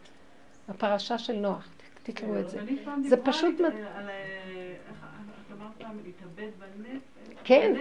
הפרשה 0.69 1.17
של 1.17 1.33
נוח. 1.33 1.67
תקראו 2.08 2.39
את 2.39 2.49
זה. 2.49 2.60
זה 3.05 3.18
פשוט... 3.18 3.55
כן, 7.43 7.74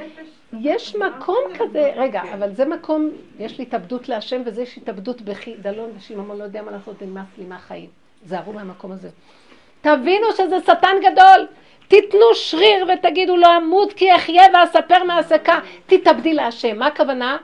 יש 0.60 0.96
מקום 0.96 1.38
כזה, 1.58 1.92
רגע, 1.96 2.22
אבל 2.34 2.54
זה 2.54 2.64
מקום, 2.64 3.10
יש 3.38 3.58
לי 3.58 3.64
התאבדות 3.64 4.08
להשם 4.08 4.42
וזה 4.46 4.62
יש 4.62 4.76
התאבדות 4.76 5.22
בחידלון 5.22 5.90
ושיממון 5.96 6.38
לא 6.38 6.44
יודע 6.44 6.62
מה 6.62 6.70
לעשות, 6.70 7.02
נמאס 7.02 7.26
לי 7.38 7.44
מהחיים. 7.44 7.88
זהרו 8.24 8.52
מהמקום 8.52 8.92
הזה. 8.92 9.08
תבינו 9.80 10.26
שזה 10.36 10.60
שטן 10.60 10.96
גדול. 11.00 11.46
תיתנו 11.88 12.34
שריר 12.34 12.86
ותגידו 12.94 13.36
לא 13.36 13.56
אמות 13.56 13.92
כי 13.92 14.14
אחיה 14.16 14.42
ואספר 14.54 15.04
מעסקה. 15.04 15.58
תתאבדי 15.86 16.34
להשם. 16.34 16.78
מה 16.78 16.86
הכוונה? 16.86 17.36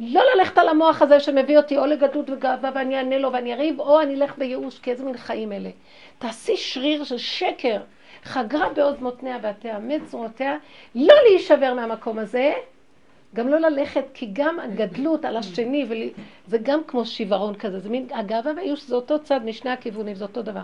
לא 0.00 0.22
ללכת 0.34 0.58
על 0.58 0.68
המוח 0.68 1.02
הזה 1.02 1.20
שמביא 1.20 1.56
אותי 1.58 1.78
או 1.78 1.86
לגדלות 1.86 2.30
וגאווה 2.30 2.70
ואני 2.74 2.96
אענה 2.96 3.18
לו 3.18 3.32
ואני 3.32 3.54
אריב, 3.54 3.80
או 3.80 4.00
אני 4.00 4.14
אלך 4.14 4.38
בייאוש, 4.38 4.78
כי 4.78 4.90
איזה 4.90 5.04
מין 5.04 5.16
חיים 5.16 5.52
אלה. 5.52 5.70
תעשי 6.18 6.56
שריר 6.56 7.04
של 7.04 7.18
שקר, 7.18 7.80
חגרה 8.24 8.68
בעוז 8.68 9.00
מותניה 9.00 9.38
ותאמץ 9.42 10.02
זרועותיה, 10.10 10.56
לא 10.94 11.14
להישבר 11.28 11.74
מהמקום 11.74 12.18
הזה, 12.18 12.52
גם 13.34 13.48
לא 13.48 13.58
ללכת, 13.58 14.04
כי 14.14 14.28
גם 14.32 14.60
הגדלות 14.60 15.24
על 15.24 15.36
השני, 15.36 15.86
ול... 15.88 15.96
זה 16.46 16.58
גם 16.62 16.80
כמו 16.86 17.04
שיוורון 17.04 17.54
כזה, 17.54 17.78
זה 17.78 17.88
מין, 17.88 18.06
הגאווה 18.10 18.52
והייאוש 18.56 18.82
זה 18.82 18.94
אותו 18.94 19.22
צד 19.22 19.44
משני 19.44 19.70
הכיוונים, 19.70 20.14
זה 20.14 20.24
אותו 20.24 20.42
דבר. 20.42 20.60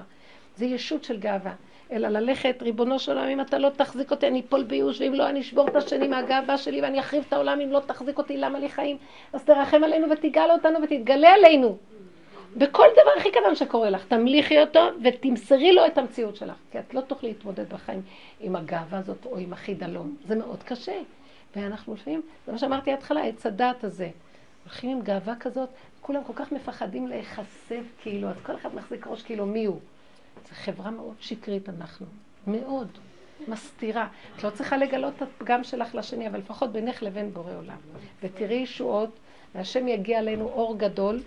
זה 0.56 0.66
ישות 0.66 1.04
של 1.04 1.18
גאווה. 1.18 1.52
אלא 1.92 2.08
ללכת, 2.08 2.62
ריבונו 2.62 2.98
של 2.98 3.18
עולם, 3.18 3.28
אם 3.28 3.40
אתה 3.40 3.58
לא 3.58 3.68
תחזיק 3.68 4.10
אותי, 4.10 4.26
אני 4.26 4.40
אפול 4.40 4.62
בייאוש, 4.62 5.00
ואם 5.00 5.14
לא, 5.14 5.28
אני 5.28 5.40
אשבור 5.40 5.68
את 5.68 5.76
השני 5.76 6.08
מהגאווה 6.08 6.58
שלי 6.58 6.82
ואני 6.82 7.00
אחריב 7.00 7.24
את 7.28 7.32
העולם, 7.32 7.60
אם 7.60 7.72
לא 7.72 7.80
תחזיק 7.86 8.18
אותי, 8.18 8.36
למה 8.36 8.58
לי 8.58 8.68
חיים? 8.68 8.96
אז 9.32 9.44
תרחם 9.44 9.84
עלינו 9.84 10.10
ותגאל 10.10 10.50
אותנו 10.50 10.78
ותתגלה 10.82 11.30
עלינו. 11.34 11.76
בכל 12.56 12.86
דבר 12.92 13.10
הכי 13.16 13.30
קטן 13.30 13.54
שקורה 13.54 13.90
לך, 13.90 14.04
תמליכי 14.06 14.60
אותו 14.60 14.80
ותמסרי 15.04 15.72
לו 15.72 15.86
את 15.86 15.98
המציאות 15.98 16.36
שלך. 16.36 16.56
כי 16.72 16.78
את 16.78 16.94
לא 16.94 17.00
תוכלי 17.00 17.28
להתמודד 17.28 17.68
בחיים 17.72 18.02
עם 18.40 18.56
הגאווה 18.56 18.98
הזאת 18.98 19.26
או 19.26 19.38
עם 19.38 19.52
החידלון. 19.52 20.16
זה 20.26 20.36
מאוד 20.36 20.62
קשה. 20.62 20.98
ואנחנו 21.56 21.94
לפעמים, 21.94 22.22
זה 22.46 22.52
מה 22.52 22.58
שאמרתי 22.58 22.90
בהתחלה, 22.90 23.24
עץ 23.24 23.46
הדעת 23.46 23.84
הזה. 23.84 24.08
הולכים 24.64 24.90
עם 24.90 25.02
גאווה 25.02 25.34
כזאת, 25.40 25.68
כולם 26.00 26.24
כל 26.24 26.32
כך 26.36 26.52
מפחדים 26.52 27.08
להיחשף 27.08 27.84
כאילו, 28.02 28.28
אז 28.28 28.36
כל 28.42 28.54
אחד 28.54 28.74
מחזיק 28.74 29.06
ראש 29.06 29.22
כאילו 29.22 29.46
מי 29.46 29.64
הוא. 29.64 29.78
זו 30.48 30.54
חברה 30.54 30.90
מאוד 30.90 31.14
שקרית 31.20 31.68
אנחנו, 31.68 32.06
מאוד. 32.46 32.88
מסתירה. 33.48 34.06
את 34.36 34.44
לא 34.44 34.50
צריכה 34.50 34.76
לגלות 34.76 35.12
את 35.16 35.22
הפגם 35.22 35.64
שלך 35.64 35.94
לשני, 35.94 36.28
אבל 36.28 36.38
לפחות 36.38 36.72
בינך 36.72 37.02
לבין 37.02 37.32
בורא 37.34 37.52
עולם. 37.56 37.76
ותראי 38.22 38.54
ישועות 38.54 39.10
והשם 39.54 39.88
יגיע 39.88 40.18
עלינו 40.18 40.44
אור 40.44 40.78
גדול, 40.78 41.20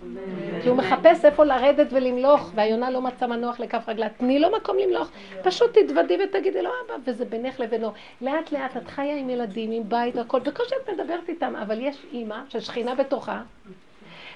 כי 0.62 0.68
הוא 0.68 0.76
מחפש 0.76 1.24
איפה 1.24 1.44
לרדת 1.44 1.86
ולמלוך, 1.90 2.50
והיונה 2.54 2.90
לא 2.90 3.02
מצא 3.02 3.26
מנוח 3.26 3.60
לכף 3.60 3.88
רגלה. 3.88 4.08
תני 4.08 4.38
לו 4.38 4.48
מקום 4.56 4.76
למלוך, 4.78 5.08
פשוט 5.42 5.78
תתוודי 5.78 6.18
ותגידי 6.24 6.62
לו, 6.62 6.70
אבא, 6.86 6.94
וזה 7.06 7.24
בינך 7.24 7.60
לבינו. 7.60 7.92
לאט 8.20 8.52
לאט 8.52 8.76
את 8.76 8.88
חיה 8.88 9.16
עם 9.16 9.30
ילדים, 9.30 9.70
עם 9.70 9.88
בית 9.88 10.16
והכל, 10.16 10.40
בקושי 10.40 10.74
את 10.84 10.90
מדברת 10.90 11.28
איתם, 11.28 11.56
אבל 11.56 11.80
יש 11.80 12.06
אימא 12.12 12.38
ששכינה 12.48 12.94
בתוכה, 12.94 13.42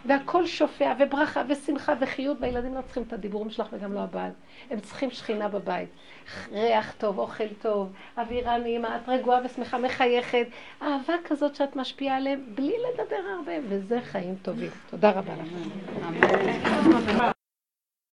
והכל 0.07 0.47
שופע, 0.47 0.93
וברכה, 0.99 1.43
ושמחה, 1.49 1.95
וחיות, 2.01 2.37
והילדים 2.41 2.75
לא 2.75 2.81
צריכים 2.83 3.03
את 3.03 3.13
הדיבורים 3.13 3.51
שלך 3.51 3.67
וגם 3.73 3.93
לא 3.93 4.01
הבעל. 4.01 4.31
הם 4.71 4.81
צריכים 4.81 5.11
שכינה 5.11 5.49
בבית. 5.49 5.89
ריח 6.53 6.95
טוב, 6.99 7.19
אוכל 7.19 7.49
טוב, 7.63 7.93
אווירה 8.19 8.59
נעימה, 8.59 8.97
את 8.97 9.09
רגועה 9.09 9.41
ושמחה, 9.45 9.79
מחייכת. 9.79 10.47
אהבה 10.83 11.15
כזאת 11.25 11.55
שאת 11.55 11.77
משפיעה 11.77 12.17
עליהם 12.17 12.41
בלי 12.55 12.75
לדבר 12.93 13.21
הרבה, 13.39 13.53
וזה 13.69 14.01
חיים 14.01 14.35
טובים. 14.43 14.71
תודה 14.91 15.11
רבה 15.11 15.33
לכם. 15.33 17.31